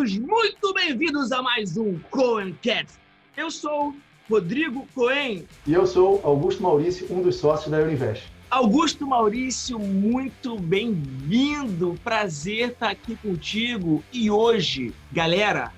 todos 0.00 0.16
muito 0.16 0.72
bem-vindos 0.72 1.30
a 1.30 1.42
mais 1.42 1.76
um 1.76 1.98
Coencast. 2.10 2.98
Eu 3.36 3.50
sou 3.50 3.94
Rodrigo 4.30 4.88
Coen. 4.94 5.46
E 5.66 5.74
eu 5.74 5.86
sou 5.86 6.22
Augusto 6.24 6.62
Maurício, 6.62 7.06
um 7.10 7.20
dos 7.20 7.36
sócios 7.36 7.70
da 7.70 7.82
Uninvest. 7.82 8.26
Augusto 8.50 9.06
Maurício, 9.06 9.78
muito 9.78 10.58
bem-vindo. 10.58 11.98
Prazer 12.02 12.70
estar 12.70 12.88
aqui 12.88 13.14
contigo. 13.16 14.02
E 14.10 14.30
hoje, 14.30 14.94
galera, 15.12 15.70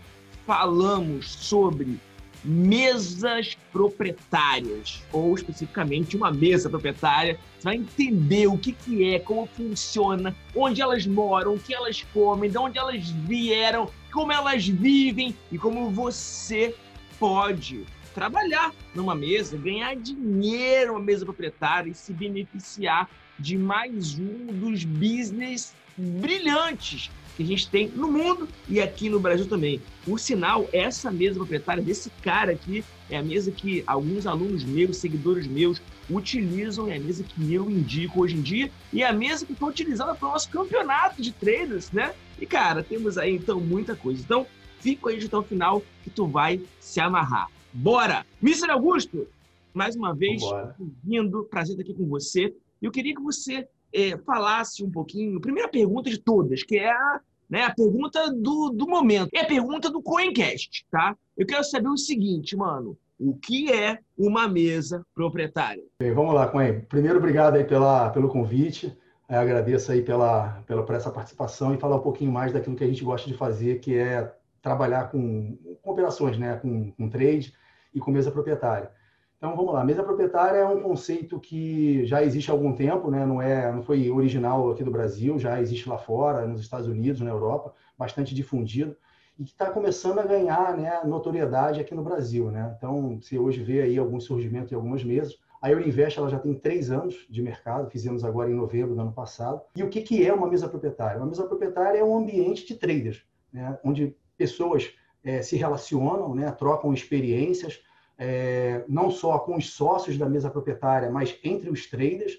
falamos 0.46 1.28
sobre 1.28 1.98
mesas 2.44 3.56
proprietárias, 3.72 5.02
ou 5.12 5.34
especificamente 5.34 6.16
uma 6.16 6.30
mesa 6.30 6.70
proprietária. 6.70 7.40
Você 7.58 7.64
vai 7.64 7.76
entender 7.76 8.46
o 8.46 8.56
que, 8.56 8.70
que 8.70 9.14
é, 9.14 9.18
como 9.18 9.46
funciona, 9.46 10.34
onde 10.54 10.80
elas 10.80 11.06
moram, 11.06 11.54
o 11.54 11.58
que 11.58 11.74
elas 11.74 12.04
comem, 12.14 12.48
de 12.48 12.58
onde 12.58 12.78
elas 12.78 13.10
vieram, 13.10 13.90
como 14.12 14.30
elas 14.30 14.66
vivem 14.66 15.34
e 15.50 15.58
como 15.58 15.90
você 15.90 16.74
pode 17.18 17.84
trabalhar 18.14 18.72
numa 18.94 19.14
mesa, 19.14 19.56
ganhar 19.56 19.96
dinheiro 19.96 20.92
numa 20.92 21.00
mesa 21.00 21.24
proprietária 21.24 21.90
e 21.90 21.94
se 21.94 22.12
beneficiar 22.12 23.08
de 23.38 23.56
mais 23.56 24.18
um 24.18 24.46
dos 24.46 24.84
business 24.84 25.74
brilhantes 25.96 27.10
que 27.36 27.42
a 27.42 27.46
gente 27.46 27.68
tem 27.68 27.88
no 27.88 28.12
mundo 28.12 28.46
e 28.68 28.80
aqui 28.80 29.08
no 29.08 29.18
Brasil 29.18 29.46
também. 29.46 29.80
Por 30.04 30.20
sinal, 30.20 30.68
essa 30.72 31.10
mesa 31.10 31.36
proprietária 31.36 31.82
desse 31.82 32.10
cara 32.22 32.52
aqui 32.52 32.84
é 33.08 33.16
a 33.16 33.22
mesa 33.22 33.50
que 33.50 33.82
alguns 33.86 34.26
alunos 34.26 34.62
meus, 34.62 34.98
seguidores 34.98 35.46
meus, 35.46 35.80
utilizam, 36.10 36.86
a 36.86 36.98
mesa 36.98 37.22
que 37.22 37.52
eu 37.52 37.70
indico 37.70 38.22
hoje 38.22 38.36
em 38.36 38.42
dia 38.42 38.70
e 38.92 39.02
a 39.02 39.12
mesa 39.12 39.46
que 39.46 39.54
foi 39.54 39.70
utilizada 39.70 40.14
para 40.14 40.28
o 40.28 40.32
nosso 40.32 40.50
campeonato 40.50 41.20
de 41.22 41.32
traders, 41.32 41.90
né? 41.92 42.14
E 42.40 42.46
cara, 42.46 42.82
temos 42.82 43.16
aí 43.18 43.36
então 43.36 43.60
muita 43.60 43.94
coisa. 43.94 44.20
Então, 44.20 44.46
fica 44.80 45.10
aí 45.10 45.24
até 45.24 45.36
o 45.36 45.42
final 45.42 45.82
que 46.02 46.10
tu 46.10 46.26
vai 46.26 46.60
se 46.80 47.00
amarrar. 47.00 47.48
Bora! 47.72 48.26
Mr. 48.42 48.70
Augusto, 48.70 49.26
mais 49.72 49.96
uma 49.96 50.14
vez, 50.14 50.42
bem-vindo, 50.78 51.44
prazer 51.44 51.78
estar 51.78 51.82
aqui 51.82 51.94
com 51.94 52.06
você. 52.06 52.54
Eu 52.80 52.90
queria 52.90 53.14
que 53.14 53.22
você 53.22 53.66
é, 53.92 54.18
falasse 54.18 54.82
um 54.82 54.90
pouquinho, 54.90 55.40
primeira 55.40 55.68
pergunta 55.68 56.10
de 56.10 56.18
todas, 56.18 56.62
que 56.62 56.76
é 56.76 56.90
a, 56.90 57.20
né, 57.48 57.62
a 57.62 57.74
pergunta 57.74 58.30
do, 58.32 58.70
do 58.70 58.86
momento, 58.88 59.30
é 59.32 59.40
a 59.40 59.46
pergunta 59.46 59.88
do 59.88 60.02
Coencast, 60.02 60.84
tá? 60.90 61.16
Eu 61.36 61.46
quero 61.46 61.62
saber 61.64 61.88
o 61.88 61.96
seguinte, 61.96 62.56
mano, 62.56 62.98
o 63.22 63.34
que 63.34 63.72
é 63.72 63.98
uma 64.18 64.48
mesa 64.48 65.06
proprietária? 65.14 65.82
Bem, 65.98 66.12
vamos 66.12 66.34
lá, 66.34 66.48
Coen. 66.48 66.80
Primeiro, 66.80 67.18
obrigado 67.18 67.54
aí 67.54 67.64
pela, 67.64 68.10
pelo 68.10 68.28
convite. 68.28 68.96
Eu 69.28 69.38
agradeço 69.38 69.92
aí 69.92 70.02
pela, 70.02 70.62
pela, 70.66 70.84
por 70.84 70.94
essa 70.94 71.10
participação 71.10 71.72
e 71.72 71.78
falar 71.78 71.96
um 71.96 72.02
pouquinho 72.02 72.32
mais 72.32 72.52
daquilo 72.52 72.74
que 72.74 72.84
a 72.84 72.88
gente 72.88 73.04
gosta 73.04 73.30
de 73.30 73.36
fazer, 73.36 73.78
que 73.78 73.96
é 73.96 74.34
trabalhar 74.60 75.10
com, 75.10 75.56
com 75.80 75.90
operações, 75.90 76.36
né, 76.36 76.56
com, 76.56 76.90
com 76.90 77.08
trade, 77.08 77.54
e 77.94 78.00
com 78.00 78.10
mesa 78.10 78.30
proprietária. 78.30 78.90
Então 79.36 79.56
vamos 79.56 79.72
lá, 79.72 79.84
mesa 79.84 80.02
proprietária 80.02 80.58
é 80.58 80.66
um 80.66 80.80
conceito 80.80 81.38
que 81.40 82.04
já 82.06 82.22
existe 82.22 82.50
há 82.50 82.54
algum 82.54 82.74
tempo, 82.74 83.10
né? 83.10 83.26
não 83.26 83.42
é, 83.42 83.72
não 83.72 83.82
foi 83.82 84.08
original 84.10 84.70
aqui 84.70 84.84
do 84.84 84.90
Brasil, 84.90 85.38
já 85.38 85.60
existe 85.60 85.88
lá 85.88 85.98
fora, 85.98 86.46
nos 86.46 86.60
Estados 86.60 86.86
Unidos, 86.86 87.20
na 87.20 87.30
Europa, 87.30 87.74
bastante 87.98 88.34
difundido 88.34 88.96
e 89.38 89.44
que 89.44 89.50
está 89.50 89.70
começando 89.70 90.18
a 90.18 90.24
ganhar 90.24 90.76
né, 90.76 91.00
notoriedade 91.04 91.80
aqui 91.80 91.94
no 91.94 92.02
Brasil. 92.02 92.50
Né? 92.50 92.74
Então, 92.76 93.18
você 93.20 93.38
hoje 93.38 93.62
vê 93.62 93.82
aí 93.82 93.98
algum 93.98 94.20
surgimento 94.20 94.68
de 94.68 94.74
algumas 94.74 95.02
mesas. 95.02 95.38
A 95.60 95.70
Eurinvest 95.70 96.18
ela 96.18 96.28
já 96.28 96.38
tem 96.38 96.54
três 96.54 96.90
anos 96.90 97.26
de 97.30 97.40
mercado, 97.40 97.90
fizemos 97.90 98.24
agora 98.24 98.50
em 98.50 98.54
novembro 98.54 98.94
do 98.94 99.00
ano 99.00 99.12
passado. 99.12 99.62
E 99.76 99.82
o 99.82 99.88
que, 99.88 100.02
que 100.02 100.26
é 100.26 100.32
uma 100.32 100.48
mesa 100.48 100.68
proprietária? 100.68 101.18
Uma 101.18 101.28
mesa 101.28 101.44
proprietária 101.44 101.98
é 101.98 102.04
um 102.04 102.16
ambiente 102.16 102.66
de 102.66 102.74
traders, 102.74 103.24
né? 103.52 103.78
onde 103.84 104.16
pessoas 104.36 104.92
é, 105.24 105.40
se 105.40 105.56
relacionam, 105.56 106.34
né, 106.34 106.50
trocam 106.50 106.92
experiências, 106.92 107.80
é, 108.18 108.84
não 108.88 109.10
só 109.10 109.38
com 109.38 109.56
os 109.56 109.72
sócios 109.72 110.18
da 110.18 110.28
mesa 110.28 110.50
proprietária, 110.50 111.10
mas 111.10 111.38
entre 111.44 111.70
os 111.70 111.88
traders, 111.88 112.38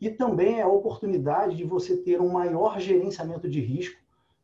e 0.00 0.10
também 0.10 0.60
é 0.60 0.62
a 0.62 0.68
oportunidade 0.68 1.56
de 1.56 1.64
você 1.64 1.96
ter 1.96 2.20
um 2.20 2.28
maior 2.28 2.78
gerenciamento 2.78 3.48
de 3.48 3.60
risco 3.60 3.98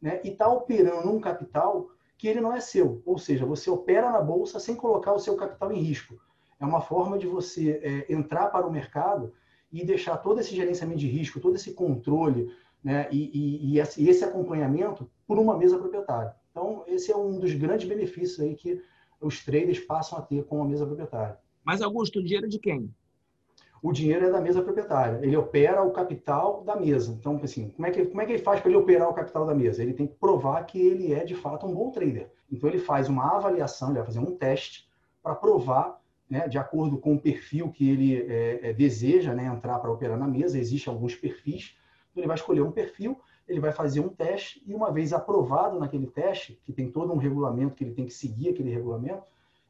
né, 0.05 0.21
e 0.23 0.29
estar 0.29 0.45
tá 0.45 0.53
operando 0.53 1.11
um 1.11 1.19
capital 1.19 1.89
que 2.19 2.29
ele 2.29 2.39
não 2.39 2.53
é 2.55 2.61
seu, 2.61 3.03
ou 3.07 3.17
seja, 3.17 3.47
você 3.47 3.71
opera 3.71 4.13
na 4.13 4.21
bolsa 4.21 4.61
sem 4.61 4.77
colocar 4.77 5.15
o 5.15 5.19
seu 5.19 5.35
capital 5.35 5.73
em 5.73 5.81
risco. 5.81 6.21
É 6.61 6.65
uma 6.67 6.83
forma 6.83 7.17
de 7.17 7.27
você 7.27 7.81
é, 7.83 8.13
entrar 8.13 8.49
para 8.49 8.67
o 8.67 8.71
mercado 8.71 9.33
e 9.73 9.83
deixar 9.83 10.19
todo 10.19 10.41
esse 10.41 10.55
gerenciamento 10.55 11.01
de 11.01 11.09
risco, 11.09 11.41
todo 11.41 11.57
esse 11.57 11.73
controle 11.73 12.55
né, 12.85 13.09
e, 13.11 13.73
e, 13.73 13.81
e 13.81 14.09
esse 14.11 14.23
acompanhamento 14.23 15.11
por 15.27 15.39
uma 15.39 15.57
mesa 15.57 15.79
proprietária. 15.79 16.37
Então, 16.51 16.85
esse 16.87 17.11
é 17.11 17.17
um 17.17 17.41
dos 17.41 17.55
grandes 17.55 17.89
benefícios 17.89 18.41
aí 18.41 18.55
que 18.55 18.83
os 19.19 19.43
traders 19.43 19.81
passam 19.81 20.19
a 20.19 20.23
ter 20.23 20.45
com 20.45 20.63
a 20.63 20.67
mesa 20.67 20.85
proprietária. 20.85 21.39
Mas, 21.65 21.81
Augusto, 21.81 22.19
o 22.19 22.23
dinheiro 22.23 22.45
é 22.45 22.49
de 22.49 22.59
quem? 22.59 22.95
O 23.85 23.93
dinheiro 23.93 24.25
é 24.25 24.31
da 24.31 24.41
mesa 24.41 24.63
proprietária. 24.63 25.19
Ele 25.23 25.37
opera 25.37 25.83
o 25.83 25.91
capital 25.91 26.63
da 26.65 26.75
mesa. 26.75 27.13
Então, 27.13 27.39
assim, 27.45 27.69
como 27.69 27.87
é 27.87 27.91
que, 27.91 28.07
como 28.07 28.23
é 28.23 28.25
que 28.25 28.33
ele 28.33 28.43
faz 28.43 28.59
para 28.59 28.71
ele 28.71 28.79
operar 28.79 29.11
o 29.11 29.13
capital 29.13 29.45
da 29.45 29.55
mesa? 29.55 29.83
Ele 29.83 29.93
tem 29.93 30.07
que 30.07 30.15
provar 30.15 30.65
que 30.65 30.81
ele 30.81 31.13
é, 31.13 31.23
de 31.23 31.35
fato, 31.35 31.67
um 31.67 31.75
bom 31.75 31.91
trader. 31.91 32.31
Então, 32.51 32.71
ele 32.71 32.79
faz 32.79 33.11
uma 33.11 33.37
avaliação, 33.37 33.89
ele 33.89 33.99
vai 33.99 34.07
fazer 34.07 34.21
um 34.21 34.35
teste 34.35 34.89
para 35.23 35.35
provar, 35.35 36.01
né, 36.31 36.49
de 36.49 36.57
acordo 36.57 36.97
com 36.97 37.13
o 37.13 37.21
perfil 37.21 37.71
que 37.71 37.91
ele 37.91 38.23
é, 38.23 38.71
é, 38.71 38.73
deseja 38.73 39.35
né, 39.35 39.45
entrar 39.45 39.79
para 39.79 39.93
operar 39.93 40.17
na 40.17 40.27
mesa. 40.27 40.59
Existem 40.59 40.91
alguns 40.91 41.15
perfis. 41.15 41.77
Então, 42.11 42.23
ele 42.23 42.27
vai 42.27 42.37
escolher 42.37 42.63
um 42.63 42.73
perfil 42.73 43.21
ele 43.47 43.61
vai 43.61 43.73
fazer 43.73 44.01
um 44.01 44.09
teste 44.09 44.63
e 44.67 44.75
uma 44.75 44.91
vez 44.91 45.13
aprovado 45.13 45.79
naquele 45.79 46.07
teste, 46.07 46.59
que 46.65 46.73
tem 46.73 46.91
todo 46.91 47.13
um 47.13 47.19
regulamento 47.19 47.75
que 47.75 47.85
ele 47.85 47.93
tem 47.93 48.07
que 48.07 48.15
seguir 48.15 48.49
aquele 48.49 48.71
regulamento, 48.71 49.23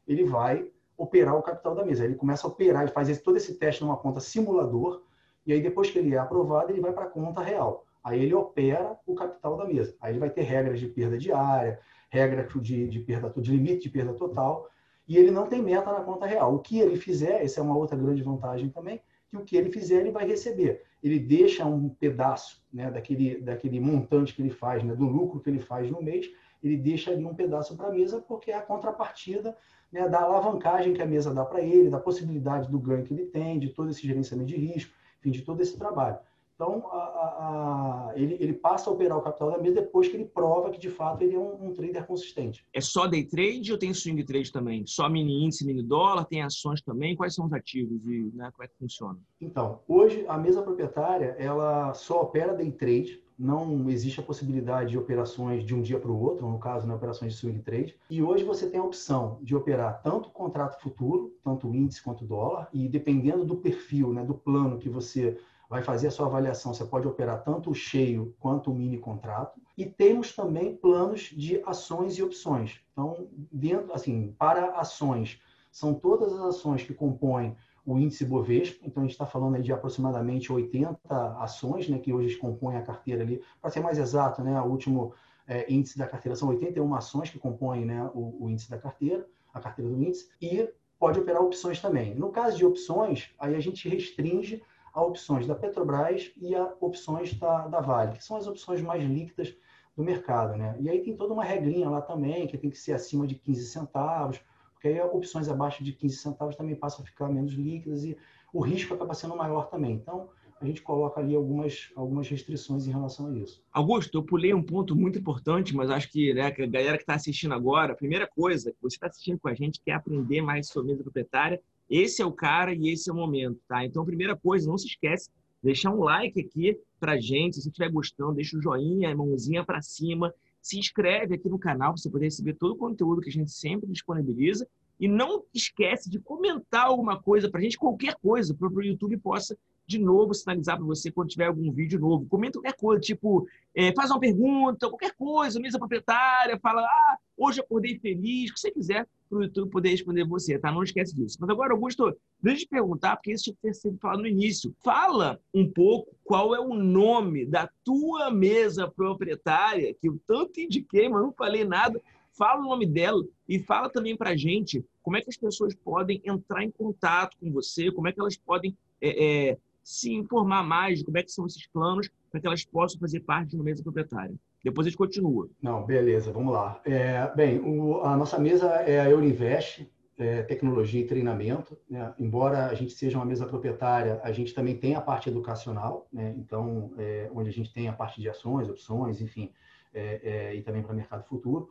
ele 0.07 0.23
vai 0.23 0.71
operar 0.97 1.35
o 1.35 1.41
capital 1.41 1.75
da 1.75 1.85
mesa. 1.85 2.05
Ele 2.05 2.15
começa 2.15 2.47
a 2.47 2.49
operar, 2.49 2.83
ele 2.83 2.91
faz 2.91 3.19
todo 3.21 3.37
esse 3.37 3.55
teste 3.55 3.83
numa 3.83 3.97
conta 3.97 4.19
simulador 4.19 5.01
e 5.45 5.53
aí 5.53 5.61
depois 5.61 5.89
que 5.89 5.99
ele 5.99 6.15
é 6.15 6.17
aprovado, 6.17 6.71
ele 6.71 6.81
vai 6.81 6.93
para 6.93 7.05
a 7.05 7.09
conta 7.09 7.41
real. 7.41 7.85
Aí 8.03 8.21
ele 8.21 8.33
opera 8.33 8.97
o 9.05 9.15
capital 9.15 9.57
da 9.57 9.65
mesa. 9.65 9.95
Aí 9.99 10.11
ele 10.11 10.19
vai 10.19 10.29
ter 10.29 10.41
regras 10.41 10.79
de 10.79 10.87
perda 10.87 11.17
diária, 11.17 11.79
regras 12.09 12.51
de, 12.61 12.87
de 12.87 12.99
perda 12.99 13.33
de 13.37 13.51
limite 13.51 13.83
de 13.83 13.89
perda 13.89 14.13
total, 14.13 14.69
e 15.07 15.17
ele 15.17 15.31
não 15.31 15.47
tem 15.47 15.61
meta 15.61 15.91
na 15.91 16.01
conta 16.01 16.25
real. 16.25 16.55
O 16.55 16.59
que 16.59 16.79
ele 16.79 16.95
fizer, 16.95 17.43
essa 17.43 17.59
é 17.59 17.63
uma 17.63 17.77
outra 17.77 17.97
grande 17.97 18.23
vantagem 18.23 18.69
também, 18.69 19.01
que 19.29 19.37
o 19.37 19.43
que 19.43 19.55
ele 19.57 19.71
fizer 19.71 20.01
ele 20.01 20.11
vai 20.11 20.27
receber 20.27 20.83
ele 21.05 21.19
deixa 21.19 21.63
um 21.63 21.87
pedaço 21.87 22.65
né, 22.73 22.89
daquele, 22.89 23.39
daquele 23.39 23.79
montante 23.79 24.33
que 24.33 24.41
ele 24.41 24.49
faz, 24.49 24.83
né, 24.83 24.95
do 24.95 25.05
lucro 25.05 25.39
que 25.39 25.47
ele 25.47 25.59
faz 25.59 25.87
no 25.91 26.01
mês, 26.01 26.31
ele 26.63 26.75
deixa 26.75 27.11
ali 27.11 27.23
um 27.23 27.35
pedaço 27.35 27.77
para 27.77 27.89
a 27.89 27.91
mesa, 27.91 28.19
porque 28.27 28.49
é 28.49 28.55
a 28.55 28.61
contrapartida 28.61 29.55
né, 29.91 30.07
da 30.09 30.21
alavancagem 30.21 30.93
que 30.93 31.01
a 31.01 31.05
mesa 31.05 31.33
dá 31.33 31.45
para 31.45 31.61
ele, 31.61 31.89
da 31.89 31.99
possibilidade 31.99 32.69
do 32.69 32.79
ganho 32.79 33.03
que 33.03 33.13
ele 33.13 33.25
tem, 33.25 33.59
de 33.59 33.69
todo 33.69 33.89
esse 33.89 34.05
gerenciamento 34.05 34.49
de 34.49 34.57
risco, 34.57 34.93
enfim, 35.19 35.31
de 35.31 35.41
todo 35.41 35.61
esse 35.61 35.77
trabalho. 35.77 36.17
Então, 36.55 36.87
a, 36.87 36.97
a, 36.97 38.11
a, 38.11 38.13
ele, 38.15 38.37
ele, 38.39 38.53
passa 38.53 38.89
a 38.89 38.93
operar 38.93 39.17
o 39.17 39.21
capital 39.21 39.51
da 39.51 39.57
mesa 39.57 39.81
depois 39.81 40.07
que 40.07 40.15
ele 40.15 40.23
prova 40.23 40.71
que, 40.71 40.79
de 40.79 40.89
fato, 40.89 41.21
ele 41.21 41.35
é 41.35 41.39
um, 41.39 41.67
um, 41.67 41.73
trader 41.73 42.05
consistente. 42.05 42.65
É 42.73 42.79
só 42.79 43.07
day 43.07 43.25
trade 43.25 43.73
ou 43.73 43.77
tem 43.77 43.93
swing 43.93 44.23
trade 44.23 44.53
também? 44.53 44.85
Só 44.87 45.09
mini 45.09 45.43
índice, 45.43 45.65
mini 45.65 45.83
dólar? 45.83 46.23
Tem 46.23 46.41
ações 46.41 46.81
também? 46.81 47.13
Quais 47.13 47.35
são 47.35 47.45
os 47.45 47.51
ativos 47.51 48.01
e 48.05 48.31
né, 48.33 48.49
como 48.53 48.63
é 48.63 48.67
que 48.69 48.77
funciona? 48.77 49.19
Então, 49.41 49.81
hoje, 49.85 50.23
a 50.29 50.37
mesa 50.37 50.61
proprietária, 50.61 51.35
ela 51.37 51.93
só 51.93 52.21
opera 52.21 52.53
day 52.53 52.71
trade. 52.71 53.21
Não 53.37 53.89
existe 53.89 54.19
a 54.19 54.23
possibilidade 54.23 54.91
de 54.91 54.97
operações 54.97 55.65
de 55.65 55.75
um 55.75 55.81
dia 55.81 55.99
para 55.99 56.11
o 56.11 56.19
outro, 56.19 56.49
no 56.49 56.57
caso, 56.57 56.87
né, 56.87 56.95
operações 56.95 57.33
de 57.33 57.39
swing 57.39 57.59
trade. 57.59 57.95
E 58.09 58.23
hoje 58.23 58.43
você 58.43 58.69
tem 58.69 58.79
a 58.79 58.83
opção 58.83 59.39
de 59.41 59.55
operar 59.55 60.01
tanto 60.01 60.29
contrato 60.29 60.81
futuro, 60.81 61.35
tanto 61.43 61.73
índice 61.75 62.01
quanto 62.01 62.25
dólar, 62.25 62.69
e 62.71 62.87
dependendo 62.87 63.43
do 63.43 63.57
perfil, 63.57 64.13
né, 64.13 64.23
do 64.23 64.33
plano 64.33 64.77
que 64.77 64.87
você 64.87 65.37
vai 65.69 65.81
fazer 65.81 66.07
a 66.07 66.11
sua 66.11 66.27
avaliação. 66.27 66.73
Você 66.73 66.85
pode 66.85 67.07
operar 67.07 67.43
tanto 67.43 67.69
o 67.69 67.75
cheio 67.75 68.33
quanto 68.39 68.71
o 68.71 68.75
mini 68.75 68.97
contrato. 68.97 69.59
E 69.77 69.85
temos 69.85 70.33
também 70.33 70.75
planos 70.75 71.33
de 71.35 71.61
ações 71.65 72.17
e 72.17 72.23
opções. 72.23 72.79
Então, 72.93 73.27
dentro, 73.51 73.93
assim, 73.93 74.33
para 74.37 74.71
ações, 74.79 75.41
são 75.71 75.93
todas 75.93 76.31
as 76.31 76.39
ações 76.39 76.83
que 76.83 76.93
compõem 76.93 77.55
o 77.85 77.97
índice 77.97 78.25
Bovespa. 78.25 78.85
Então, 78.85 79.03
a 79.03 79.05
gente 79.05 79.13
está 79.13 79.25
falando 79.25 79.61
de 79.61 79.71
aproximadamente 79.71 80.51
80 80.51 80.97
ações, 81.39 81.87
né, 81.87 81.99
que 81.99 82.11
hoje 82.11 82.35
compõem 82.37 82.77
a 82.77 82.81
carteira 82.81 83.21
ali. 83.21 83.41
Para 83.61 83.69
ser 83.69 83.79
mais 83.79 83.97
exato, 83.97 84.41
né, 84.41 84.59
o 84.59 84.65
último 84.65 85.13
é, 85.47 85.71
índice 85.71 85.97
da 85.97 86.07
carteira 86.07 86.35
são 86.35 86.49
81 86.49 86.95
ações 86.95 87.29
que 87.29 87.37
compõem 87.37 87.85
né, 87.85 88.09
o, 88.13 88.45
o 88.45 88.49
índice 88.49 88.69
da 88.69 88.77
carteira, 88.77 89.25
a 89.53 89.59
carteira 89.59 89.91
do 89.91 90.01
índice. 90.01 90.29
E 90.41 90.67
pode 90.99 91.19
operar 91.19 91.41
opções 91.41 91.79
também. 91.79 92.15
No 92.15 92.31
caso 92.31 92.57
de 92.57 92.65
opções, 92.65 93.31
aí 93.37 93.55
a 93.55 93.59
gente 93.59 93.87
restringe 93.87 94.63
a 94.93 95.03
opções 95.03 95.45
da 95.45 95.53
Petrobras 95.53 96.31
e 96.37 96.55
a 96.55 96.73
opções 96.79 97.33
da, 97.37 97.67
da 97.67 97.81
Vale, 97.81 98.17
que 98.17 98.23
são 98.23 98.37
as 98.37 98.47
opções 98.47 98.81
mais 98.81 99.03
líquidas 99.03 99.53
do 99.95 100.03
mercado. 100.03 100.55
Né? 100.57 100.75
E 100.79 100.89
aí 100.89 101.01
tem 101.01 101.15
toda 101.15 101.33
uma 101.33 101.43
regrinha 101.43 101.89
lá 101.89 102.01
também, 102.01 102.47
que 102.47 102.57
tem 102.57 102.69
que 102.69 102.77
ser 102.77 102.93
acima 102.93 103.27
de 103.27 103.35
15 103.35 103.65
centavos, 103.65 104.39
porque 104.85 104.89
aí 104.89 105.01
opções 105.01 105.49
abaixo 105.49 105.83
de 105.83 105.93
15 105.93 106.15
centavos 106.17 106.55
também 106.55 106.75
passam 106.75 107.03
a 107.03 107.07
ficar 107.07 107.27
menos 107.27 107.53
líquidas 107.53 108.03
e 108.03 108.15
o 108.53 108.61
risco 108.61 108.93
acaba 108.93 109.15
sendo 109.15 109.35
maior 109.35 109.67
também. 109.67 109.93
Então, 109.93 110.29
a 110.61 110.65
gente 110.65 110.81
coloca 110.83 111.19
ali 111.19 111.33
algumas, 111.35 111.91
algumas 111.95 112.29
restrições 112.29 112.85
em 112.85 112.91
relação 112.91 113.27
a 113.27 113.35
isso. 113.35 113.63
Augusto, 113.71 114.15
eu 114.15 114.23
pulei 114.23 114.53
um 114.53 114.61
ponto 114.61 114.95
muito 114.95 115.17
importante, 115.17 115.75
mas 115.75 115.89
acho 115.89 116.11
que, 116.11 116.33
né, 116.35 116.43
a 116.43 116.51
galera 116.51 116.97
que 116.97 117.03
está 117.03 117.15
assistindo 117.15 117.53
agora, 117.53 117.93
a 117.93 117.95
primeira 117.95 118.27
coisa 118.27 118.71
que 118.71 118.77
você 118.79 118.95
está 118.95 119.07
assistindo 119.07 119.39
com 119.39 119.47
a 119.47 119.55
gente 119.55 119.81
quer 119.83 119.93
aprender 119.93 120.41
mais 120.41 120.67
sobre 120.67 120.91
mesa 120.91 121.03
proprietária, 121.03 121.59
esse 121.89 122.21
é 122.21 122.25
o 122.25 122.31
cara 122.31 122.73
e 122.73 122.89
esse 122.89 123.09
é 123.09 123.13
o 123.13 123.15
momento, 123.15 123.59
tá? 123.67 123.83
Então, 123.83 124.05
primeira 124.05 124.35
coisa, 124.35 124.69
não 124.69 124.77
se 124.77 124.87
esquece, 124.87 125.31
deixar 125.63 125.89
um 125.89 126.03
like 126.03 126.39
aqui 126.39 126.79
pra 126.99 127.19
gente, 127.19 127.55
se 127.55 127.63
você 127.63 127.69
estiver 127.69 127.89
gostando, 127.89 128.35
deixa 128.35 128.55
o 128.55 128.61
joinha, 128.61 129.11
a 129.11 129.15
mãozinha 129.15 129.65
para 129.65 129.81
cima, 129.81 130.31
se 130.65 130.79
inscreve 130.79 131.35
aqui 131.35 131.47
no 131.47 131.59
canal 131.59 131.93
para 131.93 132.01
você 132.01 132.09
poder 132.09 132.25
receber 132.25 132.55
todo 132.55 132.71
o 132.71 132.77
conteúdo 132.77 133.21
que 133.21 133.29
a 133.29 133.31
gente 133.31 133.51
sempre 133.51 133.87
disponibiliza. 133.87 134.67
E 134.99 135.07
não 135.07 135.43
esquece 135.53 136.09
de 136.09 136.19
comentar 136.19 136.87
alguma 136.87 137.21
coisa 137.21 137.51
para 137.51 137.59
a 137.59 137.63
gente, 137.63 137.77
qualquer 137.77 138.15
coisa, 138.15 138.51
para 138.51 138.67
o 138.67 138.83
YouTube 138.83 139.15
possa 139.17 139.55
de 139.87 139.99
novo 139.99 140.33
sinalizar 140.33 140.77
para 140.77 140.85
você 140.85 141.11
quando 141.11 141.29
tiver 141.29 141.45
algum 141.45 141.71
vídeo 141.71 141.99
novo. 141.99 142.25
Comenta 142.25 142.59
qualquer 142.59 142.75
coisa, 142.75 143.01
tipo, 143.01 143.47
é, 143.73 143.93
faz 143.93 144.09
uma 144.09 144.19
pergunta, 144.19 144.89
qualquer 144.89 145.13
coisa, 145.15 145.59
mesa 145.59 145.77
proprietária, 145.77 146.59
fala, 146.59 146.81
ah, 146.81 147.17
hoje 147.37 147.59
acordei 147.59 147.99
feliz, 147.99 148.49
o 148.49 148.53
que 148.53 148.59
você 148.59 148.71
quiser 148.71 149.07
para 149.29 149.39
o 149.39 149.43
YouTube 149.43 149.69
poder 149.69 149.89
responder 149.89 150.25
você, 150.25 150.57
tá? 150.57 150.71
Não 150.71 150.83
esquece 150.83 151.15
disso. 151.15 151.37
Mas 151.39 151.49
agora, 151.49 151.73
Augusto, 151.73 152.15
deixa 152.41 152.61
eu 152.61 152.65
te 152.65 152.69
perguntar, 152.69 153.15
porque 153.15 153.33
isso 153.33 153.45
tinha 153.45 153.55
que 153.55 153.61
ter 153.61 153.73
sido 153.73 153.97
falado 153.99 154.21
no 154.21 154.27
início. 154.27 154.73
Fala 154.83 155.39
um 155.53 155.69
pouco 155.69 156.15
qual 156.23 156.55
é 156.55 156.59
o 156.59 156.73
nome 156.73 157.45
da 157.45 157.69
tua 157.83 158.31
mesa 158.31 158.87
proprietária, 158.87 159.93
que 159.93 160.09
eu 160.09 160.19
tanto 160.25 160.59
indiquei, 160.59 161.09
mas 161.09 161.21
não 161.21 161.31
falei 161.31 161.63
nada. 161.63 162.01
Fala 162.31 162.61
o 162.61 162.65
nome 162.69 162.85
dela 162.85 163.23
e 163.47 163.59
fala 163.59 163.89
também 163.89 164.15
para 164.15 164.35
gente 164.35 164.83
como 165.01 165.15
é 165.15 165.21
que 165.21 165.29
as 165.29 165.37
pessoas 165.37 165.73
podem 165.73 166.21
entrar 166.25 166.63
em 166.63 166.71
contato 166.71 167.37
com 167.39 167.51
você, 167.51 167.91
como 167.91 168.07
é 168.07 168.11
que 168.11 168.19
elas 168.19 168.35
podem 168.35 168.75
é, 168.99 169.49
é, 169.51 169.57
se 169.85 170.11
informar 170.11 170.63
mais 170.63 170.97
de 170.97 171.05
como 171.05 171.19
é 171.19 171.23
que 171.23 171.31
são 171.31 171.45
esses 171.45 171.67
planos 171.67 172.09
para 172.31 172.41
que 172.41 172.47
elas 172.47 172.65
possam 172.65 172.99
fazer 172.99 173.19
parte 173.19 173.51
de 173.51 173.55
uma 173.55 173.63
mesa 173.63 173.83
proprietária. 173.83 174.33
Depois 174.63 174.87
a 174.87 174.89
gente 174.89 174.97
continua. 174.97 175.47
Não, 175.61 175.85
beleza, 175.85 176.31
vamos 176.31 176.51
lá. 176.51 176.81
É, 176.83 177.31
bem, 177.35 177.59
o, 177.59 178.01
a 178.01 178.17
nossa 178.17 178.39
mesa 178.39 178.67
é 178.77 178.99
a 178.99 179.07
Eurinvest, 179.07 179.87
é, 180.17 180.41
tecnologia 180.41 181.01
e 181.01 181.05
treinamento. 181.05 181.77
Né? 181.87 182.11
Embora 182.17 182.65
a 182.65 182.73
gente 182.73 182.93
seja 182.93 183.19
uma 183.19 183.25
mesa 183.25 183.45
proprietária, 183.45 184.19
a 184.23 184.31
gente 184.31 184.55
também 184.55 184.75
tem 184.75 184.95
a 184.95 185.01
parte 185.01 185.29
educacional, 185.29 186.07
né? 186.11 186.33
então, 186.35 186.91
é, 186.97 187.29
onde 187.31 187.49
a 187.49 187.53
gente 187.53 187.71
tem 187.71 187.87
a 187.87 187.93
parte 187.93 188.19
de 188.19 188.27
ações, 188.27 188.67
opções, 188.67 189.21
enfim, 189.21 189.51
é, 189.93 190.21
é, 190.23 190.55
e 190.55 190.63
também 190.63 190.81
para 190.81 190.95
mercado 190.95 191.23
futuro. 191.25 191.69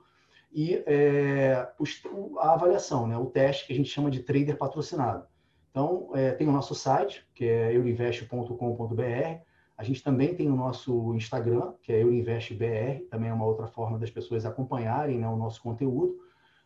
E 0.53 0.85
é, 0.87 1.69
a 2.39 2.53
avaliação, 2.53 3.09
né? 3.09 3.19
o 3.19 3.27
teste 3.27 3.67
que 3.67 3.73
a 3.73 3.77
gente 3.77 3.91
chama 3.91 4.09
de 4.09 4.21
trader 4.21 4.57
patrocinado. 4.57 5.27
Então, 5.75 6.11
é, 6.15 6.31
tem 6.31 6.47
o 6.47 6.53
nosso 6.53 6.73
site, 6.73 7.27
que 7.35 7.45
é 7.45 7.75
eurinvest.com.br. 7.75 9.41
A 9.77 9.83
gente 9.83 10.05
também 10.05 10.33
tem 10.33 10.49
o 10.49 10.55
nosso 10.55 11.13
Instagram, 11.17 11.73
que 11.83 11.93
é 11.93 12.01
eurinvestbr, 12.01 13.05
também 13.11 13.29
é 13.29 13.33
uma 13.35 13.45
outra 13.45 13.67
forma 13.67 13.99
das 13.99 14.09
pessoas 14.09 14.47
acompanharem 14.47 15.19
né, 15.19 15.27
o 15.27 15.35
nosso 15.35 15.61
conteúdo. 15.61 16.17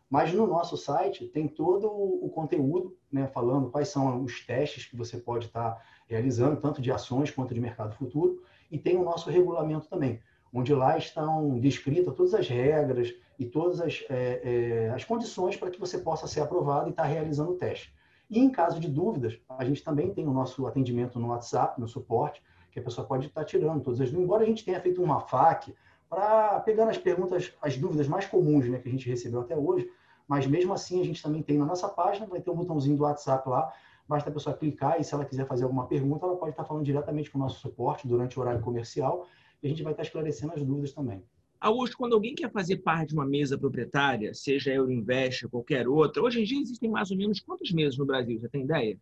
Mas 0.07 0.31
no 0.31 0.45
nosso 0.45 0.77
site 0.77 1.25
tem 1.25 1.47
todo 1.47 1.87
o 1.87 2.29
conteúdo, 2.29 2.95
né, 3.11 3.25
falando 3.25 3.71
quais 3.71 3.87
são 3.87 4.21
os 4.21 4.45
testes 4.45 4.85
que 4.85 4.95
você 4.95 5.17
pode 5.17 5.47
estar 5.47 5.83
realizando, 6.07 6.61
tanto 6.61 6.79
de 6.79 6.91
ações 6.91 7.31
quanto 7.31 7.51
de 7.51 7.59
mercado 7.59 7.95
futuro. 7.95 8.43
E 8.69 8.77
tem 8.77 8.95
o 8.95 9.03
nosso 9.03 9.31
regulamento 9.31 9.87
também, 9.87 10.19
onde 10.53 10.71
lá 10.71 10.95
estão 10.99 11.57
descritas 11.57 12.13
todas 12.13 12.35
as 12.35 12.47
regras 12.47 13.11
e 13.39 13.45
todas 13.45 13.81
as, 13.81 14.03
é, 14.07 14.41
é, 14.43 14.89
as 14.91 15.03
condições 15.03 15.57
para 15.57 15.71
que 15.71 15.79
você 15.79 15.97
possa 15.97 16.27
ser 16.27 16.41
aprovado 16.41 16.89
e 16.89 16.91
estar 16.91 17.05
realizando 17.05 17.53
o 17.53 17.57
teste. 17.57 17.91
E 18.29 18.39
em 18.39 18.49
caso 18.49 18.79
de 18.79 18.87
dúvidas, 18.87 19.39
a 19.49 19.65
gente 19.65 19.83
também 19.83 20.13
tem 20.13 20.27
o 20.27 20.31
nosso 20.31 20.67
atendimento 20.67 21.19
no 21.19 21.29
WhatsApp, 21.29 21.79
no 21.81 21.87
suporte, 21.87 22.43
que 22.71 22.79
a 22.79 22.83
pessoa 22.83 23.07
pode 23.07 23.27
estar 23.27 23.43
tirando 23.43 23.81
todas 23.81 23.99
as 23.99 24.07
dúvidas. 24.09 24.23
Embora 24.23 24.43
a 24.43 24.45
gente 24.45 24.63
tenha 24.63 24.79
feito 24.79 25.01
uma 25.01 25.19
FAQ 25.19 25.73
para 26.07 26.59
pegando 26.59 26.89
as 26.89 26.97
perguntas, 26.97 27.53
as 27.61 27.77
dúvidas 27.77 28.07
mais 28.07 28.25
comuns 28.25 28.67
né, 28.67 28.79
que 28.79 28.87
a 28.87 28.91
gente 28.91 29.09
recebeu 29.09 29.41
até 29.41 29.57
hoje, 29.57 29.89
mas 30.27 30.45
mesmo 30.45 30.73
assim 30.73 31.01
a 31.01 31.05
gente 31.05 31.21
também 31.23 31.41
tem 31.41 31.57
na 31.57 31.65
nossa 31.65 31.87
página, 31.87 32.27
vai 32.27 32.39
ter 32.39 32.51
um 32.51 32.55
botãozinho 32.55 32.95
do 32.95 33.03
WhatsApp 33.03 33.49
lá, 33.49 33.71
basta 34.07 34.29
a 34.29 34.33
pessoa 34.33 34.55
clicar 34.55 34.99
e 34.99 35.03
se 35.03 35.13
ela 35.13 35.25
quiser 35.25 35.47
fazer 35.47 35.63
alguma 35.63 35.87
pergunta, 35.87 36.25
ela 36.25 36.35
pode 36.35 36.51
estar 36.51 36.63
falando 36.63 36.83
diretamente 36.83 37.31
com 37.31 37.39
o 37.39 37.41
nosso 37.41 37.59
suporte 37.59 38.07
durante 38.07 38.37
o 38.37 38.41
horário 38.41 38.61
comercial 38.61 39.25
e 39.61 39.67
a 39.67 39.69
gente 39.69 39.83
vai 39.83 39.93
estar 39.93 40.03
esclarecendo 40.03 40.53
as 40.53 40.63
dúvidas 40.63 40.93
também. 40.93 41.23
Augusto, 41.59 41.97
quando 41.97 42.13
alguém 42.13 42.33
quer 42.33 42.49
fazer 42.51 42.77
parte 42.77 43.09
de 43.09 43.15
uma 43.15 43.25
mesa 43.25 43.57
proprietária, 43.57 44.33
seja 44.33 44.73
Euroinvest 44.73 45.43
ou 45.43 45.51
qualquer 45.51 45.87
outra, 45.87 46.23
hoje 46.23 46.39
em 46.39 46.43
dia 46.43 46.61
existem 46.61 46.89
mais 46.89 47.11
ou 47.11 47.17
menos 47.17 47.41
quantas 47.41 47.71
mesas 47.71 47.97
no 47.97 48.05
Brasil? 48.05 48.39
Você 48.39 48.47
tem 48.47 48.63
ideia? 48.63 48.97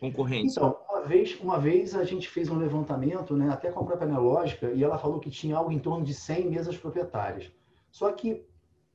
Concorrentes? 0.00 0.56
Então, 0.56 0.78
uma 0.88 1.02
vez, 1.02 1.38
uma 1.40 1.58
vez 1.58 1.94
a 1.94 2.04
gente 2.04 2.26
fez 2.26 2.48
um 2.48 2.56
levantamento, 2.56 3.36
né, 3.36 3.50
até 3.50 3.70
com 3.70 3.80
a 3.80 3.84
própria 3.84 4.08
Nelógica, 4.08 4.72
e 4.72 4.82
ela 4.82 4.96
falou 4.96 5.20
que 5.20 5.30
tinha 5.30 5.56
algo 5.56 5.70
em 5.70 5.78
torno 5.78 6.02
de 6.02 6.14
100 6.14 6.50
mesas 6.50 6.76
proprietárias. 6.76 7.52
Só 7.90 8.10
que 8.10 8.46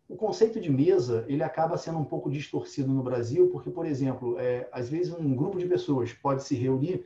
o 0.09 0.15
conceito 0.15 0.59
de 0.59 0.71
mesa 0.71 1.25
ele 1.27 1.43
acaba 1.43 1.77
sendo 1.77 1.99
um 1.99 2.05
pouco 2.05 2.29
distorcido 2.29 2.91
no 2.91 3.03
Brasil, 3.03 3.49
porque, 3.51 3.69
por 3.69 3.85
exemplo, 3.85 4.39
é, 4.39 4.67
às 4.71 4.89
vezes 4.89 5.13
um 5.13 5.35
grupo 5.35 5.59
de 5.59 5.67
pessoas 5.67 6.11
pode 6.11 6.43
se 6.43 6.55
reunir 6.55 7.05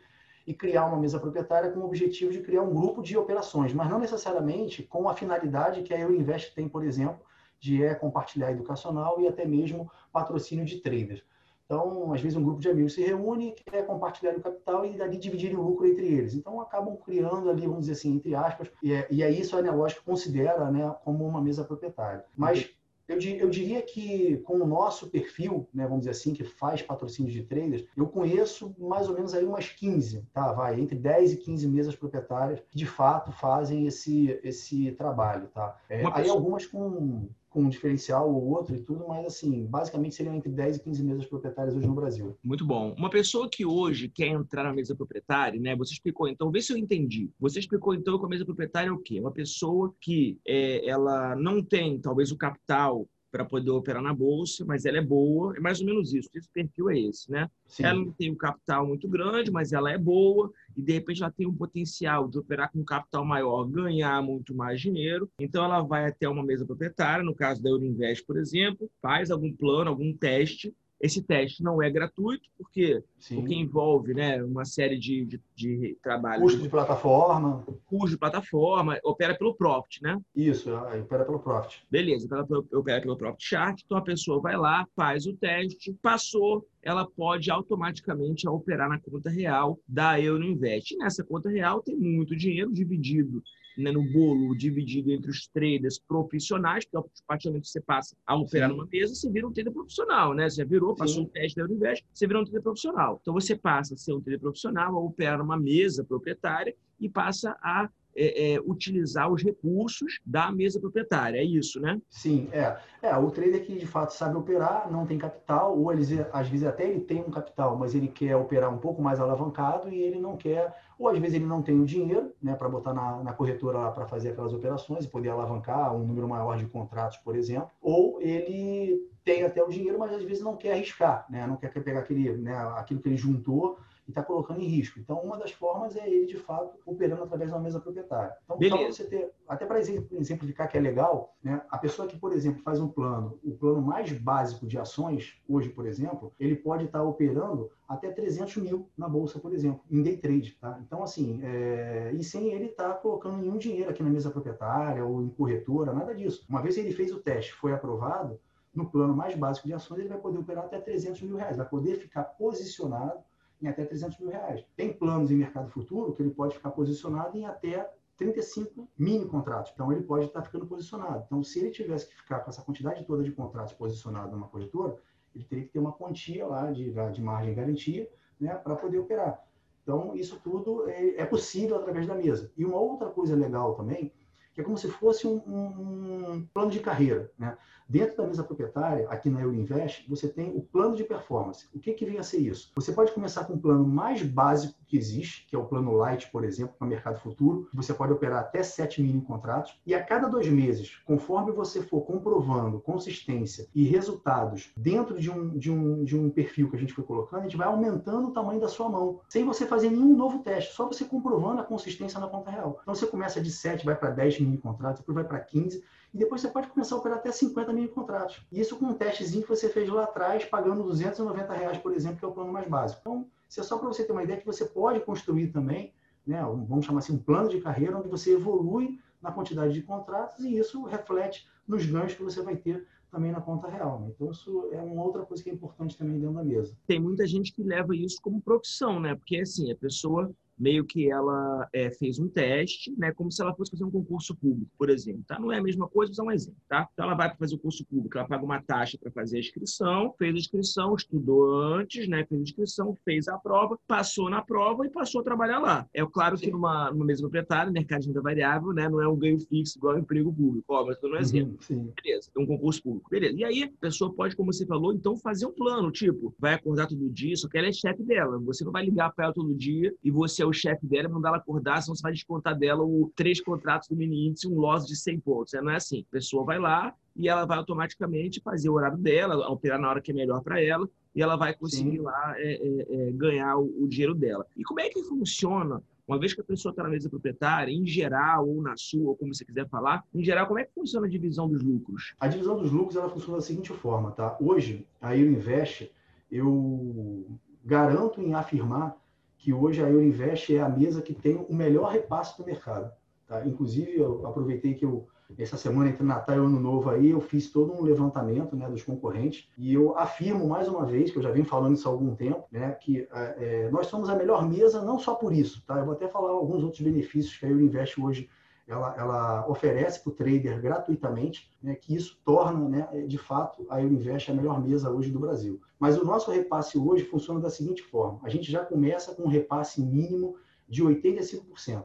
e 0.49 0.53
criar 0.55 0.87
uma 0.87 0.97
mesa 0.97 1.19
proprietária 1.19 1.69
com 1.69 1.79
o 1.79 1.85
objetivo 1.85 2.31
de 2.31 2.41
criar 2.41 2.63
um 2.63 2.73
grupo 2.73 3.03
de 3.03 3.15
operações, 3.15 3.71
mas 3.71 3.87
não 3.87 3.99
necessariamente 3.99 4.81
com 4.81 5.07
a 5.07 5.13
finalidade 5.13 5.83
que 5.83 5.93
a 5.93 5.99
Euroinvest 5.99 6.55
tem, 6.55 6.67
por 6.67 6.83
exemplo, 6.83 7.23
de 7.59 7.83
é, 7.83 7.93
compartilhar 7.93 8.51
educacional 8.51 9.21
e 9.21 9.27
até 9.27 9.45
mesmo 9.45 9.91
patrocínio 10.11 10.65
de 10.65 10.77
traders. 10.77 11.23
Então, 11.65 12.11
às 12.11 12.19
vezes, 12.19 12.35
um 12.35 12.43
grupo 12.43 12.59
de 12.59 12.67
amigos 12.67 12.95
se 12.95 13.03
reúne, 13.03 13.53
quer 13.63 13.85
compartilhar 13.85 14.35
o 14.35 14.41
capital 14.41 14.83
e 14.87 14.97
dali 14.97 15.19
dividir 15.19 15.55
o 15.55 15.61
lucro 15.61 15.85
entre 15.85 16.07
eles. 16.07 16.33
Então, 16.33 16.59
acabam 16.59 16.97
criando 16.97 17.47
ali, 17.47 17.67
vamos 17.67 17.81
dizer 17.81 17.91
assim, 17.91 18.15
entre 18.15 18.33
aspas, 18.33 18.71
e 18.81 18.91
é, 18.91 19.07
e 19.11 19.21
é 19.21 19.29
isso 19.29 19.55
a 19.55 19.61
Neológica 19.61 20.01
considera 20.03 20.71
né, 20.71 20.95
como 21.05 21.27
uma 21.27 21.39
mesa 21.39 21.63
proprietária. 21.63 22.25
Mas 22.35 22.71
eu, 23.09 23.19
eu, 23.37 23.49
diria 23.49 23.81
que 23.81 24.37
com 24.37 24.59
o 24.59 24.67
nosso 24.67 25.09
perfil, 25.09 25.67
né, 25.73 25.83
vamos 25.83 26.01
dizer 26.01 26.11
assim, 26.11 26.33
que 26.33 26.43
faz 26.43 26.81
patrocínio 26.83 27.31
de 27.31 27.43
traders, 27.43 27.83
eu 27.97 28.07
conheço 28.07 28.75
mais 28.77 29.09
ou 29.09 29.15
menos 29.15 29.33
aí 29.33 29.43
umas 29.43 29.69
15, 29.69 30.23
tá? 30.31 30.53
Vai, 30.53 30.79
entre 30.79 30.95
10 30.95 31.33
e 31.33 31.37
15 31.37 31.67
mesas 31.67 31.95
proprietárias 31.95 32.61
que 32.69 32.77
de 32.77 32.85
fato 32.85 33.31
fazem 33.31 33.87
esse, 33.87 34.39
esse 34.43 34.91
trabalho, 34.91 35.47
tá? 35.47 35.75
É, 35.89 36.05
aí 36.13 36.29
algumas 36.29 36.67
com 36.67 37.27
com 37.49 37.63
um 37.63 37.69
diferencial 37.69 38.31
ou 38.31 38.49
outro 38.49 38.75
e 38.75 38.79
tudo, 38.79 39.07
mas 39.07 39.25
assim, 39.25 39.65
basicamente 39.65 40.15
seriam 40.15 40.35
entre 40.35 40.51
10 40.51 40.77
e 40.77 40.83
15 40.83 41.03
mesas 41.03 41.25
proprietárias 41.25 41.75
hoje 41.75 41.87
no 41.87 41.95
Brasil. 41.95 42.37
Muito 42.43 42.65
bom. 42.65 42.93
Uma 42.97 43.09
pessoa 43.09 43.49
que 43.49 43.65
hoje 43.65 44.07
quer 44.07 44.27
entrar 44.27 44.63
na 44.63 44.73
mesa 44.73 44.95
proprietária, 44.95 45.59
né? 45.59 45.75
Você 45.75 45.93
explicou, 45.93 46.27
então, 46.27 46.51
vê 46.51 46.61
se 46.61 46.71
eu 46.71 46.77
entendi. 46.77 47.29
Você 47.39 47.59
explicou, 47.59 47.93
então, 47.95 48.19
que 48.19 48.25
a 48.25 48.29
mesa 48.29 48.45
proprietária 48.45 48.89
é 48.89 48.91
o 48.91 48.99
quê? 48.99 49.19
Uma 49.19 49.31
pessoa 49.31 49.93
que 49.99 50.37
é, 50.47 50.87
ela 50.87 51.35
não 51.35 51.63
tem, 51.63 51.99
talvez, 51.99 52.31
o 52.31 52.37
capital 52.37 53.07
para 53.31 53.45
poder 53.45 53.69
operar 53.71 54.01
na 54.01 54.13
bolsa, 54.13 54.65
mas 54.65 54.85
ela 54.85 54.97
é 54.97 55.01
boa, 55.01 55.55
é 55.55 55.59
mais 55.59 55.79
ou 55.79 55.85
menos 55.85 56.13
isso. 56.13 56.29
Esse 56.33 56.49
perfil 56.51 56.89
é 56.89 56.99
esse, 56.99 57.31
né? 57.31 57.49
Sim. 57.67 57.83
Ela 57.83 57.99
não 57.99 58.11
tem 58.11 58.31
um 58.31 58.35
capital 58.35 58.87
muito 58.87 59.07
grande, 59.07 59.51
mas 59.51 59.71
ela 59.71 59.91
é 59.91 59.97
boa 59.97 60.51
e 60.75 60.81
de 60.81 60.93
repente 60.93 61.21
ela 61.21 61.31
tem 61.31 61.47
um 61.47 61.53
potencial 61.53 62.27
de 62.27 62.39
operar 62.39 62.71
com 62.71 62.79
um 62.79 62.85
capital 62.85 63.23
maior, 63.23 63.65
ganhar 63.65 64.21
muito 64.21 64.55
mais 64.55 64.81
dinheiro. 64.81 65.29
Então 65.39 65.63
ela 65.63 65.81
vai 65.81 66.07
até 66.07 66.27
uma 66.27 66.43
mesa 66.43 66.65
proprietária, 66.65 67.23
no 67.23 67.35
caso 67.35 67.61
da 67.61 67.69
Euroinvest, 67.69 68.25
por 68.25 68.37
exemplo, 68.37 68.89
faz 69.01 69.29
algum 69.29 69.53
plano, 69.53 69.89
algum 69.89 70.13
teste 70.13 70.73
esse 70.99 71.21
teste 71.23 71.63
não 71.63 71.81
é 71.81 71.89
gratuito, 71.89 72.49
porque, 72.57 73.01
porque 73.33 73.55
envolve 73.55 74.13
né, 74.13 74.43
uma 74.43 74.65
série 74.65 74.97
de, 74.97 75.25
de, 75.25 75.41
de 75.55 75.97
trabalhos. 76.03 76.43
Custo 76.43 76.61
de 76.61 76.69
plataforma. 76.69 77.65
Custo 77.85 78.09
de 78.09 78.17
plataforma, 78.17 78.99
opera 79.03 79.37
pelo 79.37 79.55
Profit, 79.55 80.03
né? 80.03 80.19
Isso, 80.35 80.69
é, 80.69 80.99
opera 80.99 81.23
pelo 81.23 81.39
Profit. 81.39 81.85
Beleza, 81.89 82.25
opera 82.25 82.45
pelo, 82.45 82.67
opera 82.73 83.01
pelo 83.01 83.17
Profit 83.17 83.43
Chart. 83.45 83.81
Então 83.85 83.97
a 83.97 84.01
pessoa 84.01 84.41
vai 84.41 84.57
lá, 84.57 84.85
faz 84.95 85.25
o 85.25 85.33
teste, 85.33 85.93
passou, 86.01 86.67
ela 86.81 87.05
pode 87.05 87.49
automaticamente 87.49 88.47
operar 88.47 88.89
na 88.89 88.99
conta 88.99 89.29
real 89.29 89.79
da 89.87 90.19
Euroinvest. 90.19 90.93
E 90.93 90.97
nessa 90.97 91.23
conta 91.23 91.49
real 91.49 91.81
tem 91.81 91.95
muito 91.95 92.35
dinheiro 92.35 92.73
dividido 92.73 93.41
né, 93.79 93.91
no 93.91 94.03
bolo 94.03 94.55
dividido 94.55 95.11
entre 95.11 95.31
os 95.31 95.47
traders 95.47 95.99
profissionais, 95.99 96.85
porque 96.85 96.97
a 96.97 97.27
partir 97.27 97.47
do 97.47 97.51
momento 97.51 97.63
que 97.63 97.69
você 97.69 97.81
passa 97.81 98.15
a 98.25 98.35
operar 98.35 98.69
Sim. 98.69 98.75
numa 98.75 98.87
mesa, 98.91 99.15
você 99.15 99.29
vira 99.29 99.47
um 99.47 99.51
trader 99.51 99.73
profissional, 99.73 100.33
né? 100.33 100.49
Você 100.49 100.65
virou, 100.65 100.95
passou 100.95 101.15
Sim. 101.15 101.21
um 101.21 101.25
teste 101.25 101.57
da 101.57 101.65
Uninvest, 101.65 102.05
você 102.13 102.27
virou 102.27 102.41
um 102.41 102.45
trader 102.45 102.61
profissional. 102.61 103.19
Então 103.21 103.33
você 103.33 103.55
passa 103.55 103.93
a 103.93 103.97
ser 103.97 104.13
um 104.13 104.21
trader 104.21 104.39
profissional, 104.39 104.95
a 104.95 104.99
operar 104.99 105.37
numa 105.37 105.57
mesa 105.57 106.03
proprietária 106.03 106.75
e 106.99 107.09
passa 107.09 107.57
a 107.61 107.89
é, 108.15 108.53
é, 108.53 108.59
utilizar 108.59 109.31
os 109.31 109.43
recursos 109.43 110.19
da 110.25 110.51
mesa 110.51 110.79
proprietária. 110.79 111.39
É 111.39 111.43
isso, 111.43 111.79
né? 111.79 112.01
Sim, 112.09 112.49
é. 112.51 112.77
é. 113.01 113.17
O 113.17 113.31
trader 113.31 113.65
que 113.65 113.77
de 113.77 113.85
fato 113.85 114.13
sabe 114.13 114.35
operar, 114.35 114.91
não 114.91 115.05
tem 115.05 115.17
capital, 115.17 115.77
ou 115.77 115.89
às 115.89 116.47
vezes 116.47 116.65
até 116.65 116.87
ele 116.87 117.01
tem 117.01 117.21
um 117.21 117.31
capital, 117.31 117.77
mas 117.77 117.95
ele 117.95 118.07
quer 118.07 118.35
operar 118.35 118.73
um 118.73 118.77
pouco 118.77 119.01
mais 119.01 119.19
alavancado 119.19 119.89
e 119.89 120.01
ele 120.01 120.19
não 120.19 120.35
quer 120.35 120.73
ou 120.99 121.07
às 121.07 121.17
vezes 121.17 121.35
ele 121.35 121.45
não 121.45 121.61
tem 121.61 121.79
o 121.79 121.85
dinheiro 121.85 122.33
né, 122.43 122.53
para 122.53 122.67
botar 122.67 122.93
na, 122.93 123.23
na 123.23 123.31
corretora 123.31 123.89
para 123.91 124.05
fazer 124.05 124.31
aquelas 124.31 124.53
operações 124.53 125.05
e 125.05 125.07
poder 125.07 125.29
alavancar 125.29 125.95
um 125.95 126.05
número 126.05 126.27
maior 126.27 126.57
de 126.57 126.65
contratos, 126.65 127.17
por 127.19 127.37
exemplo, 127.37 127.71
ou 127.81 128.21
ele 128.21 129.09
tem 129.23 129.43
até 129.43 129.63
o 129.63 129.69
dinheiro, 129.69 129.97
mas 129.97 130.11
às 130.11 130.23
vezes 130.23 130.43
não 130.43 130.57
quer 130.57 130.73
arriscar, 130.73 131.25
né, 131.29 131.47
não 131.47 131.55
quer 131.55 131.71
pegar 131.71 132.01
aquele, 132.01 132.33
né, 132.33 132.53
aquilo 132.75 132.99
que 132.99 133.07
ele 133.07 133.15
juntou 133.15 133.79
e 134.09 134.11
está 134.11 134.23
colocando 134.23 134.59
em 134.59 134.65
risco. 134.65 134.99
Então, 134.99 135.19
uma 135.19 135.37
das 135.37 135.51
formas 135.51 135.95
é 135.95 136.09
ele, 136.09 136.25
de 136.25 136.37
fato, 136.37 136.75
operando 136.83 137.21
através 137.21 137.51
de 137.51 137.55
uma 137.55 137.61
mesa 137.61 137.79
proprietária. 137.79 138.35
Então, 138.43 138.57
para 138.57 138.87
você 138.87 139.03
ter, 139.03 139.31
até 139.47 139.67
para 139.67 139.79
exemplificar 139.79 140.67
que 140.67 140.75
é 140.75 140.81
legal, 140.81 141.35
né, 141.43 141.61
a 141.69 141.77
pessoa 141.77 142.07
que, 142.07 142.17
por 142.17 142.33
exemplo, 142.33 142.59
faz 142.63 142.79
um 142.79 142.87
plano, 142.87 143.39
o 143.43 143.51
plano 143.51 143.83
mais 143.83 144.11
básico 144.11 144.65
de 144.65 144.79
ações, 144.79 145.39
hoje, 145.47 145.69
por 145.69 145.85
exemplo, 145.85 146.33
ele 146.39 146.55
pode 146.55 146.85
estar 146.85 146.99
tá 146.99 147.05
operando 147.05 147.69
até 147.87 148.09
300 148.09 148.57
mil 148.57 148.89
na 148.97 149.07
bolsa, 149.07 149.37
por 149.37 149.53
exemplo, 149.53 149.83
em 149.91 150.01
day 150.01 150.17
trade. 150.17 150.57
Tá? 150.59 150.79
Então, 150.83 151.03
assim, 151.03 151.39
é... 151.43 152.11
e 152.11 152.23
sem 152.23 152.51
ele 152.51 152.65
estar 152.65 152.93
tá 152.93 152.93
colocando 152.95 153.37
nenhum 153.37 153.59
dinheiro 153.59 153.91
aqui 153.91 154.01
na 154.01 154.09
mesa 154.09 154.31
proprietária 154.31 155.05
ou 155.05 155.21
em 155.21 155.29
corretora, 155.29 155.93
nada 155.93 156.15
disso. 156.15 156.47
Uma 156.49 156.63
vez 156.63 156.73
que 156.73 156.81
ele 156.81 156.93
fez 156.93 157.11
o 157.11 157.19
teste, 157.19 157.53
foi 157.53 157.73
aprovado, 157.73 158.39
no 158.73 158.89
plano 158.89 159.15
mais 159.15 159.35
básico 159.35 159.67
de 159.67 159.73
ações, 159.73 159.99
ele 159.99 160.09
vai 160.09 160.17
poder 160.17 160.39
operar 160.39 160.65
até 160.65 160.79
300 160.79 161.21
mil 161.21 161.35
reais, 161.35 161.57
vai 161.57 161.67
poder 161.67 161.95
ficar 161.95 162.23
posicionado 162.23 163.19
em 163.61 163.67
até 163.67 163.85
300 163.85 164.19
mil 164.19 164.29
reais. 164.29 164.63
Tem 164.75 164.93
planos 164.93 165.31
em 165.31 165.35
mercado 165.35 165.69
futuro 165.69 166.13
que 166.13 166.21
ele 166.21 166.31
pode 166.31 166.55
ficar 166.55 166.71
posicionado 166.71 167.37
em 167.37 167.45
até 167.45 167.89
35 168.17 168.87
mini 168.97 169.25
contratos. 169.25 169.71
Então, 169.73 169.91
ele 169.91 170.03
pode 170.03 170.25
estar 170.25 170.41
ficando 170.41 170.67
posicionado. 170.67 171.23
Então, 171.25 171.41
se 171.41 171.59
ele 171.59 171.71
tivesse 171.71 172.07
que 172.07 172.15
ficar 172.15 172.39
com 172.39 172.49
essa 172.49 172.61
quantidade 172.61 173.05
toda 173.05 173.23
de 173.23 173.31
contratos 173.31 173.73
posicionados 173.73 174.31
numa 174.31 174.47
corretora, 174.47 174.97
ele 175.33 175.45
teria 175.45 175.65
que 175.65 175.71
ter 175.71 175.79
uma 175.79 175.93
quantia 175.93 176.45
lá 176.45 176.71
de, 176.71 176.91
de 176.91 177.21
margem 177.21 177.55
garantia 177.55 178.09
né, 178.39 178.55
para 178.55 178.75
poder 178.75 178.97
operar. 178.99 179.41
Então, 179.83 180.15
isso 180.15 180.39
tudo 180.43 180.87
é, 180.89 181.21
é, 181.21 181.25
possível 181.25 181.77
através 181.77 182.05
da 182.05 182.13
mesa. 182.13 182.51
E 182.57 182.65
uma 182.65 182.77
outra 182.77 183.09
coisa 183.09 183.35
legal 183.35 183.73
também, 183.75 184.13
que 184.53 184.61
é 184.61 184.63
como 184.63 184.77
se 184.77 184.89
fosse 184.89 185.25
um, 185.25 185.37
um 185.37 186.47
plano 186.53 186.69
de 186.69 186.79
carreira. 186.79 187.31
Né? 187.37 187.57
Dentro 187.89 188.17
da 188.17 188.27
mesa 188.27 188.43
proprietária, 188.43 189.09
aqui 189.09 189.31
na 189.31 189.41
Euroinvest, 189.41 190.07
você 190.07 190.27
tem 190.27 190.55
o 190.55 190.61
plano 190.61 190.95
de 190.95 191.03
performance. 191.03 191.67
O 191.73 191.79
que, 191.79 191.91
que 191.93 192.05
vem 192.05 192.19
a 192.19 192.23
ser 192.23 192.37
isso? 192.37 192.71
Você 192.75 192.91
pode 192.91 193.11
começar 193.11 193.45
com 193.45 193.53
o 193.53 193.59
plano 193.59 193.83
mais 193.83 194.21
básico 194.21 194.77
que 194.85 194.95
existe, 194.95 195.47
que 195.47 195.55
é 195.55 195.59
o 195.59 195.65
plano 195.65 195.93
Light, 195.93 196.29
por 196.31 196.43
exemplo, 196.43 196.75
no 196.79 196.85
mercado 196.85 197.19
futuro, 197.19 197.67
você 197.73 197.91
pode 197.91 198.13
operar 198.13 198.41
até 198.41 198.61
7 198.61 199.01
mini 199.01 199.19
contratos, 199.21 199.81
e 199.87 199.95
a 199.95 200.03
cada 200.03 200.27
dois 200.27 200.47
meses, 200.47 200.97
conforme 201.03 201.51
você 201.51 201.81
for 201.81 202.01
comprovando 202.01 202.79
consistência 202.79 203.67
e 203.73 203.83
resultados 203.83 204.71
dentro 204.77 205.19
de 205.19 205.31
um, 205.31 205.57
de 205.57 205.71
um, 205.71 206.03
de 206.03 206.15
um 206.15 206.29
perfil 206.29 206.69
que 206.69 206.75
a 206.75 206.79
gente 206.79 206.93
foi 206.93 207.03
colocando, 207.03 207.39
a 207.39 207.43
gente 207.43 207.57
vai 207.57 207.67
aumentando 207.67 208.27
o 208.27 208.31
tamanho 208.31 208.61
da 208.61 208.67
sua 208.67 208.87
mão, 208.87 209.21
sem 209.27 209.43
você 209.43 209.65
fazer 209.65 209.89
nenhum 209.89 210.15
novo 210.15 210.43
teste, 210.43 210.75
só 210.75 210.85
você 210.85 211.05
comprovando 211.05 211.61
a 211.61 211.63
consistência 211.63 212.19
na 212.19 212.27
conta 212.27 212.51
real. 212.51 212.77
Então 212.83 212.93
você 212.93 213.07
começa 213.07 213.41
de 213.41 213.49
7, 213.49 213.83
vai 213.83 213.95
para 213.95 214.11
10 214.11 214.41
mini 214.41 214.59
contratos, 214.59 214.99
depois 214.99 215.15
vai 215.15 215.23
para 215.23 215.39
15, 215.39 215.83
e 216.13 216.17
depois 216.17 216.41
você 216.41 216.47
pode 216.47 216.67
começar 216.67 216.95
a 216.95 216.97
operar 216.97 217.19
até 217.19 217.31
50 217.31 217.71
mil 217.73 217.89
contratos. 217.89 218.41
Isso 218.51 218.77
com 218.77 218.85
um 218.85 218.93
testezinho 218.93 219.43
que 219.43 219.49
você 219.49 219.69
fez 219.69 219.87
lá 219.89 220.03
atrás, 220.03 220.45
pagando 220.45 220.83
290 220.83 221.53
reais, 221.53 221.77
por 221.77 221.93
exemplo, 221.93 222.17
que 222.17 222.25
é 222.25 222.27
o 222.27 222.31
plano 222.31 222.51
mais 222.51 222.67
básico. 222.67 223.01
Então, 223.01 223.27
isso 223.47 223.59
é 223.59 223.63
só 223.63 223.77
para 223.77 223.87
você 223.87 224.03
ter 224.03 224.11
uma 224.11 224.23
ideia 224.23 224.39
que 224.39 224.45
você 224.45 224.65
pode 224.65 224.99
construir 225.01 225.47
também, 225.47 225.93
né, 226.25 226.41
vamos 226.41 226.85
chamar 226.85 226.99
assim, 226.99 227.13
um 227.13 227.17
plano 227.17 227.49
de 227.49 227.61
carreira, 227.61 227.97
onde 227.97 228.07
você 228.07 228.33
evolui 228.33 228.99
na 229.21 229.31
quantidade 229.31 229.73
de 229.73 229.81
contratos 229.81 230.39
e 230.39 230.57
isso 230.57 230.83
reflete 230.83 231.47
nos 231.67 231.85
ganhos 231.85 232.13
que 232.13 232.23
você 232.23 232.41
vai 232.41 232.55
ter 232.55 232.87
também 233.11 233.31
na 233.31 233.41
conta 233.41 233.67
real. 233.67 233.99
Né? 233.99 234.11
Então, 234.15 234.31
isso 234.31 234.69
é 234.71 234.81
uma 234.81 235.03
outra 235.03 235.25
coisa 235.25 235.43
que 235.43 235.49
é 235.49 235.53
importante 235.53 235.97
também 235.97 236.19
dentro 236.19 236.35
da 236.35 236.43
mesa. 236.43 236.75
Tem 236.85 236.99
muita 236.99 237.25
gente 237.25 237.51
que 237.53 237.63
leva 237.63 237.95
isso 237.95 238.17
como 238.21 238.41
profissão, 238.41 238.99
né? 238.99 239.15
Porque, 239.15 239.37
assim, 239.37 239.71
a 239.71 239.75
pessoa 239.75 240.31
meio 240.59 240.83
que 240.83 241.09
ela 241.09 241.67
é, 241.73 241.89
fez 241.91 242.19
um 242.19 242.27
teste, 242.27 242.93
né, 242.97 243.11
como 243.13 243.31
se 243.31 243.41
ela 243.41 243.53
fosse 243.55 243.71
fazer 243.71 243.83
um 243.83 243.91
concurso 243.91 244.35
público, 244.35 244.69
por 244.77 244.89
exemplo. 244.89 245.23
Tá? 245.27 245.39
Não 245.39 245.51
é 245.51 245.57
a 245.57 245.63
mesma 245.63 245.87
coisa, 245.87 246.11
vou 246.11 246.13
usar 246.13 246.23
um 246.23 246.31
exemplo. 246.31 246.59
Tá? 246.67 246.87
Então, 246.93 247.05
ela 247.05 247.15
vai 247.15 247.29
para 247.29 247.37
fazer 247.37 247.55
o 247.55 247.59
curso 247.59 247.85
público, 247.85 248.17
ela 248.17 248.27
paga 248.27 248.43
uma 248.43 248.61
taxa 248.61 248.97
para 248.97 249.11
fazer 249.11 249.37
a 249.37 249.39
inscrição, 249.39 250.13
fez 250.17 250.35
a 250.35 250.37
inscrição, 250.37 250.95
estudou 250.95 251.61
antes, 251.61 252.07
né, 252.07 252.25
fez 252.25 252.41
a 252.41 252.43
inscrição, 252.43 252.95
fez 253.05 253.27
a 253.27 253.37
prova, 253.37 253.79
passou 253.87 254.29
na 254.29 254.41
prova 254.41 254.85
e 254.85 254.89
passou 254.89 255.21
a 255.21 255.23
trabalhar 255.23 255.59
lá. 255.59 255.87
É 255.93 256.05
claro 256.05 256.37
que 256.37 256.51
numa, 256.51 256.91
numa 256.91 257.05
mesa 257.05 257.21
proprietária, 257.21 257.71
mercado 257.71 258.01
de 258.01 258.07
renda 258.07 258.21
variável, 258.21 258.73
né, 258.73 258.89
não 258.89 259.01
é 259.01 259.07
um 259.07 259.15
ganho 259.15 259.39
fixo 259.39 259.77
igual 259.77 259.93
ao 259.93 259.99
emprego 259.99 260.33
público. 260.33 260.65
Ó, 260.67 260.85
mas 260.85 260.95
estou 260.95 261.09
no 261.09 261.17
exemplo. 261.17 261.57
Uhum, 261.69 261.91
Beleza, 262.03 262.29
é 262.35 262.39
um 262.39 262.45
concurso 262.45 262.83
público. 262.83 263.09
Beleza. 263.09 263.37
E 263.37 263.43
aí, 263.43 263.63
a 263.63 263.69
pessoa 263.79 264.13
pode, 264.13 264.35
como 264.35 264.51
você 264.51 264.65
falou, 264.65 264.93
então 264.93 265.15
fazer 265.17 265.45
um 265.45 265.51
plano, 265.51 265.91
tipo, 265.91 266.33
vai 266.39 266.53
acordar 266.53 266.87
todo 266.87 267.09
dia, 267.09 267.35
só 267.35 267.47
que 267.47 267.57
ela 267.57 267.67
é 267.67 267.71
chefe 267.71 268.03
dela. 268.03 268.37
Você 268.39 268.63
não 268.63 268.71
vai 268.71 268.83
ligar 268.83 269.13
para 269.13 269.25
ela 269.25 269.33
todo 269.33 269.53
dia 269.55 269.93
e 270.03 270.11
você 270.11 270.43
é 270.43 270.48
o 270.49 270.53
chefe 270.53 270.85
dela, 270.85 271.07
não 271.07 271.21
dá 271.21 271.29
ela 271.29 271.37
acordar, 271.37 271.81
senão 271.81 271.95
você 271.95 272.01
vai 272.01 272.11
descontar 272.11 272.57
dela 272.57 272.83
o 272.83 273.11
três 273.15 273.41
contratos 273.41 273.87
do 273.87 273.95
mini 273.95 274.27
índice, 274.27 274.47
um 274.47 274.59
loss 274.59 274.85
de 274.85 274.95
100 274.95 275.19
pontos. 275.19 275.53
Não 275.53 275.69
é 275.69 275.75
assim. 275.75 276.05
A 276.09 276.11
pessoa 276.11 276.43
vai 276.43 276.59
lá 276.59 276.93
e 277.15 277.27
ela 277.27 277.45
vai 277.45 277.57
automaticamente 277.57 278.41
fazer 278.41 278.69
o 278.69 278.73
horário 278.73 278.97
dela, 278.97 279.49
operar 279.49 279.79
na 279.79 279.89
hora 279.89 280.01
que 280.01 280.11
é 280.11 280.13
melhor 280.13 280.41
para 280.41 280.61
ela, 280.61 280.89
e 281.15 281.21
ela 281.21 281.35
vai 281.35 281.53
conseguir 281.53 281.97
Sim. 281.97 282.03
lá 282.03 282.33
é, 282.37 282.53
é, 282.53 283.07
é, 283.07 283.11
ganhar 283.11 283.57
o, 283.57 283.83
o 283.83 283.87
dinheiro 283.87 284.15
dela. 284.15 284.45
E 284.55 284.63
como 284.63 284.79
é 284.79 284.89
que 284.89 285.03
funciona 285.03 285.81
uma 286.09 286.17
vez 286.17 286.33
que 286.33 286.41
a 286.41 286.43
pessoa 286.43 286.71
está 286.71 286.81
na 286.81 286.89
mesa 286.89 287.07
proprietária, 287.07 287.71
em 287.71 287.85
geral, 287.85 288.47
ou 288.47 288.63
na 288.63 288.75
sua, 288.75 289.09
ou 289.09 289.15
como 289.15 289.31
você 289.31 289.45
quiser 289.45 289.69
falar, 289.69 290.03
em 290.11 290.23
geral, 290.23 290.47
como 290.47 290.59
é 290.59 290.65
que 290.65 290.73
funciona 290.73 291.05
a 291.05 291.09
divisão 291.09 291.47
dos 291.47 291.61
lucros? 291.61 292.15
A 292.19 292.27
divisão 292.27 292.57
dos 292.57 292.71
lucros 292.71 292.95
ela 292.95 293.09
funciona 293.09 293.37
da 293.37 293.43
seguinte 293.43 293.71
forma, 293.73 294.09
tá? 294.11 294.35
Hoje, 294.41 294.87
a 294.99 295.15
Eu 295.15 295.31
Invest, 295.31 295.91
eu 296.31 297.27
garanto 297.63 298.19
em 298.21 298.33
afirmar 298.33 298.98
que 299.39 299.53
hoje 299.53 299.81
a 299.81 299.89
Euroinvest 299.89 300.53
é 300.53 300.59
a 300.59 300.69
mesa 300.69 301.01
que 301.01 301.13
tem 301.13 301.35
o 301.35 301.55
melhor 301.55 301.91
repasse 301.91 302.37
do 302.37 302.45
mercado. 302.45 302.91
Tá? 303.25 303.45
Inclusive, 303.45 303.97
eu 303.97 304.27
aproveitei 304.27 304.73
que 304.73 304.83
eu, 304.83 305.07
essa 305.37 305.55
semana, 305.55 305.89
entre 305.89 306.03
Natal 306.03 306.35
e 306.35 306.39
Ano 306.39 306.59
Novo, 306.59 306.89
aí, 306.89 307.11
eu 307.11 307.21
fiz 307.21 307.49
todo 307.49 307.71
um 307.71 307.81
levantamento 307.81 308.55
né, 308.55 308.69
dos 308.69 308.83
concorrentes 308.83 309.49
e 309.57 309.73
eu 309.73 309.97
afirmo 309.97 310.45
mais 310.45 310.67
uma 310.67 310.85
vez, 310.85 311.09
que 311.09 311.17
eu 311.17 311.23
já 311.23 311.31
venho 311.31 311.45
falando 311.45 311.75
isso 311.75 311.87
há 311.87 311.91
algum 311.91 312.13
tempo, 312.15 312.43
né, 312.51 312.71
que 312.71 313.07
é, 313.13 313.65
é 313.65 313.69
nós 313.71 313.87
somos 313.87 314.09
a 314.09 314.15
melhor 314.15 314.47
mesa 314.47 314.83
não 314.83 314.99
só 314.99 315.15
por 315.15 315.31
isso. 315.31 315.63
Tá? 315.65 315.79
Eu 315.79 315.85
vou 315.85 315.93
até 315.93 316.07
falar 316.07 316.31
alguns 316.31 316.61
outros 316.61 316.81
benefícios 316.81 317.37
que 317.37 317.45
a 317.45 317.49
Euroinvest 317.49 317.99
hoje 317.99 318.29
ela, 318.69 318.95
ela 318.95 319.49
oferece 319.49 320.01
para 320.01 320.11
o 320.11 320.15
trader 320.15 320.61
gratuitamente, 320.61 321.49
né, 321.61 321.73
que 321.73 321.95
isso 321.95 322.21
torna, 322.23 322.69
né, 322.69 323.05
de 323.07 323.17
fato, 323.17 323.65
a 323.67 323.81
Euroinvest 323.81 324.29
a 324.29 324.33
melhor 324.33 324.61
mesa 324.61 324.91
hoje 324.91 325.09
do 325.09 325.19
Brasil. 325.19 325.59
Mas 325.79 325.97
o 325.97 326.05
nosso 326.05 326.29
repasse 326.29 326.77
hoje 326.77 327.03
funciona 327.03 327.39
da 327.39 327.49
seguinte 327.49 327.81
forma: 327.81 328.19
a 328.23 328.29
gente 328.29 328.51
já 328.51 328.63
começa 328.63 329.15
com 329.15 329.23
um 329.23 329.27
repasse 329.27 329.81
mínimo 329.81 330.35
de 330.67 330.83
85%, 330.83 331.83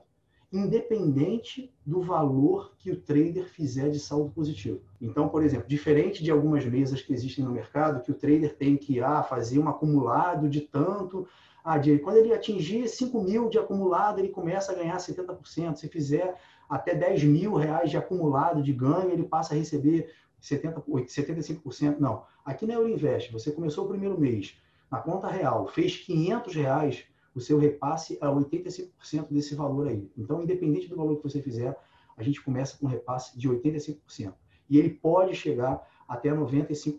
independente 0.53 1.73
do 1.87 2.03
valor 2.03 2.75
que 2.77 2.91
o 2.91 3.01
trader 3.01 3.49
fizer 3.49 3.89
de 3.89 3.99
saldo 3.99 4.31
positivo. 4.31 4.83
Então, 5.01 5.27
por 5.29 5.43
exemplo, 5.43 5.67
diferente 5.67 6.23
de 6.23 6.31
algumas 6.31 6.67
mesas 6.67 7.01
que 7.01 7.15
existem 7.15 7.43
no 7.43 7.51
mercado, 7.51 8.03
que 8.03 8.11
o 8.11 8.15
trader 8.15 8.57
tem 8.57 8.77
que 8.77 9.01
ah, 9.01 9.23
fazer 9.23 9.59
um 9.59 9.69
acumulado 9.69 10.51
de 10.51 10.61
tanto 10.61 11.27
ah, 11.65 11.79
de, 11.79 11.99
quando 11.99 12.19
ele 12.19 12.35
atingir 12.35 12.87
5 12.87 13.23
mil 13.23 13.49
de 13.49 13.59
acumulado, 13.59 14.19
ele 14.19 14.29
começa 14.29 14.71
a 14.71 14.75
ganhar 14.75 14.99
70%. 14.99 15.77
Se 15.77 15.89
fizer 15.89 16.39
até 16.75 16.93
10 16.93 17.23
mil 17.23 17.55
reais 17.55 17.89
de 17.89 17.97
acumulado 17.97 18.61
de 18.61 18.73
ganho, 18.73 19.13
ele 19.13 19.23
passa 19.23 19.55
a 19.55 19.57
receber 19.57 20.13
70, 20.41 20.81
75%. 20.81 21.99
Não. 22.01 22.25
Aqui 22.45 22.67
na 22.67 22.75
Euroinvest, 22.75 23.31
você 23.31 23.53
começou 23.53 23.85
o 23.85 23.89
primeiro 23.89 24.19
mês, 24.19 24.59
na 24.91 24.99
conta 24.99 25.29
real, 25.29 25.69
fez 25.69 25.99
500 25.99 26.55
reais, 26.57 27.05
o 27.33 27.41
seu 27.41 27.61
repasse 27.61 28.19
é 28.21 28.27
85% 28.27 28.91
desse 29.31 29.55
valor 29.55 29.87
aí. 29.87 30.11
Então, 30.19 30.43
independente 30.43 30.89
do 30.89 30.97
valor 30.97 31.17
que 31.19 31.23
você 31.23 31.41
fizer, 31.41 31.79
a 32.17 32.25
gente 32.25 32.43
começa 32.43 32.77
com 32.77 32.87
um 32.87 32.91
repasse 32.91 33.39
de 33.39 33.49
85%. 33.49 34.35
E 34.69 34.77
ele 34.77 34.91
pode 34.91 35.37
chegar 35.37 35.81
até 36.09 36.31
95%. 36.31 36.99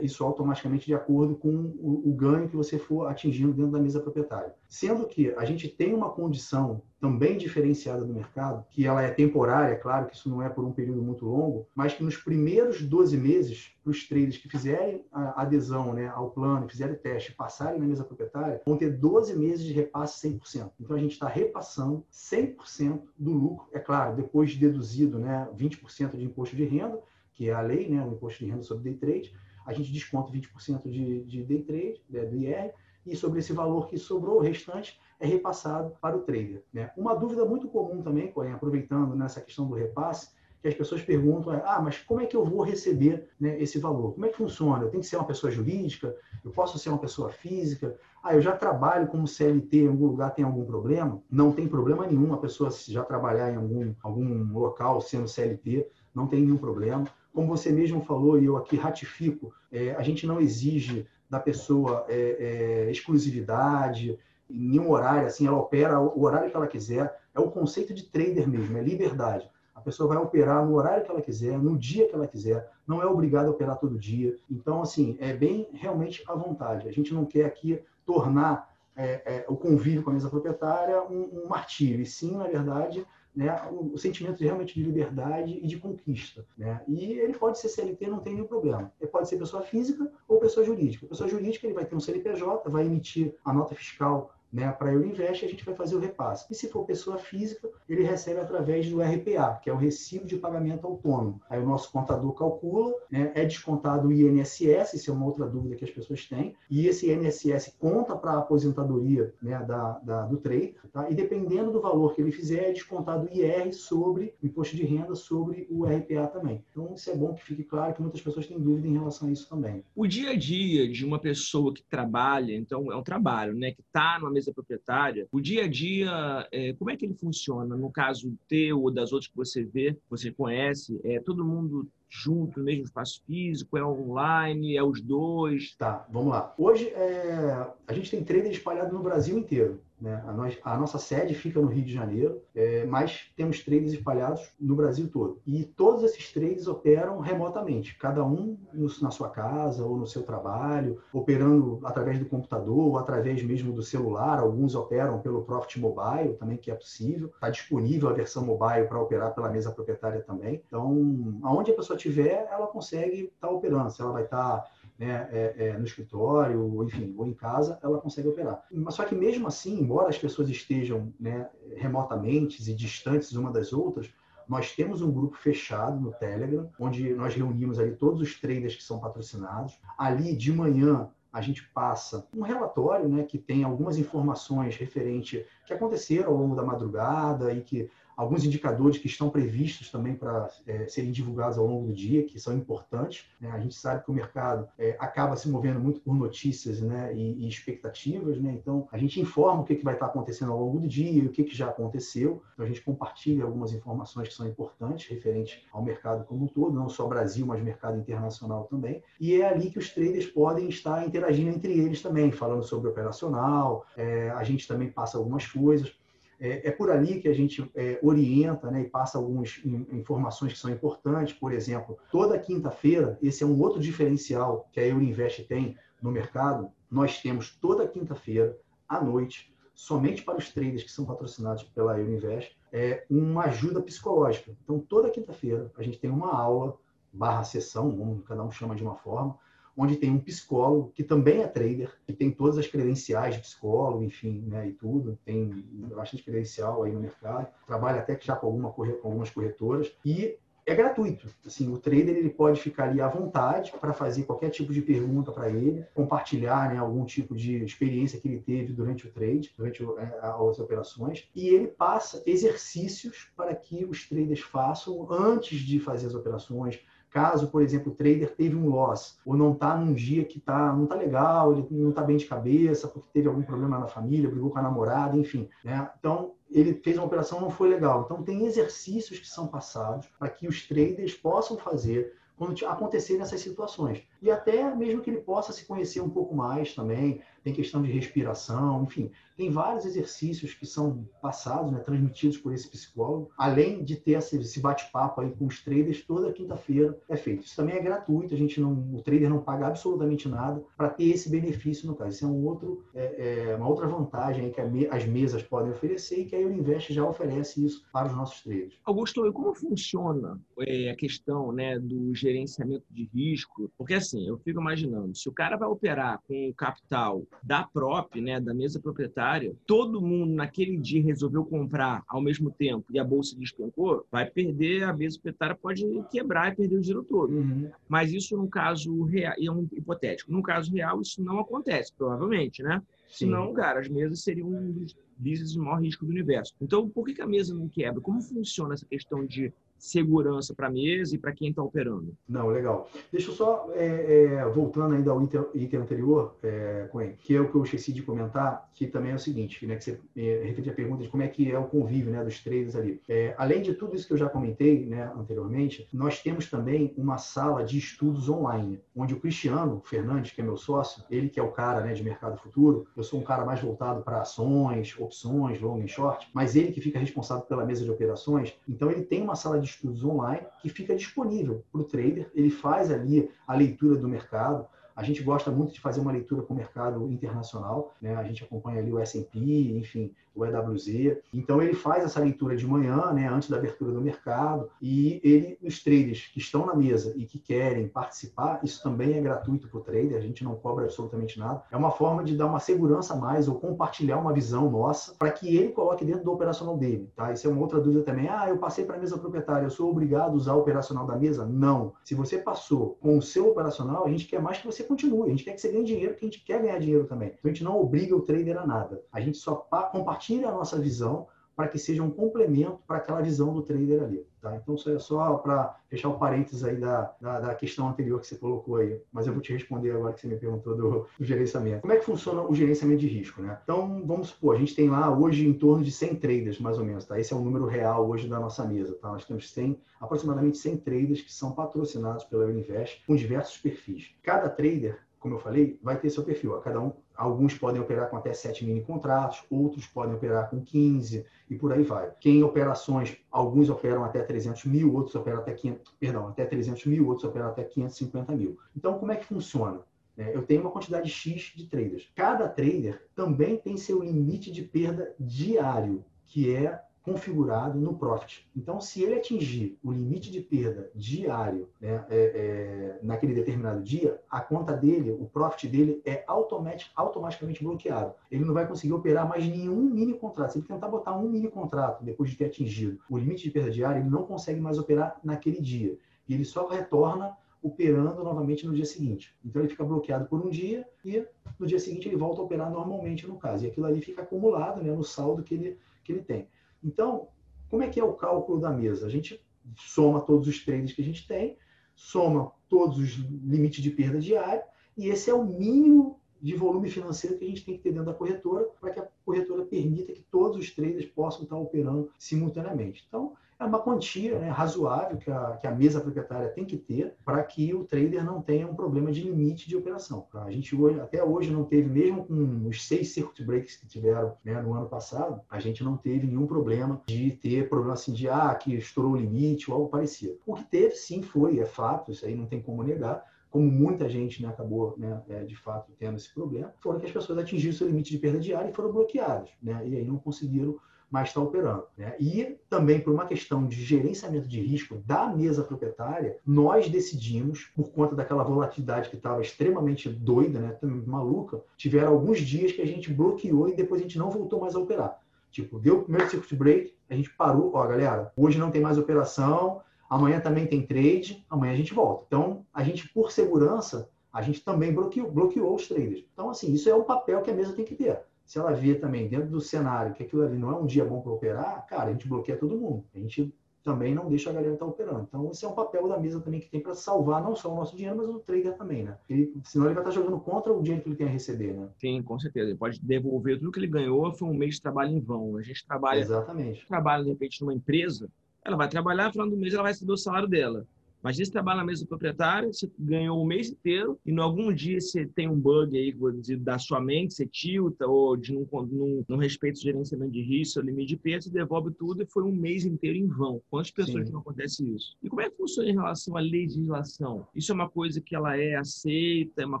Isso 0.00 0.24
automaticamente 0.24 0.86
de 0.86 0.94
acordo 0.94 1.34
com 1.34 1.48
o, 1.48 2.02
o, 2.06 2.14
ganho 2.14 2.48
que 2.48 2.56
você 2.56 2.78
for 2.78 3.06
atingindo 3.06 3.52
dentro 3.52 3.72
da 3.72 3.80
mesa 3.80 4.00
proprietária. 4.00 4.54
Sendo 4.68 5.06
que 5.06 5.30
a 5.34 5.44
gente 5.44 5.68
tem 5.68 5.94
uma 5.94 6.10
condição 6.10 6.82
também 7.00 7.36
diferenciada 7.36 8.02
do 8.02 8.14
mercado, 8.14 8.64
que 8.70 8.86
ela 8.86 9.02
é 9.02 9.10
temporária, 9.10 9.76
claro 9.76 10.06
que 10.06 10.16
isso 10.16 10.28
não 10.28 10.42
é 10.42 10.48
por 10.48 10.64
um 10.64 10.72
período 10.72 11.02
muito 11.02 11.26
longo, 11.26 11.66
mas 11.74 11.92
que 11.92 12.02
nos 12.02 12.16
primeiros 12.16 12.80
12 12.80 13.16
meses, 13.18 13.76
para 13.82 13.90
os 13.90 14.08
traders 14.08 14.38
que 14.38 14.48
fizerem 14.48 15.04
a 15.12 15.42
adesão 15.42 15.92
né, 15.92 16.08
ao 16.08 16.30
plano, 16.30 16.68
fizerem 16.68 16.94
o 16.94 16.98
teste, 16.98 17.32
passarem 17.32 17.78
na 17.78 17.86
mesa 17.86 18.04
proprietária, 18.04 18.62
vão 18.64 18.78
ter 18.78 18.90
12 18.90 19.38
meses 19.38 19.64
de 19.64 19.72
repasse 19.72 20.26
100%. 20.26 20.70
Então 20.80 20.96
a 20.96 20.98
gente 20.98 21.12
está 21.12 21.28
repassando 21.28 22.02
100% 22.10 23.02
do 23.18 23.32
lucro, 23.32 23.68
é 23.72 23.78
claro, 23.78 24.16
depois 24.16 24.52
de 24.52 24.58
deduzido 24.58 25.18
né, 25.18 25.46
20% 25.54 26.16
de 26.16 26.24
imposto 26.24 26.56
de 26.56 26.64
renda, 26.64 26.98
que 27.34 27.50
é 27.50 27.52
a 27.52 27.60
lei, 27.60 27.88
né, 27.88 28.02
o 28.04 28.12
imposto 28.12 28.44
de 28.44 28.50
renda 28.50 28.62
sobre 28.62 28.84
day 28.84 28.94
trade, 28.94 29.34
a 29.66 29.72
gente 29.72 29.92
desconta 29.92 30.32
20% 30.32 30.88
de, 30.88 31.24
de 31.24 31.42
day 31.42 31.62
trade, 31.62 32.02
né, 32.08 32.24
do 32.24 32.36
IR, 32.36 32.72
e 33.06 33.14
sobre 33.14 33.40
esse 33.40 33.52
valor 33.52 33.88
que 33.88 33.98
sobrou, 33.98 34.38
o 34.38 34.40
restante 34.40 34.98
é 35.20 35.26
repassado 35.26 35.94
para 36.00 36.16
o 36.16 36.20
trader. 36.20 36.62
Né? 36.72 36.90
Uma 36.96 37.14
dúvida 37.14 37.44
muito 37.44 37.68
comum 37.68 38.02
também, 38.02 38.32
aproveitando 38.54 39.14
nessa 39.14 39.40
questão 39.40 39.66
do 39.66 39.74
repasse, 39.74 40.28
que 40.64 40.68
as 40.68 40.74
pessoas 40.74 41.02
perguntam 41.02 41.52
é, 41.52 41.62
ah, 41.66 41.78
mas 41.78 41.98
como 41.98 42.22
é 42.22 42.26
que 42.26 42.34
eu 42.34 42.42
vou 42.42 42.62
receber 42.62 43.28
né, 43.38 43.60
esse 43.60 43.78
valor? 43.78 44.14
Como 44.14 44.24
é 44.24 44.30
que 44.30 44.38
funciona? 44.38 44.82
Eu 44.82 44.88
tenho 44.88 45.02
que 45.02 45.06
ser 45.06 45.16
uma 45.16 45.26
pessoa 45.26 45.50
jurídica? 45.50 46.16
Eu 46.42 46.50
posso 46.52 46.78
ser 46.78 46.88
uma 46.88 46.96
pessoa 46.96 47.28
física? 47.28 47.98
Ah, 48.22 48.34
eu 48.34 48.40
já 48.40 48.56
trabalho 48.56 49.06
como 49.08 49.28
CLT 49.28 49.76
em 49.76 49.88
algum 49.88 50.06
lugar, 50.06 50.34
tem 50.34 50.42
algum 50.42 50.64
problema? 50.64 51.22
Não 51.30 51.52
tem 51.52 51.68
problema 51.68 52.06
nenhum 52.06 52.32
a 52.32 52.38
pessoa 52.38 52.70
já 52.70 53.04
trabalhar 53.04 53.52
em 53.52 53.56
algum, 53.56 53.94
algum 54.02 54.58
local 54.58 55.02
sendo 55.02 55.28
CLT, 55.28 55.86
não 56.14 56.26
tem 56.26 56.40
nenhum 56.40 56.56
problema. 56.56 57.04
Como 57.34 57.48
você 57.48 57.70
mesmo 57.72 58.00
falou, 58.00 58.38
e 58.38 58.44
eu 58.44 58.56
aqui 58.56 58.76
ratifico, 58.76 59.52
é, 59.70 59.90
a 59.96 60.02
gente 60.02 60.24
não 60.24 60.40
exige 60.40 61.06
da 61.28 61.40
pessoa 61.40 62.06
é, 62.08 62.86
é, 62.86 62.90
exclusividade, 62.92 64.16
em 64.48 64.68
nenhum 64.68 64.88
horário, 64.88 65.26
assim, 65.26 65.46
ela 65.46 65.58
opera 65.58 65.98
o 65.98 66.22
horário 66.22 66.48
que 66.48 66.56
ela 66.56 66.68
quiser. 66.68 67.20
É 67.34 67.40
o 67.40 67.50
conceito 67.50 67.92
de 67.92 68.04
trader 68.04 68.48
mesmo, 68.48 68.78
é 68.78 68.82
liberdade. 68.82 69.50
A 69.74 69.80
pessoa 69.80 70.08
vai 70.08 70.16
operar 70.16 70.64
no 70.64 70.76
horário 70.76 71.04
que 71.04 71.10
ela 71.10 71.20
quiser, 71.20 71.58
no 71.58 71.76
dia 71.76 72.08
que 72.08 72.14
ela 72.14 72.28
quiser, 72.28 72.70
não 72.86 73.02
é 73.02 73.06
obrigada 73.06 73.48
a 73.48 73.50
operar 73.50 73.78
todo 73.78 73.98
dia. 73.98 74.36
Então, 74.48 74.80
assim, 74.80 75.16
é 75.18 75.32
bem 75.32 75.68
realmente 75.72 76.22
à 76.28 76.34
vontade. 76.36 76.88
A 76.88 76.92
gente 76.92 77.12
não 77.12 77.24
quer 77.24 77.46
aqui 77.46 77.82
tornar 78.06 78.72
é, 78.96 79.22
é, 79.24 79.44
o 79.48 79.56
convívio 79.56 80.04
com 80.04 80.10
a 80.10 80.12
mesa 80.12 80.30
proprietária 80.30 81.02
um, 81.02 81.42
um 81.42 81.48
martírio, 81.48 82.00
e 82.00 82.06
sim, 82.06 82.36
na 82.36 82.46
verdade, 82.46 83.04
né, 83.34 83.52
o, 83.70 83.94
o, 83.94 83.98
sentimento 83.98 84.40
realmente 84.40 84.74
de 84.74 84.82
liberdade 84.82 85.58
e 85.60 85.66
de 85.66 85.76
conquista. 85.78 86.46
Né? 86.56 86.80
E 86.86 87.12
ele 87.14 87.34
pode 87.34 87.58
ser 87.58 87.68
CLT, 87.68 88.06
não 88.06 88.20
tem 88.20 88.34
nenhum 88.34 88.46
problema. 88.46 88.92
Ele 89.00 89.10
pode 89.10 89.28
ser 89.28 89.38
pessoa 89.38 89.62
física 89.62 90.10
ou 90.28 90.38
pessoa 90.38 90.64
jurídica. 90.64 91.06
Pessoa 91.06 91.28
jurídica, 91.28 91.66
ele 91.66 91.74
vai 91.74 91.84
ter 91.84 91.96
um 91.96 92.00
CNPJ, 92.00 92.70
vai 92.70 92.86
emitir 92.86 93.34
a 93.44 93.52
nota 93.52 93.74
fiscal 93.74 94.34
né, 94.54 94.70
para 94.70 94.90
a 94.90 94.92
Eurinvest, 94.92 95.44
a 95.44 95.48
gente 95.48 95.64
vai 95.64 95.74
fazer 95.74 95.96
o 95.96 95.98
repasse. 95.98 96.46
E 96.48 96.54
se 96.54 96.68
for 96.68 96.86
pessoa 96.86 97.18
física, 97.18 97.68
ele 97.88 98.04
recebe 98.04 98.38
através 98.38 98.88
do 98.88 99.02
RPA, 99.02 99.58
que 99.60 99.68
é 99.68 99.72
o 99.72 99.76
Recibo 99.76 100.26
de 100.26 100.36
Pagamento 100.36 100.86
Autônomo. 100.86 101.40
Aí 101.50 101.60
o 101.60 101.66
nosso 101.66 101.90
contador 101.90 102.32
calcula, 102.34 102.94
né, 103.10 103.32
é 103.34 103.44
descontado 103.44 104.08
o 104.08 104.12
INSS, 104.12 104.94
isso 104.94 105.10
é 105.10 105.14
uma 105.14 105.26
outra 105.26 105.44
dúvida 105.44 105.74
que 105.74 105.84
as 105.84 105.90
pessoas 105.90 106.24
têm, 106.26 106.54
e 106.70 106.86
esse 106.86 107.10
INSS 107.10 107.74
conta 107.80 108.14
para 108.14 108.32
a 108.32 108.38
aposentadoria 108.38 109.34
né, 109.42 109.58
da, 109.66 109.98
da, 109.98 110.22
do 110.22 110.36
trader, 110.36 110.76
tá? 110.92 111.10
e 111.10 111.14
dependendo 111.14 111.72
do 111.72 111.80
valor 111.80 112.14
que 112.14 112.22
ele 112.22 112.30
fizer, 112.30 112.70
é 112.70 112.72
descontado 112.72 113.26
o 113.26 113.36
IR 113.36 113.72
sobre 113.72 114.34
o 114.40 114.46
imposto 114.46 114.76
de 114.76 114.84
renda 114.84 115.16
sobre 115.16 115.66
o 115.68 115.84
RPA 115.84 116.28
também. 116.28 116.64
Então, 116.70 116.94
isso 116.94 117.10
é 117.10 117.16
bom 117.16 117.34
que 117.34 117.44
fique 117.44 117.64
claro 117.64 117.92
que 117.92 118.02
muitas 118.02 118.20
pessoas 118.20 118.46
têm 118.46 118.60
dúvida 118.60 118.86
em 118.86 118.92
relação 118.92 119.26
a 119.26 119.32
isso 119.32 119.48
também. 119.48 119.82
O 119.96 120.06
dia 120.06 120.30
a 120.30 120.36
dia 120.36 120.88
de 120.88 121.04
uma 121.04 121.18
pessoa 121.18 121.74
que 121.74 121.82
trabalha, 121.82 122.54
então 122.54 122.92
é 122.92 122.96
um 122.96 123.02
trabalho, 123.02 123.54
né, 123.54 123.72
que 123.72 123.80
está 123.80 124.18
numa 124.20 124.30
mesa 124.30 124.43
proprietária, 124.52 125.26
o 125.32 125.40
dia 125.40 125.64
a 125.64 125.68
dia, 125.68 126.48
é, 126.52 126.72
como 126.74 126.90
é 126.90 126.96
que 126.96 127.04
ele 127.04 127.14
funciona? 127.14 127.76
No 127.76 127.90
caso 127.90 128.34
teu 128.48 128.82
ou 128.82 128.90
das 128.90 129.12
outras 129.12 129.28
que 129.28 129.36
você 129.36 129.64
vê, 129.64 129.96
você 130.08 130.30
conhece, 130.30 131.00
é 131.04 131.20
todo 131.20 131.44
mundo 131.44 131.88
junto 132.08 132.60
no 132.60 132.64
mesmo 132.64 132.84
espaço 132.84 133.22
físico? 133.26 133.76
É 133.76 133.84
online? 133.84 134.76
É 134.76 134.82
os 134.82 135.00
dois? 135.00 135.74
Tá, 135.76 136.06
vamos 136.10 136.30
lá. 136.30 136.54
Hoje 136.56 136.88
é... 136.88 137.66
a 137.86 137.92
gente 137.92 138.10
tem 138.10 138.22
trader 138.22 138.52
espalhado 138.52 138.94
no 138.94 139.02
Brasil 139.02 139.36
inteiro. 139.36 139.80
Né? 140.04 140.22
A, 140.26 140.32
nós, 140.34 140.58
a, 140.62 140.76
nossa 140.76 140.98
sede 140.98 141.32
fica 141.32 141.58
no 141.58 141.66
Rio 141.66 141.82
de 141.82 141.94
Janeiro, 141.94 142.42
é, 142.54 142.84
mas 142.84 143.32
temos 143.34 143.64
traders 143.64 143.94
espalhados 143.94 144.52
no 144.60 144.76
Brasil 144.76 145.08
todo. 145.10 145.40
E 145.46 145.64
todos 145.64 146.04
esses 146.04 146.30
traders 146.30 146.68
operam 146.68 147.20
remotamente, 147.20 147.96
cada 147.96 148.22
um 148.22 148.58
no, 148.70 148.86
na 149.00 149.10
sua 149.10 149.30
casa 149.30 149.82
ou 149.82 149.96
no 149.96 150.06
seu 150.06 150.22
trabalho, 150.22 151.00
operando 151.10 151.80
através 151.84 152.18
do 152.18 152.26
computador 152.26 152.76
ou 152.76 152.98
através 152.98 153.42
mesmo 153.42 153.72
do 153.72 153.82
celular. 153.82 154.40
Alguns 154.40 154.74
operam 154.74 155.22
pelo 155.22 155.42
Profit 155.42 155.80
Mobile, 155.80 156.34
também 156.34 156.58
que 156.58 156.70
é 156.70 156.74
possível. 156.74 157.28
Está 157.28 157.48
disponível 157.48 158.10
a 158.10 158.12
versão 158.12 158.44
mobile 158.44 158.86
para 158.86 159.00
operar 159.00 159.34
pela 159.34 159.48
mesa 159.48 159.72
proprietária 159.72 160.20
também. 160.20 160.62
Então, 160.66 161.40
aonde 161.42 161.70
a 161.70 161.74
pessoa 161.74 161.96
estiver, 161.96 162.46
ela 162.52 162.66
consegue 162.66 163.32
estar 163.34 163.48
tá 163.48 163.50
operando. 163.50 163.90
Se 163.90 164.02
ela 164.02 164.12
vai 164.12 164.24
estar 164.24 164.58
tá 164.58 164.70
né, 164.98 165.28
é, 165.32 165.54
é, 165.68 165.78
no 165.78 165.84
escritório, 165.84 166.84
enfim, 166.84 167.14
ou 167.16 167.26
em 167.26 167.34
casa, 167.34 167.78
ela 167.82 168.00
consegue 168.00 168.28
operar. 168.28 168.62
Mas 168.70 168.94
só 168.94 169.04
que 169.04 169.14
mesmo 169.14 169.46
assim, 169.46 169.80
embora 169.80 170.08
as 170.08 170.18
pessoas 170.18 170.48
estejam 170.48 171.12
né, 171.18 171.48
remotamente 171.76 172.62
e 172.70 172.74
distantes 172.74 173.32
uma 173.32 173.50
das 173.50 173.72
outras, 173.72 174.12
nós 174.48 174.74
temos 174.74 175.00
um 175.00 175.10
grupo 175.10 175.36
fechado 175.36 175.98
no 175.98 176.12
Telegram, 176.12 176.70
onde 176.78 177.14
nós 177.14 177.34
reunimos 177.34 177.78
ali 177.78 177.96
todos 177.96 178.20
os 178.20 178.38
traders 178.38 178.76
que 178.76 178.82
são 178.82 179.00
patrocinados. 179.00 179.78
Ali, 179.96 180.36
de 180.36 180.52
manhã, 180.52 181.10
a 181.32 181.40
gente 181.40 181.66
passa 181.70 182.28
um 182.32 182.42
relatório 182.42 183.08
né, 183.08 183.24
que 183.24 183.38
tem 183.38 183.64
algumas 183.64 183.98
informações 183.98 184.76
referente 184.76 185.44
que 185.66 185.72
aconteceram 185.72 186.30
ao 186.30 186.36
longo 186.36 186.54
da 186.54 186.62
madrugada 186.62 187.52
e 187.52 187.62
que 187.62 187.90
alguns 188.16 188.44
indicadores 188.44 188.98
que 188.98 189.06
estão 189.06 189.30
previstos 189.30 189.90
também 189.90 190.14
para 190.14 190.48
é, 190.66 190.86
serem 190.86 191.10
divulgados 191.10 191.58
ao 191.58 191.66
longo 191.66 191.88
do 191.88 191.92
dia, 191.92 192.24
que 192.24 192.38
são 192.38 192.56
importantes. 192.56 193.26
Né? 193.40 193.50
A 193.50 193.58
gente 193.58 193.74
sabe 193.74 194.04
que 194.04 194.10
o 194.10 194.14
mercado 194.14 194.68
é, 194.78 194.96
acaba 194.98 195.36
se 195.36 195.48
movendo 195.48 195.80
muito 195.80 196.00
por 196.00 196.14
notícias 196.14 196.80
né? 196.80 197.14
e, 197.14 197.44
e, 197.44 197.48
expectativas, 197.48 198.40
né? 198.40 198.52
então 198.52 198.88
a 198.92 198.98
gente 198.98 199.20
informa 199.20 199.62
o 199.62 199.64
que, 199.64 199.74
que 199.74 199.84
vai 199.84 199.94
estar 199.94 200.06
acontecendo 200.06 200.52
ao 200.52 200.60
longo 200.60 200.80
do 200.80 200.88
dia 200.88 201.24
o 201.24 201.28
que, 201.28 201.44
que 201.44 201.56
já 201.56 201.68
aconteceu. 201.68 202.42
Então, 202.52 202.64
a 202.64 202.68
gente 202.68 202.82
compartilha 202.82 203.44
algumas 203.44 203.72
informações 203.72 204.28
que 204.28 204.34
são 204.34 204.46
importantes 204.46 205.08
referentes 205.08 205.62
ao 205.72 205.82
mercado 205.82 206.24
como 206.24 206.44
um 206.44 206.48
todo, 206.48 206.74
não 206.74 206.88
só 206.88 207.06
Brasil, 207.06 207.46
mas 207.46 207.62
mercado 207.62 207.98
internacional 207.98 208.64
também. 208.64 209.02
E 209.20 209.40
é 209.40 209.48
ali 209.48 209.70
que 209.70 209.78
os 209.78 209.90
traders 209.90 210.26
podem 210.26 210.68
estar 210.68 211.06
interagindo 211.06 211.50
entre 211.50 211.72
eles 211.72 212.02
também, 212.02 212.30
falando 212.30 212.62
sobre 212.62 212.88
operacional. 212.88 213.86
É, 213.96 214.30
a 214.30 214.44
gente 214.44 214.66
também 214.66 214.90
passa 214.90 215.18
algumas 215.18 215.46
coisas. 215.46 215.96
É, 216.40 216.68
é, 216.68 216.70
por 216.70 216.90
ali 216.90 217.20
que 217.20 217.28
a 217.28 217.32
gente 217.32 217.70
é, 217.74 217.98
orienta 218.02 218.70
né, 218.70 218.82
e 218.82 218.88
passa 218.88 219.18
algumas 219.18 219.60
informações 219.92 220.52
que 220.52 220.58
são 220.58 220.70
importantes. 220.70 221.34
Por 221.34 221.52
exemplo, 221.52 221.98
toda 222.10 222.38
quinta-feira, 222.38 223.18
esse 223.22 223.42
é 223.42 223.46
um 223.46 223.60
outro 223.60 223.80
diferencial 223.80 224.68
que 224.72 224.80
a 224.80 224.86
Eurinvest 224.86 225.44
tem 225.44 225.76
no 226.02 226.10
mercado. 226.10 226.70
Nós 226.90 227.20
temos 227.20 227.56
toda 227.60 227.88
quinta-feira, 227.88 228.56
à 228.88 229.02
noite, 229.02 229.54
somente 229.74 230.22
para 230.22 230.38
os 230.38 230.52
traders 230.52 230.82
que 230.82 230.90
são 230.90 231.04
patrocinados 231.04 231.64
pela 231.64 231.98
Eurinvest, 231.98 232.56
é 232.72 233.04
uma 233.10 233.44
ajuda 233.44 233.80
psicológica. 233.80 234.56
Então, 234.62 234.78
toda 234.78 235.10
quinta-feira, 235.10 235.70
a 235.76 235.82
gente 235.82 235.98
tem 235.98 236.10
uma 236.10 236.32
aula, 236.32 236.76
barra 237.12 237.44
sessão, 237.44 238.20
cada 238.26 238.42
um 238.42 238.50
chama 238.50 238.74
de 238.74 238.82
uma 238.82 238.96
forma, 238.96 239.38
onde 239.76 239.96
tem 239.96 240.10
um 240.10 240.20
psicólogo 240.20 240.92
que 240.94 241.02
também 241.02 241.42
é 241.42 241.46
trader, 241.46 241.92
que 242.06 242.12
tem 242.12 242.30
todas 242.30 242.58
as 242.58 242.66
credenciais 242.66 243.34
de 243.34 243.40
psicólogo, 243.40 244.04
enfim, 244.04 244.44
né, 244.46 244.68
e 244.68 244.72
tudo, 244.72 245.18
tem 245.24 245.64
bastante 245.94 246.22
credencial 246.22 246.82
aí 246.82 246.92
no 246.92 247.00
mercado, 247.00 247.48
trabalha 247.66 248.00
até 248.00 248.14
que 248.14 248.26
já 248.26 248.36
com, 248.36 248.46
alguma, 248.46 248.70
com 248.70 249.08
algumas 249.08 249.30
corretoras, 249.30 249.92
e 250.04 250.38
é 250.66 250.74
gratuito. 250.74 251.28
Assim, 251.44 251.70
o 251.70 251.78
trader 251.78 252.16
ele 252.16 252.30
pode 252.30 252.60
ficar 252.60 252.84
ali 252.84 253.00
à 253.00 253.08
vontade 253.08 253.72
para 253.78 253.92
fazer 253.92 254.22
qualquer 254.22 254.50
tipo 254.50 254.72
de 254.72 254.80
pergunta 254.80 255.30
para 255.30 255.50
ele, 255.50 255.84
compartilhar 255.94 256.72
né, 256.72 256.78
algum 256.78 257.04
tipo 257.04 257.34
de 257.34 257.62
experiência 257.62 258.18
que 258.18 258.28
ele 258.28 258.40
teve 258.40 258.72
durante 258.72 259.06
o 259.06 259.10
trade, 259.10 259.52
durante 259.56 259.82
é, 259.82 260.18
as 260.22 260.58
operações, 260.58 261.28
e 261.34 261.48
ele 261.48 261.66
passa 261.66 262.22
exercícios 262.24 263.30
para 263.36 263.54
que 263.54 263.84
os 263.84 264.08
traders 264.08 264.40
façam 264.40 265.06
antes 265.10 265.58
de 265.58 265.78
fazer 265.78 266.06
as 266.06 266.14
operações, 266.14 266.80
Caso, 267.14 267.46
por 267.46 267.62
exemplo, 267.62 267.92
o 267.92 267.94
trader 267.94 268.34
teve 268.34 268.56
um 268.56 268.68
loss 268.68 269.20
ou 269.24 269.36
não 269.36 269.52
está 269.52 269.76
num 269.76 269.94
dia 269.94 270.24
que 270.24 270.40
tá, 270.40 270.72
não 270.72 270.82
está 270.82 270.96
legal, 270.96 271.52
ele 271.52 271.64
não 271.70 271.90
está 271.90 272.02
bem 272.02 272.16
de 272.16 272.26
cabeça 272.26 272.88
porque 272.88 273.08
teve 273.12 273.28
algum 273.28 273.42
problema 273.42 273.78
na 273.78 273.86
família, 273.86 274.28
brigou 274.28 274.50
com 274.50 274.58
a 274.58 274.62
namorada, 274.62 275.16
enfim. 275.16 275.48
Né? 275.64 275.88
Então, 275.96 276.32
ele 276.50 276.74
fez 276.74 276.96
uma 276.96 277.06
operação 277.06 277.40
não 277.40 277.50
foi 277.50 277.68
legal. 277.68 278.02
Então, 278.04 278.20
tem 278.24 278.44
exercícios 278.46 279.20
que 279.20 279.28
são 279.28 279.46
passados 279.46 280.08
para 280.18 280.28
que 280.28 280.48
os 280.48 280.66
traders 280.66 281.14
possam 281.14 281.56
fazer 281.56 282.14
quando 282.36 282.66
acontecerem 282.66 283.22
essas 283.22 283.40
situações. 283.40 284.02
E 284.20 284.28
até 284.28 284.74
mesmo 284.74 285.00
que 285.00 285.08
ele 285.08 285.20
possa 285.20 285.52
se 285.52 285.64
conhecer 285.66 286.00
um 286.00 286.10
pouco 286.10 286.34
mais 286.34 286.74
também, 286.74 287.20
tem 287.44 287.52
questão 287.52 287.80
de 287.80 287.92
respiração, 287.92 288.82
enfim, 288.82 289.12
tem 289.36 289.50
vários 289.50 289.84
exercícios 289.84 290.54
que 290.54 290.66
são 290.66 291.08
passados, 291.20 291.72
né, 291.72 291.80
transmitidos 291.80 292.38
por 292.38 292.52
esse 292.52 292.68
psicólogo, 292.68 293.30
além 293.36 293.84
de 293.84 293.96
ter 293.96 294.12
esse 294.12 294.60
bate-papo 294.60 295.20
aí 295.20 295.30
com 295.30 295.46
os 295.46 295.62
traders 295.62 296.02
toda 296.02 296.32
quinta-feira 296.32 296.98
é 297.08 297.16
feito. 297.16 297.44
Isso 297.44 297.56
também 297.56 297.76
é 297.76 297.82
gratuito, 297.82 298.34
a 298.34 298.36
gente 298.36 298.60
não, 298.60 298.72
o 298.94 299.02
trader 299.02 299.28
não 299.28 299.40
paga 299.40 299.66
absolutamente 299.66 300.28
nada 300.28 300.62
para 300.76 300.90
ter 300.90 301.04
esse 301.04 301.28
benefício 301.28 301.86
no 301.86 301.94
caso. 301.94 302.10
Isso 302.10 302.24
é 302.24 302.28
um 302.28 302.44
outro, 302.44 302.84
é, 302.94 303.50
é 303.50 303.56
uma 303.56 303.68
outra 303.68 303.86
vantagem 303.86 304.50
que 304.50 304.62
me, 304.62 304.86
as 304.86 305.04
mesas 305.04 305.42
podem 305.42 305.72
oferecer 305.72 306.20
e 306.20 306.24
que 306.26 306.36
a 306.36 306.40
Eurinvest 306.40 306.92
já 306.92 307.04
oferece 307.04 307.64
isso 307.64 307.84
para 307.92 308.08
os 308.08 308.14
nossos 308.14 308.42
traders. 308.42 308.78
Augusto, 308.84 309.32
como 309.32 309.54
funciona 309.54 310.40
é, 310.60 310.90
a 310.90 310.96
questão 310.96 311.52
né, 311.52 311.78
do 311.78 312.14
gerenciamento 312.14 312.84
de 312.90 313.08
risco? 313.12 313.70
Porque 313.76 313.94
assim, 313.94 314.26
eu 314.26 314.38
fico 314.38 314.60
imaginando, 314.60 315.16
se 315.16 315.28
o 315.28 315.32
cara 315.32 315.56
vai 315.56 315.68
operar 315.68 316.20
com 316.26 316.48
o 316.48 316.54
capital 316.54 317.22
da 317.42 317.64
prop, 317.64 318.20
né, 318.20 318.40
da 318.40 318.54
mesa 318.54 318.80
proprietária, 318.80 319.23
todo 319.66 320.00
mundo 320.00 320.34
naquele 320.34 320.76
dia 320.76 321.02
resolveu 321.02 321.44
comprar 321.44 322.02
ao 322.08 322.20
mesmo 322.20 322.50
tempo 322.50 322.84
e 322.90 322.98
a 322.98 323.04
bolsa 323.04 323.36
despencou, 323.36 324.06
vai 324.10 324.26
perder, 324.26 324.84
a 324.84 324.92
mesa 324.92 325.16
proprietária 325.16 325.54
pode 325.54 325.84
quebrar 326.10 326.52
e 326.52 326.56
perder 326.56 326.76
o 326.76 326.80
dinheiro 326.80 327.04
todo. 327.04 327.34
Uhum. 327.34 327.70
Mas 327.88 328.12
isso 328.12 328.36
no 328.36 328.48
caso 328.48 329.02
real, 329.04 329.34
é 329.38 329.50
um 329.50 329.68
hipotético. 329.72 330.32
No 330.32 330.42
caso 330.42 330.72
real, 330.72 331.00
isso 331.00 331.22
não 331.22 331.38
acontece, 331.38 331.92
provavelmente, 331.96 332.62
né? 332.62 332.82
Sim. 333.08 333.26
Senão, 333.26 333.52
cara, 333.52 333.80
as 333.80 333.88
mesas 333.88 334.22
seriam 334.22 334.48
um 334.48 334.72
dos 334.72 334.96
business 335.16 335.52
de 335.52 335.58
maior 335.58 335.80
risco 335.80 336.04
do 336.04 336.10
universo. 336.10 336.54
Então, 336.60 336.88
por 336.88 337.04
que, 337.04 337.14
que 337.14 337.22
a 337.22 337.26
mesa 337.26 337.54
não 337.54 337.68
quebra? 337.68 338.00
Como 338.00 338.20
funciona 338.20 338.74
essa 338.74 338.86
questão 338.86 339.24
de 339.24 339.52
segurança 339.84 340.54
para 340.54 340.68
a 340.68 340.70
mesa 340.70 341.14
e 341.14 341.18
para 341.18 341.32
quem 341.32 341.50
está 341.50 341.62
operando. 341.62 342.16
Não, 342.26 342.48
legal. 342.48 342.88
Deixa 343.12 343.30
eu 343.30 343.34
só, 343.34 343.68
é, 343.74 344.24
é, 344.24 344.44
voltando 344.46 344.94
ainda 344.94 345.10
ao 345.10 345.22
item, 345.22 345.80
anterior, 345.80 346.34
é, 346.42 346.88
que 347.18 347.34
é 347.36 347.40
o 347.40 347.50
que 347.50 347.54
eu 347.54 347.62
esqueci 347.64 347.92
de 347.92 348.02
comentar, 348.02 348.70
que 348.72 348.86
também 348.86 349.12
é 349.12 349.14
o 349.14 349.18
seguinte, 349.18 349.66
né, 349.66 349.76
que 349.76 349.84
você 349.84 350.00
é, 350.16 350.70
à 350.70 350.72
pergunta 350.72 351.02
de 351.02 351.08
como 351.08 351.22
é 351.22 351.28
que 351.28 351.50
é 351.52 351.58
o 351.58 351.64
convívio 351.64 352.10
né, 352.10 352.24
dos 352.24 352.42
traders 352.42 352.74
ali. 352.74 353.00
É, 353.08 353.34
além 353.36 353.60
de 353.60 353.74
tudo 353.74 353.94
isso 353.94 354.06
que 354.06 354.14
eu 354.14 354.16
já 354.16 354.28
comentei 354.28 354.86
né, 354.86 355.12
anteriormente, 355.16 355.86
nós 355.92 356.22
temos 356.22 356.48
também 356.48 356.94
uma 356.96 357.18
sala 357.18 357.62
de 357.62 357.76
estudos 357.76 358.28
online, 358.28 358.80
onde 358.96 359.12
o 359.12 359.20
Cristiano 359.20 359.82
Fernandes, 359.84 360.32
que 360.32 360.40
é 360.40 360.44
meu 360.44 360.56
sócio, 360.56 361.04
ele 361.10 361.28
que 361.28 361.38
é 361.38 361.42
o 361.42 361.52
cara 361.52 361.82
né, 361.82 361.92
de 361.92 362.02
mercado 362.02 362.38
futuro, 362.38 362.86
eu 362.96 363.02
sou 363.02 363.20
um 363.20 363.24
cara 363.24 363.44
mais 363.44 363.60
voltado 363.60 364.02
para 364.02 364.22
ações, 364.22 364.96
opções, 364.98 365.60
long 365.60 365.82
e 365.82 365.88
short, 365.88 366.26
mas 366.32 366.56
ele 366.56 366.72
que 366.72 366.80
fica 366.80 366.98
responsável 366.98 367.44
pela 367.44 367.66
mesa 367.66 367.84
de 367.84 367.90
operações, 367.90 368.54
então 368.66 368.90
ele 368.90 369.02
tem 369.02 369.22
uma 369.22 369.36
sala 369.36 369.60
de 369.60 369.73
estudos 369.74 370.04
online 370.04 370.46
que 370.60 370.68
fica 370.68 370.94
disponível 370.94 371.64
para 371.70 371.80
o 371.80 371.84
trader. 371.84 372.30
Ele 372.34 372.50
faz 372.50 372.90
ali 372.90 373.30
a 373.46 373.54
leitura 373.54 373.96
do 373.96 374.08
mercado, 374.08 374.66
a 374.96 375.02
gente 375.02 375.22
gosta 375.22 375.50
muito 375.50 375.72
de 375.72 375.80
fazer 375.80 376.00
uma 376.00 376.12
leitura 376.12 376.42
com 376.42 376.54
o 376.54 376.56
mercado 376.56 377.10
internacional, 377.10 377.94
né? 378.00 378.14
A 378.14 378.22
gente 378.22 378.44
acompanha 378.44 378.78
ali 378.78 378.92
o 378.92 378.98
S&P, 378.98 379.38
enfim, 379.76 380.14
o 380.34 380.44
EWZ. 380.44 381.18
Então 381.32 381.62
ele 381.62 381.74
faz 381.74 382.04
essa 382.04 382.20
leitura 382.20 382.56
de 382.56 382.66
manhã, 382.66 383.12
né, 383.12 383.28
antes 383.28 383.48
da 383.48 383.56
abertura 383.56 383.92
do 383.92 384.00
mercado, 384.00 384.68
e 384.80 385.20
ele, 385.22 385.58
os 385.62 385.82
traders 385.82 386.26
que 386.32 386.38
estão 386.38 386.66
na 386.66 386.74
mesa 386.74 387.14
e 387.16 387.24
que 387.24 387.38
querem 387.38 387.88
participar, 387.88 388.60
isso 388.62 388.82
também 388.82 389.14
é 389.14 389.20
gratuito 389.20 389.68
para 389.68 389.78
o 389.78 389.82
trader, 389.82 390.16
a 390.16 390.20
gente 390.20 390.44
não 390.44 390.54
cobra 390.54 390.84
absolutamente 390.84 391.38
nada. 391.38 391.62
É 391.70 391.76
uma 391.76 391.90
forma 391.90 392.24
de 392.24 392.36
dar 392.36 392.46
uma 392.46 392.60
segurança 392.60 393.14
a 393.14 393.16
mais 393.16 393.48
ou 393.48 393.56
compartilhar 393.56 394.18
uma 394.18 394.32
visão 394.32 394.70
nossa 394.70 395.14
para 395.14 395.30
que 395.30 395.56
ele 395.56 395.70
coloque 395.70 396.04
dentro 396.04 396.24
do 396.24 396.32
operacional 396.32 396.76
dele, 396.76 397.10
tá? 397.14 397.32
Isso 397.32 397.46
é 397.46 397.50
uma 397.50 397.60
outra 397.60 397.80
dúvida 397.80 398.02
também. 398.02 398.28
Ah, 398.28 398.48
eu 398.48 398.58
passei 398.58 398.84
para 398.84 398.96
a 398.96 398.98
mesa 398.98 399.18
proprietária, 399.18 399.66
eu 399.66 399.70
sou 399.70 399.90
obrigado 399.90 400.32
a 400.32 400.34
usar 400.34 400.54
o 400.54 400.60
operacional 400.60 401.06
da 401.06 401.16
mesa? 401.16 401.46
Não. 401.46 401.92
Se 402.04 402.14
você 402.14 402.38
passou 402.38 402.98
com 403.00 403.18
o 403.18 403.22
seu 403.22 403.48
operacional, 403.50 404.04
a 404.04 404.10
gente 404.10 404.26
quer 404.26 404.40
mais 404.40 404.58
que 404.58 404.66
você 404.66 404.82
continue, 404.82 405.28
a 405.28 405.30
gente 405.30 405.44
quer 405.44 405.52
que 405.52 405.60
você 405.60 405.70
ganhe 405.70 405.84
dinheiro, 405.84 406.12
porque 406.12 406.26
a 406.26 406.28
gente 406.28 406.44
quer 406.44 406.60
ganhar 406.60 406.78
dinheiro 406.78 407.04
também. 407.04 407.28
Então 407.28 407.40
a 407.44 407.48
gente 407.48 407.64
não 407.64 407.80
obriga 407.80 408.16
o 408.16 408.20
trader 408.20 408.58
a 408.58 408.66
nada. 408.66 409.02
A 409.12 409.20
gente 409.20 409.38
só 409.38 409.54
compartilha 409.92 410.23
a 410.44 410.52
nossa 410.52 410.78
visão 410.78 411.26
para 411.56 411.68
que 411.68 411.78
seja 411.78 412.02
um 412.02 412.10
complemento 412.10 412.80
para 412.86 412.96
aquela 412.96 413.20
visão 413.20 413.52
do 413.52 413.62
trader 413.62 414.02
ali. 414.02 414.26
Tá? 414.40 414.56
Então, 414.56 414.74
isso 414.74 414.90
é 414.90 414.98
só 414.98 415.34
para 415.36 415.78
fechar 415.88 416.08
o 416.08 416.18
parênteses 416.18 416.64
aí 416.64 416.76
da, 416.76 417.14
da, 417.20 417.40
da, 417.40 417.54
questão 417.54 417.88
anterior 417.88 418.20
que 418.20 418.26
você 418.26 418.36
colocou 418.36 418.76
aí. 418.76 419.00
Mas 419.12 419.26
eu 419.26 419.32
vou 419.32 419.40
te 419.40 419.52
responder 419.52 419.92
agora 419.92 420.12
que 420.12 420.20
você 420.20 420.26
me 420.26 420.36
perguntou 420.36 420.76
do, 420.76 421.06
do, 421.18 421.24
gerenciamento. 421.24 421.82
Como 421.82 421.92
é 421.92 421.96
que 421.96 422.04
funciona 422.04 422.42
o 422.42 422.54
gerenciamento 422.54 423.00
de 423.00 423.08
risco? 423.08 423.40
Né? 423.40 423.58
Então, 423.62 424.02
vamos 424.04 424.28
supor, 424.28 424.56
a 424.56 424.58
gente 424.58 424.74
tem 424.74 424.90
lá 424.90 425.16
hoje 425.16 425.46
em 425.46 425.52
torno 425.52 425.82
de 425.82 425.90
100 425.90 426.16
traders, 426.16 426.58
mais 426.58 426.78
ou 426.78 426.84
menos. 426.84 427.04
Tá? 427.04 427.18
Esse 427.18 427.32
é 427.32 427.36
o 427.36 427.40
número 427.40 427.66
real 427.66 428.08
hoje 428.08 428.28
da 428.28 428.38
nossa 428.38 428.64
mesa. 428.64 428.94
Tá? 429.00 429.08
Nós 429.08 429.24
temos 429.24 429.50
100, 429.50 429.80
aproximadamente 430.00 430.58
100 430.58 430.78
traders 430.78 431.22
que 431.22 431.32
são 431.32 431.52
patrocinados 431.52 432.24
pela 432.24 432.44
Uninvest 432.44 433.02
com 433.06 433.14
diversos 433.14 433.56
perfis. 433.56 434.14
Cada 434.22 434.48
trader 434.48 434.98
como 435.24 435.36
eu 435.36 435.38
falei, 435.38 435.80
vai 435.82 435.98
ter 435.98 436.10
seu 436.10 436.22
perfil. 436.22 436.52
Cada 436.60 436.78
um, 436.78 436.92
alguns 437.16 437.56
podem 437.56 437.80
operar 437.80 438.10
com 438.10 438.18
até 438.18 438.34
7 438.34 438.62
mini 438.66 438.82
contratos, 438.82 439.42
outros 439.48 439.86
podem 439.86 440.14
operar 440.14 440.50
com 440.50 440.60
15 440.60 441.24
e 441.48 441.56
por 441.56 441.72
aí 441.72 441.82
vai. 441.82 442.12
Quem 442.20 442.40
em 442.40 442.42
operações, 442.42 443.16
alguns 443.30 443.70
operam 443.70 444.04
até 444.04 444.22
300 444.22 444.66
mil, 444.66 444.94
outros 444.94 445.14
operam 445.14 445.38
até 445.38 445.54
500, 445.54 445.94
perdão, 445.98 446.28
até 446.28 446.44
300 446.44 446.84
mil, 446.84 447.08
outros 447.08 447.26
operam 447.26 447.46
até 447.46 447.64
550 447.64 448.36
mil. 448.36 448.58
Então, 448.76 448.98
como 448.98 449.12
é 449.12 449.16
que 449.16 449.24
funciona? 449.24 449.80
É, 450.14 450.36
eu 450.36 450.42
tenho 450.42 450.60
uma 450.60 450.70
quantidade 450.70 451.08
X 451.08 451.54
de 451.56 451.68
traders. 451.68 452.12
Cada 452.14 452.46
trader 452.46 453.08
também 453.16 453.56
tem 453.56 453.78
seu 453.78 454.02
limite 454.02 454.52
de 454.52 454.60
perda 454.60 455.14
diário, 455.18 456.04
que 456.26 456.54
é 456.54 456.82
configurado 457.04 457.78
no 457.78 457.94
Profit. 457.94 458.48
Então, 458.56 458.80
se 458.80 459.02
ele 459.02 459.14
atingir 459.14 459.78
o 459.84 459.92
limite 459.92 460.30
de 460.30 460.40
perda 460.40 460.90
diário 460.94 461.68
né, 461.78 462.02
é, 462.08 462.16
é, 462.16 462.98
naquele 463.02 463.34
determinado 463.34 463.82
dia, 463.82 464.18
a 464.30 464.40
conta 464.40 464.74
dele, 464.74 465.12
o 465.12 465.26
Profit 465.26 465.68
dele 465.68 466.00
é 466.06 466.24
automatic, 466.26 466.90
automaticamente 466.96 467.62
bloqueado. 467.62 468.14
Ele 468.30 468.42
não 468.42 468.54
vai 468.54 468.66
conseguir 468.66 468.94
operar 468.94 469.28
mais 469.28 469.46
nenhum 469.46 469.82
mini 469.82 470.14
contrato. 470.14 470.52
Se 470.52 470.58
ele 470.58 470.66
tentar 470.66 470.88
botar 470.88 471.14
um 471.14 471.28
mini 471.28 471.48
contrato 471.48 472.02
depois 472.02 472.30
de 472.30 472.36
ter 472.36 472.46
atingido 472.46 472.98
o 473.10 473.18
limite 473.18 473.44
de 473.44 473.50
perda 473.50 473.70
diária, 473.70 474.00
ele 474.00 474.08
não 474.08 474.24
consegue 474.24 474.58
mais 474.58 474.78
operar 474.78 475.20
naquele 475.22 475.60
dia. 475.60 475.98
E 476.26 476.32
ele 476.32 476.44
só 476.44 476.66
retorna 476.66 477.36
operando 477.62 478.24
novamente 478.24 478.66
no 478.66 478.74
dia 478.74 478.86
seguinte. 478.86 479.34
Então 479.44 479.60
ele 479.60 479.68
fica 479.68 479.84
bloqueado 479.84 480.26
por 480.26 480.44
um 480.44 480.48
dia 480.48 480.86
e 481.04 481.22
no 481.58 481.66
dia 481.66 481.78
seguinte 481.78 482.08
ele 482.08 482.16
volta 482.16 482.40
a 482.40 482.44
operar 482.44 482.70
normalmente 482.70 483.26
no 483.26 483.36
caso. 483.36 483.64
E 483.64 483.68
aquilo 483.68 483.86
ali 483.86 484.00
fica 484.00 484.22
acumulado 484.22 484.82
né, 484.82 484.90
no 484.90 485.04
saldo 485.04 485.42
que 485.42 485.54
ele, 485.54 485.78
que 486.02 486.12
ele 486.12 486.22
tem. 486.22 486.46
Então, 486.84 487.28
como 487.70 487.82
é 487.82 487.88
que 487.88 487.98
é 487.98 488.04
o 488.04 488.12
cálculo 488.12 488.60
da 488.60 488.70
mesa? 488.70 489.06
A 489.06 489.10
gente 489.10 489.42
soma 489.76 490.20
todos 490.20 490.46
os 490.46 490.64
trades 490.64 490.92
que 490.92 491.02
a 491.02 491.04
gente 491.04 491.26
tem, 491.26 491.56
soma 491.94 492.52
todos 492.68 492.98
os 492.98 493.10
limites 493.12 493.82
de 493.82 493.90
perda 493.90 494.20
diária, 494.20 494.62
e 494.96 495.08
esse 495.08 495.30
é 495.30 495.34
o 495.34 495.44
mínimo 495.44 496.20
de 496.40 496.54
volume 496.54 496.90
financeiro 496.90 497.38
que 497.38 497.44
a 497.44 497.48
gente 497.48 497.64
tem 497.64 497.76
que 497.76 497.82
ter 497.82 497.90
dentro 497.90 498.06
da 498.06 498.14
corretora 498.14 498.64
para 498.78 498.90
que 498.90 499.00
a 499.00 499.08
corretora 499.24 499.64
permita 499.64 500.12
que 500.12 500.22
todos 500.30 500.58
os 500.58 500.70
traders 500.70 501.06
possam 501.06 501.44
estar 501.44 501.56
operando 501.56 502.10
simultaneamente. 502.18 503.04
Então, 503.08 503.34
é 503.58 503.64
uma 503.64 503.78
quantia 503.78 504.38
né, 504.38 504.48
razoável 504.48 505.16
que 505.16 505.30
a, 505.30 505.56
que 505.56 505.66
a 505.66 505.70
mesa 505.70 506.00
proprietária 506.00 506.48
tem 506.48 506.64
que 506.64 506.76
ter 506.76 507.14
para 507.24 507.42
que 507.42 507.72
o 507.74 507.84
trader 507.84 508.24
não 508.24 508.42
tenha 508.42 508.66
um 508.66 508.74
problema 508.74 509.12
de 509.12 509.22
limite 509.22 509.68
de 509.68 509.76
operação. 509.76 510.26
A 510.34 510.50
gente 510.50 510.74
hoje, 510.74 511.00
até 511.00 511.22
hoje 511.22 511.50
não 511.50 511.64
teve, 511.64 511.88
mesmo 511.88 512.24
com 512.24 512.68
os 512.68 512.86
seis 512.86 513.12
circuit 513.12 513.44
breaks 513.44 513.76
que 513.76 513.86
tiveram 513.86 514.36
né, 514.44 514.60
no 514.60 514.74
ano 514.74 514.88
passado, 514.88 515.40
a 515.48 515.60
gente 515.60 515.84
não 515.84 515.96
teve 515.96 516.26
nenhum 516.26 516.46
problema 516.46 517.00
de 517.06 517.30
ter 517.32 517.68
problema 517.68 517.94
assim 517.94 518.12
de 518.12 518.28
ah, 518.28 518.54
que 518.54 518.74
estourou 518.74 519.12
o 519.12 519.16
limite 519.16 519.70
ou 519.70 519.76
algo 519.76 519.88
parecido. 519.88 520.38
O 520.46 520.54
que 520.54 520.64
teve, 520.64 520.94
sim, 520.96 521.22
foi, 521.22 521.58
é 521.58 521.64
fato, 521.64 522.10
isso 522.10 522.26
aí 522.26 522.34
não 522.34 522.46
tem 522.46 522.60
como 522.60 522.82
negar, 522.82 523.24
como 523.50 523.70
muita 523.70 524.08
gente 524.08 524.42
né, 524.42 524.48
acabou, 524.48 524.94
né, 524.98 525.22
é, 525.28 525.44
de 525.44 525.54
fato, 525.54 525.92
tendo 525.96 526.16
esse 526.16 526.34
problema, 526.34 526.74
foram 526.80 526.98
que 526.98 527.06
as 527.06 527.12
pessoas 527.12 527.38
atingiram 527.38 527.72
seu 527.72 527.86
limite 527.86 528.10
de 528.10 528.18
perda 528.18 528.40
diária 528.40 528.68
e 528.68 528.74
foram 528.74 528.90
bloqueadas, 528.90 529.48
né, 529.62 529.80
e 529.86 529.94
aí 529.94 530.04
não 530.04 530.18
conseguiram 530.18 530.76
mas 531.14 531.28
está 531.28 531.40
operando. 531.40 531.84
Né? 531.96 532.16
E 532.18 532.56
também 532.68 532.98
por 532.98 533.14
uma 533.14 533.24
questão 533.24 533.68
de 533.68 533.80
gerenciamento 533.84 534.48
de 534.48 534.60
risco 534.60 534.96
da 535.06 535.28
mesa 535.28 535.62
proprietária, 535.62 536.38
nós 536.44 536.88
decidimos, 536.88 537.70
por 537.76 537.92
conta 537.92 538.16
daquela 538.16 538.42
volatilidade 538.42 539.08
que 539.10 539.14
estava 539.14 539.40
extremamente 539.40 540.08
doida, 540.08 540.58
né, 540.58 540.76
maluca, 541.06 541.62
tiveram 541.76 542.10
alguns 542.10 542.40
dias 542.40 542.72
que 542.72 542.82
a 542.82 542.84
gente 542.84 543.12
bloqueou 543.12 543.68
e 543.68 543.76
depois 543.76 544.00
a 544.00 544.02
gente 544.02 544.18
não 544.18 544.28
voltou 544.28 544.60
mais 544.60 544.74
a 544.74 544.80
operar. 544.80 545.20
Tipo, 545.52 545.78
deu 545.78 545.98
o 545.98 546.02
primeiro 546.02 546.28
circuit 546.28 546.56
break, 546.56 546.96
a 547.08 547.14
gente 547.14 547.30
parou, 547.30 547.70
ó, 547.72 547.86
galera, 547.86 548.32
hoje 548.36 548.58
não 548.58 548.72
tem 548.72 548.80
mais 548.80 548.98
operação, 548.98 549.82
amanhã 550.10 550.40
também 550.40 550.66
tem 550.66 550.84
trade, 550.84 551.46
amanhã 551.48 551.74
a 551.74 551.76
gente 551.76 551.94
volta. 551.94 552.24
Então, 552.26 552.66
a 552.74 552.82
gente, 552.82 553.08
por 553.10 553.30
segurança, 553.30 554.10
a 554.32 554.42
gente 554.42 554.64
também 554.64 554.92
bloqueou, 554.92 555.30
bloqueou 555.30 555.76
os 555.76 555.86
traders. 555.86 556.24
Então, 556.32 556.50
assim, 556.50 556.72
isso 556.72 556.90
é 556.90 556.94
um 556.94 557.04
papel 557.04 557.40
que 557.40 557.52
a 557.52 557.54
mesa 557.54 557.72
tem 557.72 557.84
que 557.84 557.94
ter 557.94 558.18
se 558.44 558.58
ela 558.58 558.72
vê 558.72 558.94
também 558.94 559.28
dentro 559.28 559.48
do 559.48 559.60
cenário 559.60 560.14
que 560.14 560.22
aquilo 560.22 560.42
ali 560.42 560.58
não 560.58 560.70
é 560.70 560.76
um 560.76 560.86
dia 560.86 561.04
bom 561.04 561.20
para 561.20 561.32
operar, 561.32 561.86
cara, 561.86 562.10
a 562.10 562.12
gente 562.12 562.28
bloqueia 562.28 562.58
todo 562.58 562.76
mundo. 562.76 563.04
A 563.14 563.18
gente 563.18 563.52
também 563.84 564.14
não 564.14 564.28
deixa 564.28 564.48
a 564.48 564.52
galera 564.52 564.72
estar 564.72 564.86
tá 564.86 564.90
operando. 564.90 565.26
Então, 565.28 565.50
esse 565.50 565.64
é 565.64 565.68
um 565.68 565.74
papel 565.74 566.08
da 566.08 566.18
mesa 566.18 566.40
também 566.40 566.58
que 566.58 566.70
tem 566.70 566.80
para 566.80 566.94
salvar 566.94 567.42
não 567.42 567.54
só 567.54 567.70
o 567.70 567.76
nosso 567.76 567.94
dinheiro, 567.94 568.16
mas 568.16 568.26
o 568.28 568.38
trader 568.38 568.76
também, 568.76 569.04
né? 569.04 569.18
Ele, 569.28 569.52
senão 569.62 569.84
ele 569.84 569.94
vai 569.94 570.02
estar 570.02 570.10
tá 570.10 570.22
jogando 570.22 570.40
contra 570.40 570.72
o 570.72 570.82
dinheiro 570.82 571.02
que 571.02 571.10
ele 571.10 571.16
tem 571.16 571.26
a 571.26 571.30
receber, 571.30 571.74
né? 571.74 571.88
Sim, 571.98 572.22
com 572.22 572.38
certeza. 572.38 572.70
Ele 572.70 572.78
pode 572.78 572.98
devolver 573.00 573.58
tudo 573.58 573.70
que 573.70 573.78
ele 573.78 573.86
ganhou, 573.86 574.32
foi 574.32 574.48
um 574.48 574.54
mês 574.54 574.76
de 574.76 574.82
trabalho 574.82 575.10
em 575.10 575.20
vão. 575.20 575.56
A 575.58 575.62
gente 575.62 575.86
trabalha, 575.86 576.20
Exatamente. 576.20 576.86
trabalha 576.88 577.24
de 577.24 577.30
repente 577.30 577.60
numa 577.60 577.74
empresa, 577.74 578.28
ela 578.64 578.76
vai 578.76 578.88
trabalhar, 578.88 579.26
no 579.26 579.32
final 579.32 579.50
do 579.50 579.56
mês 579.56 579.74
ela 579.74 579.82
vai 579.82 579.92
receber 579.92 580.12
o 580.12 580.16
salário 580.16 580.48
dela. 580.48 580.86
Mas 581.24 581.40
esse 581.40 581.50
trabalho 581.50 581.78
na 581.78 581.86
mesa 581.86 582.04
do 582.04 582.08
proprietário, 582.08 582.70
você 582.70 582.86
ganhou 582.98 583.40
o 583.40 583.46
mês 583.46 583.70
inteiro 583.70 584.20
e 584.26 584.30
em 584.30 584.38
algum 584.38 584.70
dia 584.70 585.00
você 585.00 585.24
tem 585.24 585.48
um 585.48 585.58
bug 585.58 585.96
aí 585.96 586.14
da 586.58 586.78
sua 586.78 587.00
mente, 587.00 587.32
você 587.32 587.46
tilta 587.46 588.06
ou 588.06 588.36
de 588.36 588.52
não, 588.52 588.66
não, 588.70 589.24
não 589.26 589.38
respeita 589.38 589.78
o 589.78 589.82
gerenciamento 589.82 590.32
de 590.32 590.42
risco, 590.42 590.80
o 590.80 590.82
limite 590.82 591.08
de 591.08 591.16
perda, 591.16 591.40
você 591.40 591.50
devolve 591.50 591.92
tudo 591.92 592.22
e 592.22 592.26
foi 592.26 592.42
um 592.42 592.52
mês 592.52 592.84
inteiro 592.84 593.16
em 593.16 593.26
vão. 593.26 593.62
Quantas 593.70 593.90
pessoas 593.90 594.26
Sim. 594.26 594.32
não 594.34 594.40
acontece 594.40 594.86
isso? 594.86 595.16
E 595.22 595.30
como 595.30 595.40
é 595.40 595.48
que 595.48 595.56
funciona 595.56 595.88
em 595.88 595.94
relação 595.94 596.36
à 596.36 596.40
legislação? 596.40 597.46
Isso 597.54 597.72
é 597.72 597.74
uma 597.74 597.88
coisa 597.88 598.20
que 598.20 598.36
ela 598.36 598.58
é 598.58 598.74
aceita, 598.74 599.62
é 599.62 599.66
uma 599.66 599.80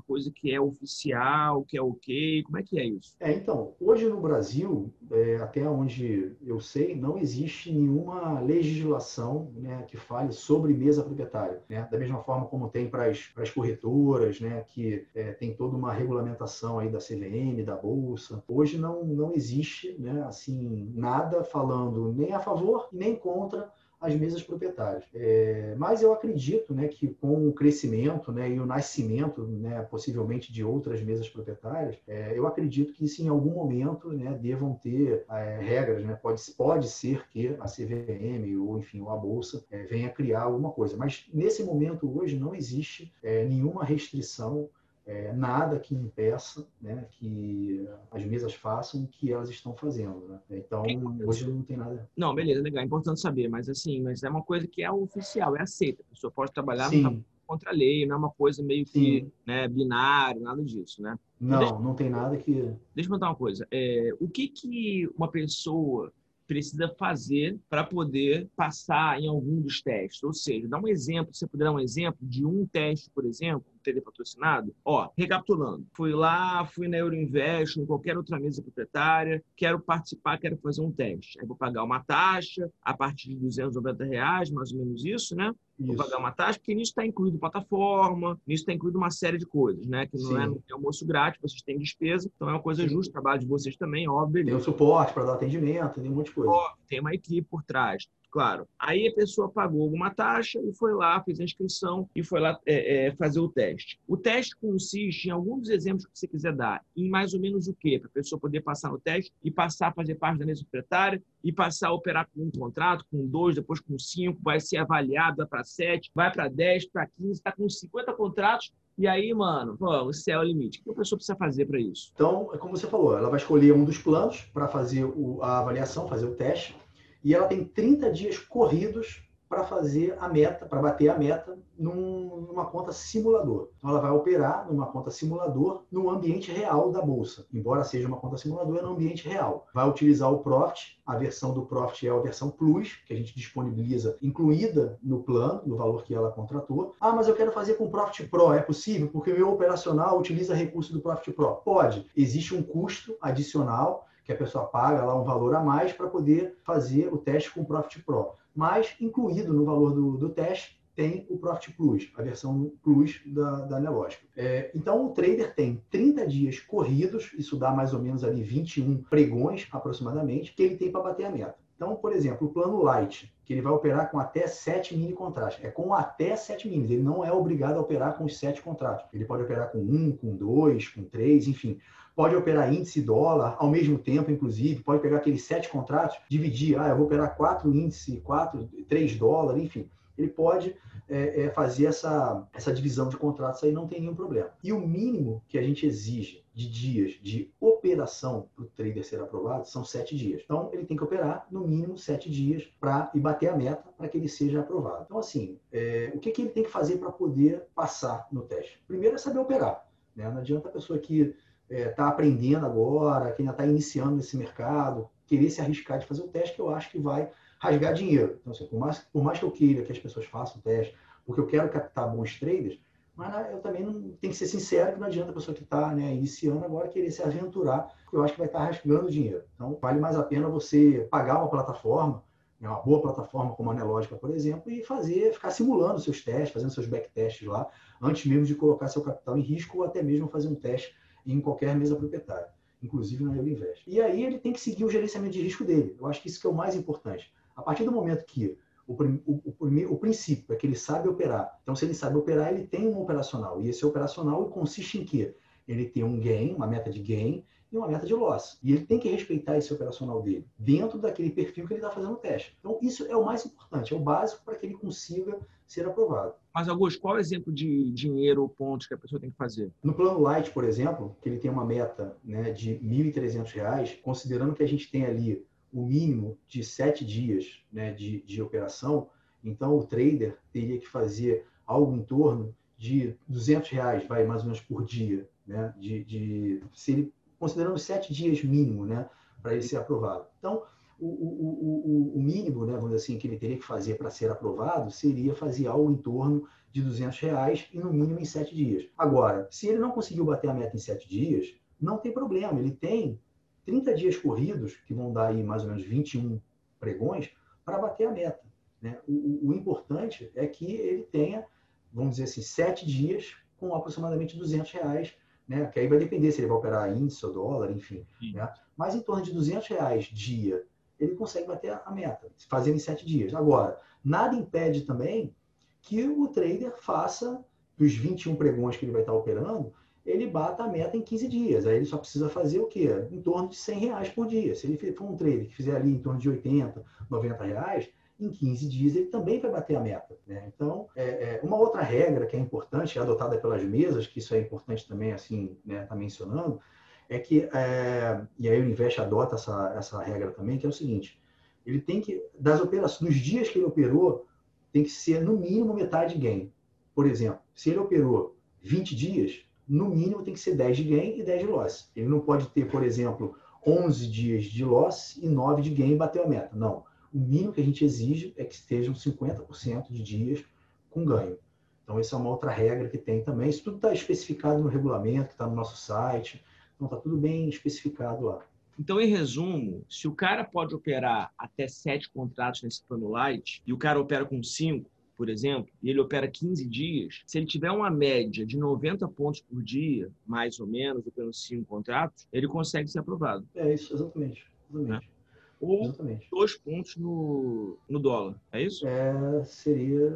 coisa 0.00 0.32
que 0.34 0.50
é 0.50 0.58
oficial, 0.58 1.62
que 1.64 1.76
é 1.76 1.82
ok? 1.82 2.42
Como 2.44 2.56
é 2.56 2.62
que 2.62 2.80
é 2.80 2.86
isso? 2.86 3.16
É, 3.20 3.30
então, 3.34 3.74
hoje 3.78 4.08
no 4.08 4.18
Brasil, 4.18 4.90
é, 5.10 5.36
até 5.36 5.68
onde 5.68 6.32
eu 6.40 6.58
sei, 6.58 6.96
não 6.96 7.18
existe 7.18 7.70
nenhuma 7.70 8.40
legislação 8.40 9.52
né, 9.56 9.84
que 9.86 9.98
fale 9.98 10.32
sobre 10.32 10.72
mesa 10.72 11.02
proprietária 11.02 11.33
né? 11.68 11.88
Da 11.90 11.98
mesma 11.98 12.22
forma 12.22 12.46
como 12.46 12.68
tem 12.68 12.88
para 12.88 13.06
as 13.08 13.50
corretoras, 13.54 14.40
né? 14.40 14.64
Que 14.68 15.06
é, 15.14 15.32
tem 15.32 15.54
toda 15.54 15.76
uma 15.76 15.92
regulamentação 15.92 16.78
aí 16.78 16.88
da 16.88 16.98
CVM, 16.98 17.62
da 17.64 17.76
bolsa. 17.76 18.42
Hoje 18.48 18.78
não 18.78 19.04
não 19.04 19.32
existe, 19.32 19.96
né? 19.98 20.24
Assim 20.26 20.92
nada 20.94 21.42
falando 21.44 22.12
nem 22.12 22.32
a 22.32 22.40
favor 22.40 22.88
nem 22.92 23.16
contra 23.16 23.70
as 24.04 24.14
mesas 24.14 24.42
proprietárias. 24.42 25.04
É, 25.14 25.74
mas 25.78 26.02
eu 26.02 26.12
acredito 26.12 26.74
né, 26.74 26.88
que 26.88 27.08
com 27.08 27.48
o 27.48 27.52
crescimento 27.52 28.30
né, 28.30 28.50
e 28.50 28.60
o 28.60 28.66
nascimento, 28.66 29.46
né, 29.46 29.82
possivelmente, 29.90 30.52
de 30.52 30.62
outras 30.62 31.02
mesas 31.02 31.28
proprietárias, 31.28 31.96
é, 32.06 32.36
eu 32.36 32.46
acredito 32.46 32.92
que 32.92 33.08
sim, 33.08 33.26
em 33.26 33.28
algum 33.28 33.50
momento 33.50 34.12
né, 34.12 34.38
devam 34.40 34.74
ter 34.74 35.24
é, 35.30 35.58
regras. 35.60 36.04
Né? 36.04 36.18
Pode, 36.20 36.42
pode 36.56 36.88
ser 36.88 37.26
que 37.28 37.56
a 37.58 37.64
CVM 37.64 38.58
ou, 38.60 38.78
enfim, 38.78 39.00
ou 39.00 39.10
a 39.10 39.16
Bolsa 39.16 39.64
é, 39.70 39.84
venha 39.84 40.10
criar 40.10 40.42
alguma 40.42 40.70
coisa. 40.70 40.96
Mas, 40.96 41.26
nesse 41.32 41.64
momento, 41.64 42.10
hoje, 42.18 42.38
não 42.38 42.54
existe 42.54 43.12
é, 43.22 43.44
nenhuma 43.44 43.84
restrição 43.84 44.68
é, 45.06 45.32
nada 45.32 45.78
que 45.78 45.94
impeça 45.94 46.66
né, 46.80 47.06
que 47.10 47.86
as 48.10 48.24
mesas 48.24 48.54
façam 48.54 49.04
o 49.04 49.06
que 49.06 49.32
elas 49.32 49.50
estão 49.50 49.74
fazendo. 49.74 50.28
Né? 50.28 50.40
Então, 50.50 50.84
hoje 51.26 51.48
não 51.48 51.62
tem 51.62 51.76
nada. 51.76 52.08
Não, 52.16 52.34
beleza, 52.34 52.62
legal, 52.62 52.82
é 52.82 52.86
importante 52.86 53.20
saber, 53.20 53.48
mas 53.48 53.68
assim, 53.68 54.02
mas 54.02 54.22
é 54.22 54.30
uma 54.30 54.42
coisa 54.42 54.66
que 54.66 54.82
é 54.82 54.90
oficial, 54.90 55.56
é 55.56 55.62
aceita. 55.62 56.02
A 56.02 56.10
pessoa 56.10 56.30
pode 56.30 56.52
trabalhar 56.52 56.88
Sim. 56.88 57.24
contra 57.46 57.70
a 57.70 57.74
lei, 57.74 58.06
não 58.06 58.16
é 58.16 58.18
uma 58.18 58.30
coisa 58.30 58.62
meio 58.62 58.84
que 58.84 59.26
né, 59.46 59.68
binário, 59.68 60.40
nada 60.40 60.62
disso, 60.64 61.02
né? 61.02 61.18
Não, 61.38 61.58
deixa, 61.58 61.78
não 61.78 61.94
tem 61.94 62.08
nada 62.08 62.36
que. 62.38 62.52
Deixa 62.94 63.08
eu 63.08 63.14
contar 63.14 63.28
uma 63.28 63.36
coisa. 63.36 63.66
É, 63.70 64.10
o 64.18 64.28
que, 64.28 64.48
que 64.48 65.06
uma 65.16 65.30
pessoa 65.30 66.10
precisa 66.46 66.88
fazer 66.98 67.58
para 67.68 67.84
poder 67.84 68.48
passar 68.54 69.18
em 69.18 69.28
algum 69.28 69.60
dos 69.60 69.80
testes. 69.80 70.22
Ou 70.22 70.32
seja, 70.32 70.68
dá 70.68 70.78
um 70.78 70.88
exemplo, 70.88 71.32
se 71.32 71.40
você 71.40 71.46
puder 71.46 71.64
dar 71.64 71.72
um 71.72 71.80
exemplo 71.80 72.18
de 72.20 72.44
um 72.44 72.66
teste, 72.66 73.10
por 73.10 73.24
exemplo, 73.24 73.64
TD 73.84 74.00
patrocinado. 74.00 74.74
Ó, 74.84 75.10
recapitulando, 75.16 75.86
fui 75.92 76.12
lá, 76.12 76.64
fui 76.66 76.88
na 76.88 76.96
Euroinvest, 76.96 77.78
em 77.78 77.86
qualquer 77.86 78.16
outra 78.16 78.38
mesa 78.38 78.62
proprietária, 78.62 79.44
quero 79.56 79.78
participar, 79.78 80.38
quero 80.38 80.56
fazer 80.56 80.80
um 80.80 80.90
teste. 80.90 81.38
Aí 81.40 81.46
vou 81.46 81.56
pagar 81.56 81.84
uma 81.84 82.00
taxa 82.00 82.70
a 82.82 82.94
partir 82.94 83.28
de 83.28 83.36
290 83.36 84.04
reais, 84.04 84.50
mais 84.50 84.72
ou 84.72 84.78
menos 84.78 85.04
isso, 85.04 85.36
né? 85.36 85.52
Isso. 85.78 85.88
Vou 85.88 85.96
pagar 85.96 86.18
uma 86.18 86.30
taxa, 86.30 86.58
porque 86.58 86.74
nisso 86.74 86.90
está 86.90 87.04
incluído 87.04 87.38
plataforma, 87.38 88.40
nisso 88.46 88.62
está 88.62 88.72
incluído 88.72 88.96
uma 88.98 89.10
série 89.10 89.38
de 89.38 89.46
coisas, 89.46 89.86
né? 89.86 90.06
Que 90.06 90.16
não 90.18 90.40
é, 90.40 90.46
não 90.46 90.62
é 90.68 90.72
almoço 90.72 91.04
grátis, 91.04 91.40
vocês 91.40 91.62
têm 91.62 91.78
despesa, 91.78 92.30
então 92.34 92.48
é 92.48 92.52
uma 92.52 92.62
coisa 92.62 92.82
Sim. 92.82 92.88
justa, 92.88 93.10
o 93.10 93.12
trabalho 93.12 93.40
de 93.40 93.46
vocês 93.46 93.76
também, 93.76 94.08
óbvio. 94.08 94.44
Tem 94.44 94.54
o 94.54 94.60
suporte 94.60 95.12
para 95.12 95.24
dar 95.24 95.34
atendimento, 95.34 96.00
tem 96.00 96.10
um 96.10 96.14
monte 96.14 96.26
de 96.26 96.32
coisa. 96.32 96.52
Tem 96.88 97.00
uma 97.00 97.14
equipe 97.14 97.46
por 97.48 97.62
trás 97.62 98.06
claro. 98.34 98.66
Aí 98.76 99.06
a 99.06 99.14
pessoa 99.14 99.48
pagou 99.48 99.82
alguma 99.82 100.10
taxa 100.12 100.58
e 100.60 100.74
foi 100.74 100.92
lá, 100.92 101.22
fez 101.22 101.38
a 101.38 101.44
inscrição 101.44 102.10
e 102.16 102.24
foi 102.24 102.40
lá 102.40 102.58
é, 102.66 103.06
é, 103.06 103.14
fazer 103.14 103.38
o 103.38 103.48
teste. 103.48 104.00
O 104.08 104.16
teste 104.16 104.56
consiste 104.56 105.28
em 105.28 105.30
alguns 105.30 105.68
exemplos 105.68 106.04
que 106.04 106.18
você 106.18 106.26
quiser 106.26 106.52
dar, 106.52 106.82
em 106.96 107.08
mais 107.08 107.32
ou 107.32 107.38
menos 107.38 107.68
o 107.68 107.74
quê? 107.74 107.96
Para 107.96 108.08
a 108.08 108.12
pessoa 108.12 108.40
poder 108.40 108.60
passar 108.62 108.90
no 108.90 108.98
teste 108.98 109.32
e 109.40 109.52
passar 109.52 109.86
a 109.86 109.92
fazer 109.92 110.16
parte 110.16 110.40
da 110.40 110.46
mesa 110.46 110.62
proprietária 110.62 111.22
e 111.44 111.52
passar 111.52 111.90
a 111.90 111.92
operar 111.92 112.28
com 112.34 112.42
um 112.42 112.50
contrato, 112.50 113.06
com 113.08 113.24
dois, 113.24 113.54
depois 113.54 113.78
com 113.78 113.96
cinco, 113.96 114.40
vai 114.42 114.58
ser 114.58 114.78
avaliado, 114.78 115.36
vai 115.36 115.46
para 115.46 115.62
sete, 115.62 116.10
vai 116.12 116.32
para 116.32 116.48
dez, 116.48 116.84
para 116.88 117.06
quinze, 117.06 117.34
está 117.38 117.52
com 117.52 117.68
50 117.68 118.14
contratos, 118.14 118.72
e 118.98 119.06
aí, 119.06 119.32
mano, 119.32 119.76
o 119.80 120.12
céu 120.12 120.40
é 120.40 120.44
o 120.44 120.46
limite. 120.46 120.80
O 120.80 120.84
que 120.84 120.90
a 120.90 120.94
pessoa 120.94 121.18
precisa 121.18 121.36
fazer 121.36 121.66
para 121.66 121.80
isso? 121.80 122.10
Então, 122.14 122.50
é 122.52 122.58
como 122.58 122.76
você 122.76 122.86
falou, 122.86 123.16
ela 123.16 123.28
vai 123.28 123.38
escolher 123.38 123.72
um 123.72 123.84
dos 123.84 123.98
planos 123.98 124.42
para 124.52 124.66
fazer 124.66 125.04
a 125.40 125.58
avaliação, 125.58 126.08
fazer 126.08 126.26
o 126.26 126.34
teste 126.34 126.76
e 127.24 127.34
ela 127.34 127.48
tem 127.48 127.64
30 127.64 128.12
dias 128.12 128.38
corridos 128.38 129.24
para 129.48 129.64
fazer 129.64 130.16
a 130.18 130.28
meta, 130.28 130.66
para 130.66 130.82
bater 130.82 131.08
a 131.08 131.18
meta 131.18 131.56
num, 131.78 132.46
numa 132.48 132.66
conta 132.66 132.92
simulador. 132.92 133.68
Então, 133.76 133.90
ela 133.90 134.00
vai 134.00 134.10
operar 134.10 134.66
numa 134.68 134.86
conta 134.86 135.10
simulador 135.10 135.82
no 135.92 136.10
ambiente 136.10 136.50
real 136.50 136.90
da 136.90 137.00
bolsa. 137.00 137.46
Embora 137.52 137.84
seja 137.84 138.08
uma 138.08 138.16
conta 138.16 138.36
simulador, 138.36 138.78
é 138.78 138.82
no 138.82 138.92
ambiente 138.92 139.28
real. 139.28 139.66
Vai 139.72 139.88
utilizar 139.88 140.32
o 140.32 140.38
Profit, 140.38 141.00
a 141.06 141.16
versão 141.16 141.54
do 141.54 141.62
Profit 141.62 142.08
é 142.08 142.10
a 142.10 142.18
versão 142.18 142.50
Plus, 142.50 142.96
que 143.06 143.12
a 143.12 143.16
gente 143.16 143.34
disponibiliza 143.36 144.16
incluída 144.20 144.98
no 145.02 145.22
plano, 145.22 145.62
no 145.64 145.76
valor 145.76 146.02
que 146.02 146.14
ela 146.14 146.32
contratou. 146.32 146.94
Ah, 147.00 147.12
mas 147.12 147.28
eu 147.28 147.34
quero 147.34 147.52
fazer 147.52 147.74
com 147.74 147.84
o 147.84 147.90
Profit 147.90 148.26
Pro. 148.28 148.52
É 148.52 148.60
possível? 148.60 149.08
Porque 149.08 149.32
o 149.32 149.36
meu 149.36 149.52
operacional 149.52 150.18
utiliza 150.18 150.54
recurso 150.54 150.92
do 150.92 151.00
Profit 151.00 151.32
Pro. 151.32 151.56
Pode. 151.56 152.06
Existe 152.16 152.54
um 152.54 152.62
custo 152.62 153.16
adicional 153.20 154.06
que 154.24 154.32
a 154.32 154.36
pessoa 154.36 154.64
paga 154.64 155.04
lá 155.04 155.14
um 155.14 155.24
valor 155.24 155.54
a 155.54 155.60
mais 155.60 155.92
para 155.92 156.08
poder 156.08 156.56
fazer 156.64 157.12
o 157.12 157.18
teste 157.18 157.52
com 157.52 157.60
o 157.60 157.66
Profit 157.66 158.02
Pro. 158.02 158.32
Mas, 158.54 158.96
incluído 159.00 159.52
no 159.52 159.64
valor 159.64 159.92
do, 159.92 160.16
do 160.16 160.30
teste, 160.30 160.80
tem 160.94 161.26
o 161.28 161.36
Profit 161.36 161.72
Plus, 161.72 162.10
a 162.16 162.22
versão 162.22 162.72
Plus 162.82 163.20
da, 163.26 163.62
da 163.62 163.80
Nelógica. 163.80 164.24
É, 164.36 164.70
então, 164.74 165.06
o 165.06 165.10
trader 165.10 165.54
tem 165.54 165.82
30 165.90 166.26
dias 166.26 166.60
corridos, 166.60 167.32
isso 167.36 167.56
dá 167.56 167.72
mais 167.72 167.92
ou 167.92 168.00
menos 168.00 168.22
ali 168.22 168.42
21 168.42 169.02
pregões 169.02 169.68
aproximadamente, 169.72 170.54
que 170.54 170.62
ele 170.62 170.76
tem 170.76 170.90
para 170.90 171.02
bater 171.02 171.26
a 171.26 171.30
meta. 171.30 171.56
Então, 171.76 171.96
por 171.96 172.12
exemplo, 172.12 172.46
o 172.46 172.52
plano 172.52 172.80
Light, 172.82 173.33
que 173.44 173.52
ele 173.52 173.62
vai 173.62 173.72
operar 173.72 174.10
com 174.10 174.18
até 174.18 174.46
7 174.46 174.96
mini 174.96 175.12
contratos. 175.12 175.58
É 175.62 175.70
com 175.70 175.92
até 175.92 176.34
7 176.34 176.68
minis. 176.68 176.90
Ele 176.90 177.02
não 177.02 177.24
é 177.24 177.32
obrigado 177.32 177.76
a 177.76 177.80
operar 177.80 178.16
com 178.16 178.24
os 178.24 178.38
7 178.38 178.62
contratos. 178.62 179.06
Ele 179.12 179.24
pode 179.24 179.42
operar 179.42 179.70
com 179.70 179.78
1, 179.78 180.16
com 180.16 180.34
2, 180.34 180.88
com 180.88 181.04
3, 181.04 181.48
enfim 181.48 181.78
pode 182.14 182.36
operar 182.36 182.72
índice 182.72 183.02
dólar 183.02 183.56
ao 183.58 183.68
mesmo 183.68 183.98
tempo, 183.98 184.30
inclusive, 184.30 184.82
pode 184.82 185.02
pegar 185.02 185.16
aqueles 185.16 185.42
sete 185.44 185.68
contratos, 185.68 186.16
dividir, 186.28 186.78
ah, 186.78 186.88
eu 186.88 186.96
vou 186.96 187.06
operar 187.06 187.36
quatro 187.36 187.74
índice, 187.74 188.20
quatro, 188.20 188.68
três 188.88 189.16
dólares, 189.16 189.64
enfim. 189.64 189.88
Ele 190.16 190.28
pode 190.28 190.76
é, 191.08 191.44
é, 191.44 191.50
fazer 191.50 191.86
essa, 191.86 192.46
essa 192.52 192.72
divisão 192.72 193.08
de 193.08 193.16
contratos 193.16 193.62
aí, 193.62 193.72
não 193.72 193.86
tem 193.86 194.00
nenhum 194.00 194.14
problema. 194.14 194.50
E 194.62 194.72
o 194.72 194.80
mínimo 194.80 195.42
que 195.48 195.58
a 195.58 195.62
gente 195.62 195.86
exige 195.86 196.44
de 196.54 196.70
dias 196.70 197.12
de 197.20 197.52
operação 197.60 198.48
para 198.54 198.64
o 198.64 198.68
trader 198.68 199.04
ser 199.04 199.20
aprovado 199.20 199.66
são 199.66 199.84
sete 199.84 200.16
dias. 200.16 200.42
Então, 200.44 200.70
ele 200.72 200.84
tem 200.84 200.96
que 200.96 201.02
operar 201.02 201.46
no 201.50 201.66
mínimo 201.66 201.98
sete 201.98 202.30
dias 202.30 202.64
para 202.80 203.10
e 203.14 203.20
bater 203.20 203.48
a 203.48 203.56
meta 203.56 203.90
para 203.96 204.08
que 204.08 204.16
ele 204.16 204.28
seja 204.28 204.60
aprovado. 204.60 205.02
Então, 205.04 205.18
assim, 205.18 205.58
é, 205.72 206.12
o 206.14 206.18
que, 206.18 206.30
que 206.30 206.42
ele 206.42 206.50
tem 206.50 206.62
que 206.62 206.70
fazer 206.70 206.98
para 206.98 207.10
poder 207.10 207.64
passar 207.74 208.28
no 208.30 208.42
teste? 208.42 208.80
Primeiro 208.86 209.16
é 209.16 209.18
saber 209.18 209.40
operar. 209.40 209.86
Né? 210.14 210.30
Não 210.30 210.38
adianta 210.38 210.68
a 210.68 210.72
pessoa 210.72 210.98
que 210.98 211.34
está 211.68 212.04
é, 212.04 212.08
aprendendo 212.08 212.64
agora, 212.64 213.32
que 213.32 213.42
ainda 213.42 213.52
está 213.52 213.66
iniciando 213.66 214.16
nesse 214.16 214.36
mercado, 214.36 215.08
querer 215.26 215.50
se 215.50 215.60
arriscar 215.60 215.98
de 215.98 216.06
fazer 216.06 216.22
o 216.22 216.28
teste, 216.28 216.54
que 216.54 216.60
eu 216.60 216.70
acho 216.70 216.90
que 216.90 216.98
vai 216.98 217.30
rasgar 217.64 217.94
dinheiro. 217.94 218.38
Então, 218.40 218.52
assim, 218.52 218.66
por, 218.66 218.78
mais, 218.78 218.98
por 218.98 219.22
mais 219.22 219.38
que 219.38 219.44
eu 219.44 219.50
queira 219.50 219.82
que 219.82 219.92
as 219.92 219.98
pessoas 219.98 220.26
façam 220.26 220.60
teste, 220.60 220.94
porque 221.24 221.40
eu 221.40 221.46
quero 221.46 221.68
captar 221.70 222.08
bons 222.10 222.38
traders, 222.38 222.78
mas 223.16 223.52
eu 223.52 223.60
também 223.60 223.82
não 223.82 223.94
tenho 224.20 224.32
que 224.32 224.34
ser 224.34 224.46
sincero 224.46 224.92
que 224.92 225.00
não 225.00 225.06
adianta 225.06 225.30
a 225.30 225.34
pessoa 225.34 225.54
que 225.54 225.62
está 225.62 225.94
né, 225.94 226.12
iniciando 226.14 226.64
agora 226.64 226.88
querer 226.88 227.10
se 227.10 227.22
aventurar, 227.22 227.94
porque 228.02 228.16
eu 228.16 228.22
acho 228.22 228.34
que 228.34 228.40
vai 228.40 228.48
estar 228.48 228.58
tá 228.58 228.64
rasgando 228.66 229.10
dinheiro. 229.10 229.44
Então, 229.54 229.78
vale 229.80 229.98
mais 229.98 230.16
a 230.16 230.22
pena 230.22 230.48
você 230.48 231.06
pagar 231.10 231.38
uma 231.38 231.48
plataforma, 231.48 232.22
né, 232.60 232.68
uma 232.68 232.80
boa 232.80 233.00
plataforma 233.00 233.54
como 233.54 233.70
a 233.70 233.72
Anelógica, 233.72 234.16
por 234.16 234.30
exemplo, 234.30 234.70
e 234.70 234.82
fazer, 234.82 235.32
ficar 235.32 235.50
simulando 235.50 236.00
seus 236.00 236.22
testes, 236.22 236.50
fazendo 236.50 236.72
seus 236.72 236.86
backtests 236.86 237.46
lá, 237.46 237.66
antes 238.02 238.26
mesmo 238.26 238.44
de 238.44 238.54
colocar 238.54 238.88
seu 238.88 239.00
capital 239.00 239.38
em 239.38 239.42
risco 239.42 239.78
ou 239.78 239.84
até 239.84 240.02
mesmo 240.02 240.28
fazer 240.28 240.48
um 240.48 240.54
teste 240.54 240.94
em 241.24 241.40
qualquer 241.40 241.74
mesa 241.74 241.96
proprietária, 241.96 242.48
inclusive 242.82 243.24
na 243.24 243.34
Euroinvest. 243.34 243.84
E 243.86 244.02
aí 244.02 244.22
ele 244.22 244.38
tem 244.38 244.52
que 244.52 244.60
seguir 244.60 244.84
o 244.84 244.90
gerenciamento 244.90 245.32
de 245.32 245.40
risco 245.40 245.64
dele. 245.64 245.96
Eu 245.98 246.06
acho 246.06 246.20
que 246.20 246.28
isso 246.28 246.40
que 246.40 246.46
é 246.46 246.50
o 246.50 246.54
mais 246.54 246.74
importante. 246.74 247.32
A 247.54 247.62
partir 247.62 247.84
do 247.84 247.92
momento 247.92 248.24
que 248.24 248.58
o, 248.86 248.92
o, 248.92 249.56
o, 249.58 249.92
o, 249.92 249.98
princípio 249.98 250.52
é 250.54 250.56
que 250.56 250.66
ele 250.66 250.76
sabe 250.76 251.08
operar. 251.08 251.58
Então, 251.62 251.74
se 251.74 251.84
ele 251.84 251.94
sabe 251.94 252.16
operar, 252.16 252.52
ele 252.52 252.66
tem 252.66 252.86
um 252.86 253.00
operacional. 253.00 253.60
E 253.62 253.68
esse 253.68 253.84
operacional 253.84 254.48
consiste 254.48 254.98
em 254.98 255.04
quê? 255.04 255.34
Ele 255.66 255.86
tem 255.86 256.04
um 256.04 256.20
gain, 256.20 256.54
uma 256.54 256.66
meta 256.66 256.90
de 256.90 257.00
gain 257.00 257.44
e 257.72 257.76
uma 257.76 257.88
meta 257.88 258.06
de 258.06 258.14
loss. 258.14 258.58
E 258.62 258.72
ele 258.72 258.84
tem 258.84 258.98
que 258.98 259.08
respeitar 259.08 259.56
esse 259.56 259.72
operacional 259.72 260.22
dele, 260.22 260.46
dentro 260.58 260.98
daquele 260.98 261.30
perfil 261.30 261.66
que 261.66 261.72
ele 261.72 261.80
está 261.80 261.90
fazendo 261.90 262.12
o 262.12 262.16
teste. 262.16 262.56
Então, 262.60 262.78
isso 262.82 263.06
é 263.06 263.16
o 263.16 263.24
mais 263.24 263.46
importante, 263.46 263.94
é 263.94 263.96
o 263.96 264.00
básico 264.00 264.44
para 264.44 264.54
que 264.54 264.66
ele 264.66 264.74
consiga 264.74 265.38
ser 265.66 265.86
aprovado. 265.86 266.34
Mas, 266.54 266.68
Augusto, 266.68 267.00
qual 267.00 267.14
é 267.14 267.18
o 267.18 267.20
exemplo 267.20 267.52
de 267.52 267.90
dinheiro 267.92 268.42
ou 268.42 268.48
pontos 268.48 268.86
que 268.86 268.94
a 268.94 268.98
pessoa 268.98 269.20
tem 269.20 269.30
que 269.30 269.36
fazer? 269.36 269.72
No 269.82 269.94
plano 269.94 270.20
Light, 270.20 270.50
por 270.50 270.62
exemplo, 270.62 271.16
que 271.22 271.28
ele 271.28 271.38
tem 271.38 271.50
uma 271.50 271.64
meta 271.64 272.16
né, 272.22 272.52
de 272.52 272.74
R$ 272.74 273.12
1.300, 273.12 274.00
considerando 274.02 274.54
que 274.54 274.62
a 274.62 274.68
gente 274.68 274.90
tem 274.90 275.06
ali 275.06 275.44
o 275.74 275.84
mínimo 275.84 276.38
de 276.46 276.62
sete 276.62 277.04
dias 277.04 277.60
né, 277.72 277.92
de, 277.92 278.22
de 278.22 278.40
operação, 278.40 279.10
então 279.42 279.76
o 279.76 279.84
trader 279.84 280.38
teria 280.52 280.78
que 280.78 280.86
fazer 280.86 281.44
algo 281.66 281.92
em 281.92 282.02
torno 282.02 282.54
de 282.78 283.16
200 283.26 283.70
reais, 283.70 284.06
vai 284.06 284.24
mais 284.24 284.42
ou 284.42 284.46
menos 284.46 284.60
por 284.60 284.84
dia, 284.84 285.28
né, 285.44 285.74
de, 285.76 286.04
de 286.04 286.62
se 286.72 286.92
ele, 286.92 287.14
considerando 287.38 287.76
sete 287.76 288.14
dias 288.14 288.42
mínimo, 288.44 288.86
né, 288.86 289.08
para 289.42 289.52
ele 289.52 289.62
ser 289.62 289.76
aprovado. 289.76 290.26
Então, 290.38 290.62
o, 290.98 291.06
o, 291.06 292.12
o, 292.14 292.18
o, 292.18 292.22
mínimo, 292.22 292.64
né, 292.64 292.74
vamos 292.74 292.90
dizer 292.90 293.02
assim, 293.02 293.18
que 293.18 293.26
ele 293.26 293.36
teria 293.36 293.56
que 293.56 293.64
fazer 293.64 293.98
para 293.98 294.10
ser 294.10 294.30
aprovado 294.30 294.92
seria 294.92 295.34
fazer 295.34 295.66
algo 295.66 295.90
em 295.90 295.96
torno 295.96 296.46
de 296.70 296.82
200 296.82 297.18
reais 297.18 297.68
e 297.72 297.78
no 297.78 297.92
mínimo 297.92 298.20
em 298.20 298.24
sete 298.24 298.54
dias. 298.54 298.88
Agora, 298.96 299.48
se 299.50 299.66
ele 299.66 299.78
não 299.78 299.90
conseguiu 299.90 300.24
bater 300.24 300.48
a 300.48 300.54
meta 300.54 300.76
em 300.76 300.80
sete 300.80 301.08
dias, 301.08 301.52
não 301.80 301.98
tem 301.98 302.12
problema, 302.12 302.58
ele 302.58 302.70
tem 302.70 303.20
30 303.64 303.94
dias 303.94 304.16
corridos, 304.16 304.74
que 304.86 304.94
vão 304.94 305.12
dar 305.12 305.28
aí 305.28 305.42
mais 305.42 305.62
ou 305.62 305.68
menos 305.68 305.84
21 305.84 306.40
pregões, 306.78 307.30
para 307.64 307.78
bater 307.78 308.08
a 308.08 308.12
meta. 308.12 308.44
Né? 308.80 308.98
O, 309.08 309.48
o, 309.48 309.54
importante 309.54 310.30
é 310.34 310.46
que 310.46 310.70
ele 310.72 311.04
tenha, 311.04 311.46
vamos 311.92 312.12
dizer 312.12 312.24
assim, 312.24 312.42
sete 312.42 312.86
dias 312.86 313.36
com 313.58 313.74
aproximadamente 313.74 314.36
200 314.36 314.70
reais, 314.72 315.16
né? 315.48 315.66
que 315.66 315.80
aí 315.80 315.88
vai 315.88 315.98
depender 315.98 316.30
se 316.32 316.40
ele 316.40 316.48
vai 316.48 316.58
operar 316.58 316.94
índice 316.94 317.24
ou 317.24 317.32
dólar, 317.32 317.70
enfim. 317.70 318.06
Né? 318.34 318.52
Mas 318.76 318.94
em 318.94 319.00
torno 319.00 319.22
de 319.22 319.32
200 319.32 319.66
reais 319.68 320.04
dia 320.04 320.64
ele 320.98 321.14
consegue 321.14 321.48
bater 321.48 321.80
a 321.84 321.90
meta, 321.90 322.30
fazendo 322.48 322.76
em 322.76 322.80
sete 322.80 323.04
dias. 323.04 323.34
Agora, 323.34 323.80
nada 324.04 324.36
impede 324.36 324.82
também 324.82 325.34
que 325.80 326.06
o 326.08 326.28
trader 326.28 326.76
faça 326.78 327.44
dos 327.76 327.94
21 327.94 328.36
pregões 328.36 328.76
que 328.76 328.84
ele 328.84 328.92
vai 328.92 329.02
estar 329.02 329.12
operando, 329.12 329.72
ele 330.04 330.26
bata 330.26 330.64
a 330.64 330.68
meta 330.68 330.96
em 330.96 331.02
15 331.02 331.28
dias. 331.28 331.66
Aí 331.66 331.76
ele 331.76 331.86
só 331.86 331.96
precisa 331.96 332.28
fazer 332.28 332.60
o 332.60 332.66
quê? 332.66 332.88
Em 333.10 333.22
torno 333.22 333.48
de 333.48 333.56
100 333.56 333.78
reais 333.78 334.08
por 334.08 334.26
dia. 334.26 334.54
Se 334.54 334.66
ele 334.66 334.92
for 334.92 335.04
um 335.04 335.16
trader 335.16 335.46
que 335.46 335.54
fizer 335.54 335.74
ali 335.74 335.90
em 335.90 335.98
torno 335.98 336.18
de 336.18 336.28
80, 336.28 336.84
90 337.08 337.44
reais, 337.44 337.88
em 338.20 338.30
15 338.30 338.68
dias 338.68 338.94
ele 338.94 339.06
também 339.06 339.40
vai 339.40 339.50
bater 339.50 339.76
a 339.76 339.80
meta. 339.80 340.16
Né? 340.26 340.50
Então, 340.54 340.88
é, 340.94 341.04
é, 341.04 341.40
uma 341.42 341.56
outra 341.56 341.82
regra 341.82 342.26
que 342.26 342.36
é 342.36 342.38
importante, 342.38 342.98
é 342.98 343.02
adotada 343.02 343.38
pelas 343.38 343.62
mesas, 343.64 344.06
que 344.06 344.18
isso 344.18 344.34
é 344.34 344.40
importante 344.40 344.86
também, 344.86 345.12
assim, 345.12 345.56
né, 345.64 345.84
tá 345.84 345.94
mencionando, 345.94 346.60
é 347.08 347.18
que, 347.18 347.48
é, 347.52 348.20
e 348.38 348.48
aí 348.48 348.60
o 348.60 348.68
Invest 348.68 349.00
adota 349.00 349.34
essa, 349.34 349.74
essa 349.76 350.02
regra 350.02 350.30
também, 350.30 350.58
que 350.58 350.66
é 350.66 350.68
o 350.68 350.72
seguinte, 350.72 351.20
ele 351.66 351.80
tem 351.80 352.00
que, 352.00 352.22
das 352.38 352.60
operações, 352.60 353.10
dos 353.10 353.20
dias 353.20 353.48
que 353.48 353.58
ele 353.58 353.66
operou, 353.66 354.26
tem 354.72 354.82
que 354.82 354.90
ser 354.90 355.22
no 355.22 355.38
mínimo 355.38 355.74
metade 355.74 356.14
de 356.14 356.20
gain. 356.20 356.52
Por 356.94 357.06
exemplo, 357.06 357.40
se 357.54 357.70
ele 357.70 357.78
operou 357.78 358.36
20 358.62 358.94
dias, 358.94 359.44
no 359.68 359.88
mínimo 359.88 360.22
tem 360.22 360.34
que 360.34 360.40
ser 360.40 360.56
10 360.56 360.76
de 360.76 360.84
gain 360.84 361.18
e 361.18 361.22
10 361.22 361.40
de 361.40 361.46
loss. 361.46 361.90
Ele 361.96 362.08
não 362.08 362.20
pode 362.20 362.48
ter, 362.48 362.70
por 362.70 362.82
exemplo, 362.82 363.36
11 363.66 364.06
dias 364.08 364.44
de 364.44 364.64
loss 364.64 365.16
e 365.16 365.28
9 365.28 365.62
de 365.62 365.70
gain 365.70 365.92
e 365.92 365.96
bater 365.96 366.22
a 366.22 366.28
meta. 366.28 366.54
Não 366.54 366.84
o 367.14 367.18
mínimo 367.18 367.52
que 367.52 367.60
a 367.60 367.64
gente 367.64 367.84
exige 367.84 368.34
é 368.36 368.44
que 368.44 368.54
estejam 368.54 368.92
50% 368.92 369.92
de 369.92 370.02
dias 370.02 370.44
com 370.90 371.04
ganho. 371.04 371.38
Então, 371.84 371.98
essa 371.98 372.16
é 372.16 372.18
uma 372.18 372.30
outra 372.30 372.50
regra 372.50 372.88
que 372.88 372.98
tem 372.98 373.22
também. 373.22 373.48
Isso 373.48 373.62
tudo 373.62 373.76
está 373.76 373.92
especificado 373.92 374.60
no 374.60 374.68
regulamento, 374.68 375.28
que 375.28 375.34
está 375.34 375.46
no 375.46 375.54
nosso 375.54 375.76
site. 375.76 376.44
Então, 376.74 376.86
está 376.86 376.96
tudo 376.96 377.16
bem 377.16 377.48
especificado 377.48 378.24
lá. 378.24 378.44
Então, 378.76 379.00
em 379.00 379.06
resumo, 379.06 379.84
se 379.88 380.08
o 380.08 380.14
cara 380.14 380.42
pode 380.42 380.74
operar 380.74 381.30
até 381.38 381.68
sete 381.68 382.10
contratos 382.10 382.62
nesse 382.62 382.82
plano 382.82 383.08
light 383.08 383.62
e 383.64 383.72
o 383.72 383.78
cara 383.78 384.00
opera 384.00 384.24
com 384.24 384.42
cinco, 384.42 384.90
por 385.16 385.28
exemplo, 385.28 385.72
e 385.82 385.90
ele 385.90 386.00
opera 386.00 386.28
15 386.28 386.66
dias, 386.68 387.22
se 387.26 387.38
ele 387.38 387.46
tiver 387.46 387.70
uma 387.70 387.90
média 387.90 388.44
de 388.44 388.56
90 388.56 389.06
pontos 389.08 389.40
por 389.40 389.62
dia, 389.62 390.10
mais 390.26 390.58
ou 390.60 390.66
menos, 390.66 391.06
operando 391.06 391.34
cinco 391.34 391.64
contratos, 391.66 392.26
ele 392.32 392.48
consegue 392.48 392.88
ser 392.88 392.98
aprovado. 392.98 393.46
É 393.54 393.72
isso, 393.72 393.94
exatamente. 393.94 394.46
exatamente. 394.70 395.06
Né? 395.06 395.14
ou 395.60 395.84
Exatamente. 395.84 396.28
dois 396.30 396.56
pontos 396.56 396.96
no, 396.96 397.78
no 397.88 397.98
dólar. 397.98 398.34
É 398.52 398.62
isso? 398.62 398.86
É, 398.86 399.44
seria. 399.44 400.12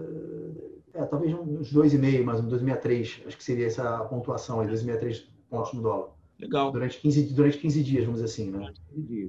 É, 0.94 1.04
talvez 1.04 1.34
uns 1.34 1.72
2,5, 1.72 2.24
mais 2.24 2.40
uns 2.40 2.52
2,63. 2.52 3.26
Acho 3.26 3.36
que 3.36 3.44
seria 3.44 3.66
essa 3.66 4.04
pontuação 4.04 4.60
aí, 4.60 4.68
2,63 4.68 5.24
pontos 5.48 5.72
no 5.72 5.82
dólar. 5.82 6.10
Legal. 6.38 6.70
Durante 6.70 7.00
15, 7.00 7.34
durante 7.34 7.58
15 7.58 7.82
dias, 7.82 8.04
vamos 8.04 8.20
dizer 8.20 8.32
assim, 8.32 8.50
né? 8.50 8.72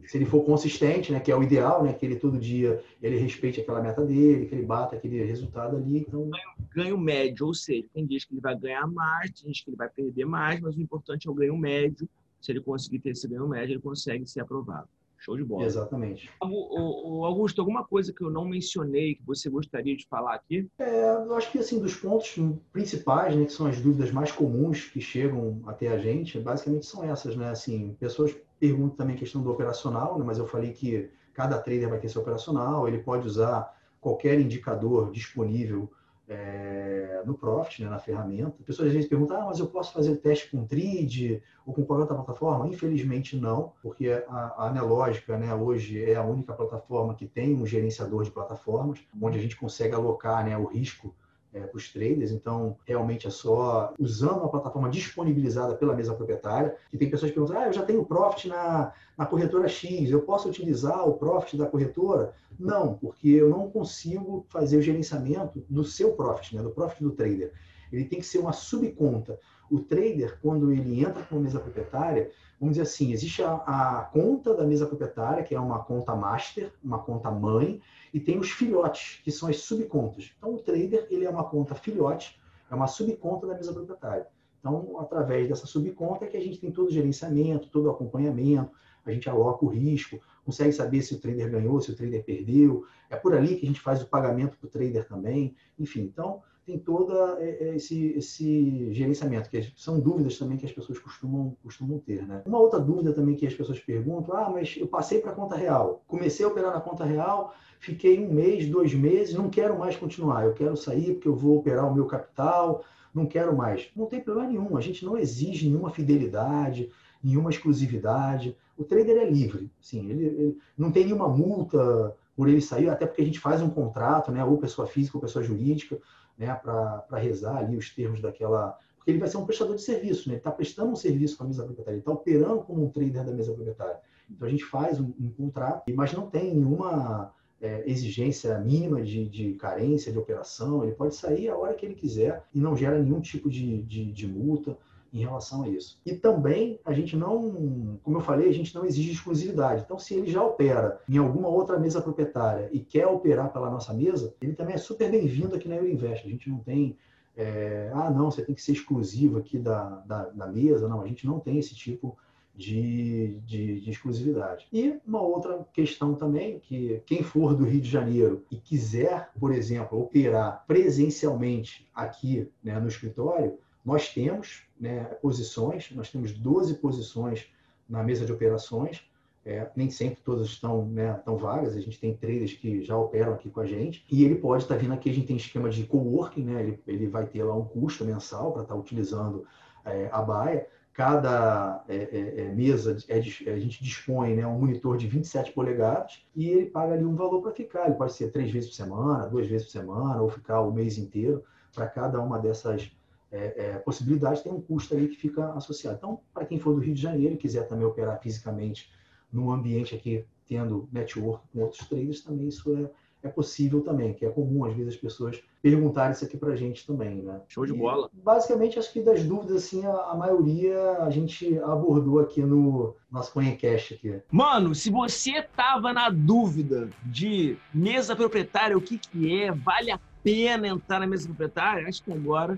Se 0.05 0.17
ele 0.17 0.25
for 0.25 0.43
consistente, 0.43 1.11
né, 1.11 1.19
que 1.19 1.31
é 1.31 1.35
o 1.35 1.41
ideal, 1.41 1.83
né, 1.83 1.93
que 1.93 2.05
ele 2.05 2.15
todo 2.15 2.37
dia 2.37 2.83
ele 3.01 3.17
respeite 3.17 3.59
aquela 3.59 3.81
meta 3.81 4.05
dele, 4.05 4.45
que 4.45 4.53
ele 4.53 4.63
bata 4.63 4.95
aquele 4.95 5.23
resultado 5.23 5.75
ali, 5.75 5.99
então 5.99 6.29
ganho, 6.29 6.49
ganho 6.75 6.97
médio, 6.99 7.47
ou 7.47 7.53
seja, 7.53 7.87
tem 7.93 8.05
dias 8.05 8.25
que 8.25 8.33
ele 8.33 8.41
vai 8.41 8.55
ganhar 8.55 8.85
mais, 8.85 9.31
tem 9.31 9.45
dias 9.45 9.63
que 9.63 9.71
ele 9.71 9.77
vai 9.77 9.89
perder 9.89 10.25
mais, 10.25 10.59
mas 10.61 10.75
o 10.75 10.81
importante 10.81 11.27
é 11.27 11.31
o 11.31 11.33
ganho 11.33 11.57
médio. 11.57 12.07
Se 12.39 12.51
ele 12.51 12.61
conseguir 12.61 12.99
ter 12.99 13.09
esse 13.09 13.27
ganho 13.27 13.47
médio, 13.47 13.73
ele 13.73 13.81
consegue 13.81 14.25
ser 14.25 14.41
aprovado. 14.41 14.87
Show 15.19 15.35
de 15.35 15.43
bola. 15.43 15.65
Exatamente. 15.65 16.29
O, 16.41 17.25
Augusto, 17.25 17.59
alguma 17.59 17.85
coisa 17.85 18.13
que 18.13 18.23
eu 18.23 18.29
não 18.29 18.45
mencionei 18.45 19.15
que 19.15 19.23
você 19.25 19.49
gostaria 19.49 19.95
de 19.95 20.07
falar 20.07 20.33
aqui? 20.33 20.67
É, 20.79 21.11
eu 21.11 21.35
acho 21.35 21.51
que 21.51 21.59
assim 21.59 21.79
dos 21.79 21.93
pontos 21.93 22.37
principais, 22.71 23.35
né, 23.35 23.45
que 23.45 23.51
são 23.51 23.67
as 23.67 23.81
dúvidas 23.81 24.11
mais 24.11 24.31
comuns 24.31 24.85
que 24.85 25.01
chegam 25.01 25.61
até 25.67 25.89
a 25.89 25.97
gente, 25.97 26.39
basicamente 26.39 26.85
são 26.85 27.03
essas, 27.03 27.35
né? 27.35 27.49
Assim, 27.49 27.95
pessoas 27.99 28.33
perguntam 28.59 28.95
também 28.95 29.15
a 29.15 29.19
questão 29.19 29.43
do 29.43 29.51
operacional, 29.51 30.17
né, 30.17 30.23
mas 30.25 30.37
eu 30.37 30.47
falei 30.47 30.71
que 30.71 31.09
cada 31.33 31.59
trader 31.59 31.89
vai 31.89 31.99
ter 31.99 32.07
seu 32.07 32.21
operacional, 32.21 32.87
ele 32.87 32.99
pode 32.99 33.27
usar 33.27 33.77
qualquer 33.99 34.39
indicador 34.39 35.11
disponível 35.11 35.91
é, 36.29 37.23
no 37.25 37.33
Profit, 37.33 37.83
né, 37.83 37.89
na 37.89 37.99
ferramenta. 37.99 38.55
As 38.59 38.65
pessoas 38.65 38.89
às 38.89 38.93
vezes 38.93 39.09
perguntam, 39.09 39.41
ah, 39.41 39.45
mas 39.47 39.59
eu 39.59 39.67
posso 39.67 39.91
fazer 39.91 40.15
teste 40.17 40.51
com 40.51 40.65
Trid 40.65 41.41
ou 41.65 41.73
com 41.73 41.83
qualquer 41.83 42.01
outra 42.01 42.15
plataforma? 42.15 42.67
Infelizmente 42.67 43.35
não, 43.35 43.73
porque 43.81 44.23
a, 44.27 44.65
a 44.65 44.71
né, 44.71 45.53
hoje 45.53 46.03
é 46.03 46.15
a 46.15 46.23
única 46.23 46.53
plataforma 46.53 47.15
que 47.15 47.25
tem 47.25 47.55
um 47.55 47.65
gerenciador 47.65 48.23
de 48.23 48.31
plataformas, 48.31 48.99
onde 49.19 49.39
a 49.39 49.41
gente 49.41 49.57
consegue 49.57 49.95
alocar 49.95 50.45
né, 50.45 50.55
o 50.55 50.65
risco 50.65 51.13
é, 51.53 51.61
para 51.61 51.77
os 51.77 51.91
traders. 51.91 52.31
Então, 52.31 52.77
realmente 52.85 53.27
é 53.27 53.29
só 53.29 53.93
usando 53.99 54.39
uma 54.39 54.49
plataforma 54.49 54.89
disponibilizada 54.89 55.75
pela 55.75 55.95
mesa 55.95 56.13
proprietária. 56.13 56.75
E 56.91 56.97
tem 56.97 57.09
pessoas 57.09 57.31
que 57.31 57.35
perguntam: 57.35 57.61
ah, 57.61 57.67
eu 57.67 57.73
já 57.73 57.83
tenho 57.83 58.05
Profit 58.05 58.47
na, 58.47 58.93
na 59.17 59.25
corretora 59.25 59.67
X, 59.67 60.11
eu 60.11 60.21
posso 60.21 60.49
utilizar 60.49 61.07
o 61.07 61.13
Profit 61.13 61.57
da 61.57 61.65
corretora? 61.65 62.33
Não, 62.59 62.93
porque 62.95 63.29
eu 63.29 63.49
não 63.49 63.69
consigo 63.69 64.45
fazer 64.49 64.77
o 64.77 64.81
gerenciamento 64.81 65.63
do 65.69 65.83
seu 65.83 66.13
Profit, 66.13 66.55
né, 66.55 66.61
do 66.61 66.71
Profit 66.71 67.03
do 67.03 67.11
trader. 67.11 67.53
Ele 67.91 68.05
tem 68.05 68.19
que 68.19 68.25
ser 68.25 68.39
uma 68.39 68.53
subconta. 68.53 69.39
O 69.69 69.79
trader, 69.79 70.37
quando 70.41 70.71
ele 70.71 71.01
entra 71.01 71.23
com 71.23 71.37
a 71.37 71.39
mesa 71.39 71.59
proprietária, 71.59 72.31
vamos 72.59 72.75
dizer 72.75 72.83
assim, 72.83 73.13
existe 73.13 73.41
a, 73.41 73.53
a, 73.53 74.09
conta 74.11 74.53
da 74.53 74.65
mesa 74.65 74.85
proprietária, 74.85 75.43
que 75.43 75.55
é 75.55 75.59
uma 75.59 75.83
conta 75.83 76.15
master, 76.15 76.73
uma 76.83 76.99
conta 76.99 77.31
mãe, 77.31 77.81
e 78.13 78.19
tem 78.19 78.37
os 78.37 78.51
filhotes, 78.51 79.21
que 79.23 79.31
são 79.31 79.47
as 79.47 79.61
subcontas. 79.61 80.33
Então, 80.37 80.55
o 80.55 80.59
trader 80.59 81.07
ele 81.09 81.25
é 81.25 81.29
uma 81.29 81.45
conta 81.45 81.73
filhote, 81.73 82.39
é 82.69 82.75
uma 82.75 82.87
subconta 82.87 83.47
da 83.47 83.55
mesa 83.55 83.71
proprietária. 83.73 84.27
Então, 84.59 84.99
através 84.99 85.47
dessa 85.47 85.65
subconta 85.65 86.25
é 86.25 86.27
que 86.27 86.35
a 86.35 86.41
gente 86.41 86.59
tem 86.59 86.69
todo 86.69 86.87
o 86.87 86.91
gerenciamento, 86.91 87.69
todo 87.69 87.85
o 87.85 87.91
acompanhamento, 87.91 88.71
a 89.05 89.11
gente 89.11 89.29
aloca 89.29 89.65
o 89.65 89.69
risco, 89.69 90.19
consegue 90.45 90.73
saber 90.73 91.01
se 91.01 91.15
o 91.15 91.19
trader 91.19 91.49
ganhou, 91.49 91.79
se 91.79 91.91
o 91.91 91.95
trader 91.95 92.23
perdeu. 92.23 92.85
É 93.09 93.15
por 93.15 93.33
ali 93.33 93.55
que 93.55 93.65
a 93.65 93.69
gente 93.69 93.79
faz 93.79 94.01
o 94.01 94.07
pagamento 94.07 94.57
para 94.57 94.67
o 94.67 94.69
trader 94.69 95.07
também. 95.07 95.55
Enfim, 95.79 96.01
então 96.01 96.43
tem 96.69 96.77
todo 96.77 97.11
é, 97.39 97.49
é, 97.49 97.75
esse, 97.75 98.13
esse 98.15 98.93
gerenciamento, 98.93 99.49
que 99.49 99.73
são 99.75 99.99
dúvidas 99.99 100.37
também 100.37 100.57
que 100.57 100.65
as 100.65 100.71
pessoas 100.71 100.99
costumam, 100.99 101.57
costumam 101.63 101.97
ter. 101.97 102.27
Né? 102.27 102.43
Uma 102.45 102.59
outra 102.59 102.79
dúvida 102.79 103.11
também 103.11 103.35
que 103.35 103.47
as 103.47 103.53
pessoas 103.53 103.79
perguntam, 103.79 104.35
ah, 104.35 104.49
mas 104.51 104.75
eu 104.77 104.87
passei 104.87 105.19
para 105.19 105.31
a 105.31 105.35
conta 105.35 105.55
real, 105.55 106.03
comecei 106.07 106.45
a 106.45 106.49
operar 106.49 106.71
na 106.71 106.79
conta 106.79 107.03
real, 107.03 107.55
fiquei 107.79 108.23
um 108.23 108.31
mês, 108.31 108.67
dois 108.67 108.93
meses, 108.93 109.33
não 109.33 109.49
quero 109.49 109.79
mais 109.79 109.95
continuar, 109.95 110.45
eu 110.45 110.53
quero 110.53 110.77
sair 110.77 111.13
porque 111.15 111.27
eu 111.27 111.35
vou 111.35 111.57
operar 111.57 111.91
o 111.91 111.93
meu 111.93 112.05
capital, 112.05 112.83
não 113.13 113.25
quero 113.25 113.55
mais. 113.55 113.89
Não 113.95 114.05
tem 114.05 114.21
problema 114.21 114.49
nenhum, 114.49 114.77
a 114.77 114.81
gente 114.81 115.03
não 115.03 115.17
exige 115.17 115.67
nenhuma 115.67 115.89
fidelidade, 115.89 116.91
nenhuma 117.23 117.49
exclusividade. 117.49 118.55
O 118.77 118.83
trader 118.83 119.17
é 119.17 119.29
livre, 119.29 119.71
sim, 119.81 120.07
ele, 120.07 120.25
ele 120.25 120.57
não 120.77 120.91
tem 120.91 121.05
nenhuma 121.05 121.27
multa 121.27 122.15
por 122.35 122.47
ele 122.47 122.61
sair, 122.61 122.87
até 122.89 123.05
porque 123.05 123.21
a 123.21 123.25
gente 123.25 123.39
faz 123.39 123.61
um 123.61 123.69
contrato, 123.69 124.31
né, 124.31 124.45
ou 124.45 124.57
pessoa 124.57 124.87
física 124.87 125.17
ou 125.17 125.21
pessoa 125.21 125.43
jurídica, 125.43 125.99
né, 126.39 126.55
para 126.55 127.17
rezar 127.17 127.57
ali 127.57 127.75
os 127.75 127.93
termos 127.93 128.21
daquela. 128.21 128.77
Porque 128.95 129.11
ele 129.11 129.19
vai 129.19 129.27
ser 129.27 129.37
um 129.37 129.45
prestador 129.45 129.75
de 129.75 129.81
serviço, 129.81 130.27
né? 130.27 130.35
ele 130.35 130.39
está 130.39 130.51
prestando 130.51 130.91
um 130.91 130.95
serviço 130.95 131.37
para 131.37 131.45
a 131.45 131.49
mesa 131.49 131.63
proprietária, 131.63 131.95
ele 131.95 132.01
está 132.01 132.11
operando 132.11 132.61
como 132.61 132.85
um 132.85 132.89
trader 132.89 133.25
da 133.25 133.31
mesa 133.31 133.53
proprietária. 133.53 133.99
Então 134.29 134.47
a 134.47 134.51
gente 134.51 134.65
faz 134.65 134.99
um, 134.99 135.11
um 135.19 135.29
contrato, 135.31 135.83
mas 135.93 136.13
não 136.13 136.29
tem 136.29 136.53
nenhuma 136.55 137.33
é, 137.61 137.83
exigência 137.89 138.57
mínima 138.59 139.01
de, 139.01 139.27
de, 139.27 139.53
carência 139.53 140.11
de 140.11 140.17
operação, 140.17 140.83
ele 140.83 140.93
pode 140.93 141.15
sair 141.15 141.49
a 141.49 141.57
hora 141.57 141.73
que 141.73 141.85
ele 141.85 141.95
quiser 141.95 142.43
e 142.53 142.59
não 142.59 142.75
gera 142.75 142.99
nenhum 142.99 143.19
tipo 143.19 143.49
de, 143.49 143.81
de, 143.83 144.11
de 144.11 144.27
multa 144.27 144.77
em 145.13 145.19
relação 145.19 145.63
a 145.63 145.67
isso. 145.67 145.99
E 146.05 146.13
também 146.13 146.79
a 146.85 146.93
gente 146.93 147.15
não, 147.15 147.99
como 148.03 148.17
eu 148.17 148.21
falei, 148.21 148.49
a 148.49 148.53
gente 148.53 148.73
não 148.75 148.85
exige 148.85 149.11
exclusividade. 149.11 149.83
Então, 149.83 149.97
se 149.97 150.13
ele 150.13 150.29
já 150.29 150.43
opera 150.43 151.01
em 151.09 151.17
alguma 151.17 151.47
outra 151.47 151.79
mesa 151.79 152.01
proprietária 152.01 152.69
e 152.71 152.79
quer 152.79 153.07
operar 153.07 153.51
pela 153.51 153.69
nossa 153.69 153.93
mesa, 153.93 154.33
ele 154.41 154.53
também 154.53 154.75
é 154.75 154.77
super 154.77 155.09
bem-vindo 155.09 155.55
aqui 155.55 155.67
na 155.67 155.75
Euroinvest. 155.75 156.25
A 156.25 156.29
gente 156.29 156.49
não 156.49 156.59
tem, 156.59 156.97
é, 157.35 157.91
ah, 157.93 158.09
não, 158.09 158.29
você 158.29 158.43
tem 158.43 158.55
que 158.55 158.61
ser 158.61 158.73
exclusivo 158.73 159.37
aqui 159.37 159.57
da, 159.57 160.03
da, 160.05 160.29
da, 160.29 160.47
mesa. 160.47 160.87
Não, 160.87 161.01
a 161.01 161.07
gente 161.07 161.25
não 161.25 161.39
tem 161.39 161.57
esse 161.57 161.75
tipo 161.75 162.17
de, 162.55 163.39
de, 163.45 163.81
de, 163.81 163.89
exclusividade. 163.89 164.67
E 164.71 164.99
uma 165.07 165.21
outra 165.21 165.65
questão 165.73 166.13
também, 166.13 166.59
que 166.59 167.01
quem 167.05 167.23
for 167.23 167.55
do 167.55 167.63
Rio 167.63 167.81
de 167.81 167.89
Janeiro 167.89 168.43
e 168.51 168.57
quiser, 168.57 169.31
por 169.39 169.53
exemplo, 169.53 169.99
operar 169.99 170.65
presencialmente 170.67 171.89
aqui 171.95 172.49
né, 172.61 172.77
no 172.79 172.87
escritório, 172.87 173.57
nós 173.89 174.13
temos 174.13 174.63
né, 174.79 175.03
posições, 175.21 175.89
nós 175.95 176.11
temos 176.11 176.31
12 176.31 176.75
posições 176.75 177.51
na 177.89 178.03
mesa 178.03 178.23
de 178.23 178.31
operações, 178.31 179.03
é, 179.43 179.67
nem 179.75 179.89
sempre 179.89 180.19
todas 180.23 180.45
estão, 180.45 180.85
né, 180.85 181.13
tão 181.25 181.37
vagas, 181.37 181.75
a 181.75 181.81
gente 181.81 181.99
tem 181.99 182.15
traders 182.15 182.53
que 182.53 182.83
já 182.83 182.95
operam 182.95 183.33
aqui 183.33 183.49
com 183.49 183.61
a 183.61 183.65
gente, 183.65 184.05
e 184.11 184.23
ele 184.23 184.35
pode 184.35 184.63
estar 184.63 184.75
tá 184.75 184.81
vindo 184.81 184.93
aqui, 184.93 185.09
a 185.09 185.13
gente 185.13 185.25
tem 185.25 185.37
esquema 185.37 185.69
de 185.71 185.85
coworking, 185.85 186.43
né, 186.43 186.61
ele, 186.61 186.79
ele 186.85 187.07
vai 187.07 187.25
ter 187.25 187.43
lá 187.43 187.55
um 187.55 187.65
custo 187.65 188.05
mensal 188.05 188.51
para 188.51 188.61
estar 188.61 188.75
tá 188.75 188.79
utilizando 188.79 189.43
é, 189.83 190.07
a 190.11 190.21
baia, 190.21 190.67
cada 190.93 191.83
é, 191.87 191.95
é, 191.95 192.41
é 192.41 192.51
mesa 192.51 192.97
é 193.07 193.17
a 193.17 193.57
gente 193.57 193.83
dispõe 193.83 194.35
né, 194.35 194.45
um 194.45 194.59
monitor 194.59 194.97
de 194.97 195.07
27 195.07 195.53
polegadas 195.53 196.21
e 196.35 196.49
ele 196.49 196.65
paga 196.65 196.93
ali 196.93 197.05
um 197.05 197.15
valor 197.15 197.41
para 197.41 197.53
ficar. 197.53 197.85
Ele 197.85 197.95
pode 197.95 198.11
ser 198.11 198.31
três 198.33 198.51
vezes 198.51 198.69
por 198.71 198.75
semana, 198.75 199.27
duas 199.27 199.47
vezes 199.47 199.67
por 199.67 199.71
semana, 199.71 200.21
ou 200.21 200.27
ficar 200.27 200.59
o 200.59 200.73
mês 200.73 200.97
inteiro 200.97 201.41
para 201.73 201.87
cada 201.87 202.19
uma 202.19 202.37
dessas 202.37 202.91
é, 203.31 203.53
é, 203.57 203.73
possibilidades, 203.79 204.41
tem 204.41 204.51
um 204.51 204.61
custo 204.61 204.95
ali 204.95 205.07
que 205.07 205.15
fica 205.15 205.53
associado. 205.53 205.97
Então, 205.97 206.19
para 206.33 206.45
quem 206.45 206.59
for 206.59 206.73
do 206.73 206.79
Rio 206.79 206.93
de 206.93 207.01
Janeiro 207.01 207.35
e 207.35 207.37
quiser 207.37 207.67
também 207.67 207.85
operar 207.85 208.19
fisicamente 208.21 208.91
num 209.31 209.51
ambiente 209.51 209.95
aqui 209.95 210.25
tendo 210.47 210.89
network 210.91 211.43
com 211.53 211.61
outros 211.61 211.87
traders, 211.87 212.21
também 212.21 212.47
isso 212.47 212.75
é, 212.75 213.27
é 213.27 213.29
possível 213.29 213.81
também, 213.81 214.13
que 214.15 214.25
é 214.25 214.29
comum 214.29 214.65
às 214.65 214.73
vezes 214.73 214.95
as 214.95 214.99
pessoas 214.99 215.39
perguntarem 215.61 216.13
isso 216.13 216.25
aqui 216.25 216.37
para 216.37 216.53
a 216.53 216.55
gente 216.55 216.87
também, 216.87 217.21
né? 217.21 217.39
Show 217.47 217.65
de 217.67 217.73
bola. 217.73 218.09
E, 218.11 218.19
basicamente, 218.19 218.79
acho 218.79 218.91
que 218.91 219.01
das 219.01 219.23
dúvidas, 219.23 219.57
assim, 219.57 219.85
a, 219.85 219.91
a, 219.91 220.15
maioria 220.15 221.03
a 221.03 221.09
gente 221.11 221.59
abordou 221.59 222.19
aqui 222.19 222.41
no 222.41 222.95
nosso 223.11 223.31
Coincast 223.31 223.93
aqui. 223.93 224.19
Mano, 224.31 224.73
se 224.73 224.89
você 224.89 225.43
tava 225.55 225.93
na 225.93 226.09
dúvida 226.09 226.89
de 227.05 227.57
mesa 227.71 228.15
proprietária, 228.15 228.75
o 228.75 228.81
que 228.81 228.97
que 228.97 229.43
é, 229.43 229.51
vale 229.51 229.91
a 229.91 229.99
pena 230.23 230.67
entrar 230.67 230.99
na 230.99 231.07
mesa 231.07 231.27
proprietária, 231.27 231.87
acho 231.87 232.03
que 232.03 232.11
agora 232.11 232.57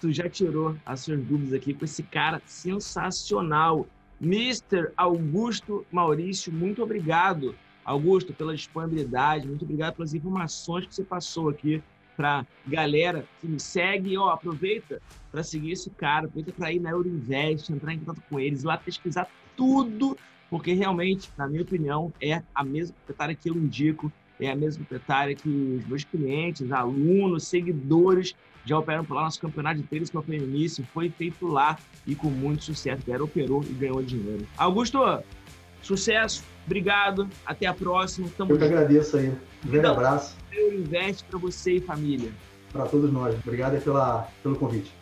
tu 0.00 0.10
já 0.12 0.28
tirou 0.28 0.76
as 0.84 1.00
suas 1.00 1.20
dúvidas 1.20 1.52
aqui 1.52 1.74
com 1.74 1.84
esse 1.84 2.02
cara 2.02 2.40
sensacional. 2.46 3.86
Mr. 4.20 4.90
Augusto 4.96 5.86
Maurício, 5.90 6.52
muito 6.52 6.82
obrigado, 6.82 7.54
Augusto, 7.84 8.32
pela 8.32 8.54
disponibilidade, 8.54 9.46
muito 9.46 9.64
obrigado 9.64 9.96
pelas 9.96 10.14
informações 10.14 10.86
que 10.86 10.94
você 10.94 11.04
passou 11.04 11.48
aqui 11.48 11.82
para 12.16 12.46
galera 12.66 13.24
que 13.40 13.46
me 13.46 13.58
segue. 13.58 14.16
Ó, 14.16 14.28
aproveita 14.28 15.00
para 15.32 15.42
seguir 15.42 15.72
esse 15.72 15.90
cara, 15.90 16.26
aproveita 16.26 16.52
para 16.52 16.72
ir 16.72 16.80
na 16.80 16.90
Euroinvest, 16.90 17.70
entrar 17.70 17.94
em 17.94 17.98
contato 17.98 18.22
com 18.28 18.38
eles, 18.38 18.62
lá 18.62 18.76
pesquisar 18.76 19.26
tudo, 19.56 20.16
porque 20.50 20.74
realmente, 20.74 21.30
na 21.36 21.48
minha 21.48 21.62
opinião, 21.62 22.12
é 22.20 22.42
a 22.54 22.62
mesma 22.62 22.94
proprietária 22.96 23.34
que 23.34 23.48
eu 23.48 23.54
indico, 23.54 24.12
é 24.38 24.50
a 24.50 24.56
mesma 24.56 24.84
proprietária 24.84 25.34
que 25.34 25.48
os 25.48 25.86
meus 25.86 26.04
clientes, 26.04 26.70
alunos, 26.72 27.46
seguidores 27.46 28.34
já 28.64 28.78
operam 28.78 29.04
por 29.04 29.14
lá. 29.14 29.22
Nosso 29.24 29.40
campeonato 29.40 29.80
de 29.80 29.82
tênis 29.84 30.10
eu 30.10 30.38
no 30.38 30.44
início 30.44 30.84
foi 30.92 31.10
feito 31.10 31.46
lá 31.46 31.78
e 32.06 32.14
com 32.14 32.28
muito 32.28 32.64
sucesso. 32.64 33.02
A 33.02 33.22
operou 33.24 33.62
e 33.62 33.72
ganhou 33.72 34.02
dinheiro. 34.02 34.46
Augusto, 34.56 34.98
sucesso, 35.82 36.44
obrigado, 36.66 37.28
até 37.44 37.66
a 37.66 37.74
próxima. 37.74 38.28
Tamo 38.36 38.52
eu 38.52 38.58
que 38.58 38.64
agradeço 38.64 39.16
aí. 39.16 39.28
Um 39.28 39.70
grande 39.70 39.78
então, 39.78 39.92
abraço. 39.92 40.36
Eu 40.52 40.74
investe 40.74 41.24
para 41.24 41.38
você 41.38 41.76
e 41.76 41.80
família. 41.80 42.30
Para 42.72 42.86
todos 42.86 43.12
nós. 43.12 43.34
Obrigado 43.44 43.82
pela, 43.82 44.28
pelo 44.42 44.56
convite. 44.56 44.92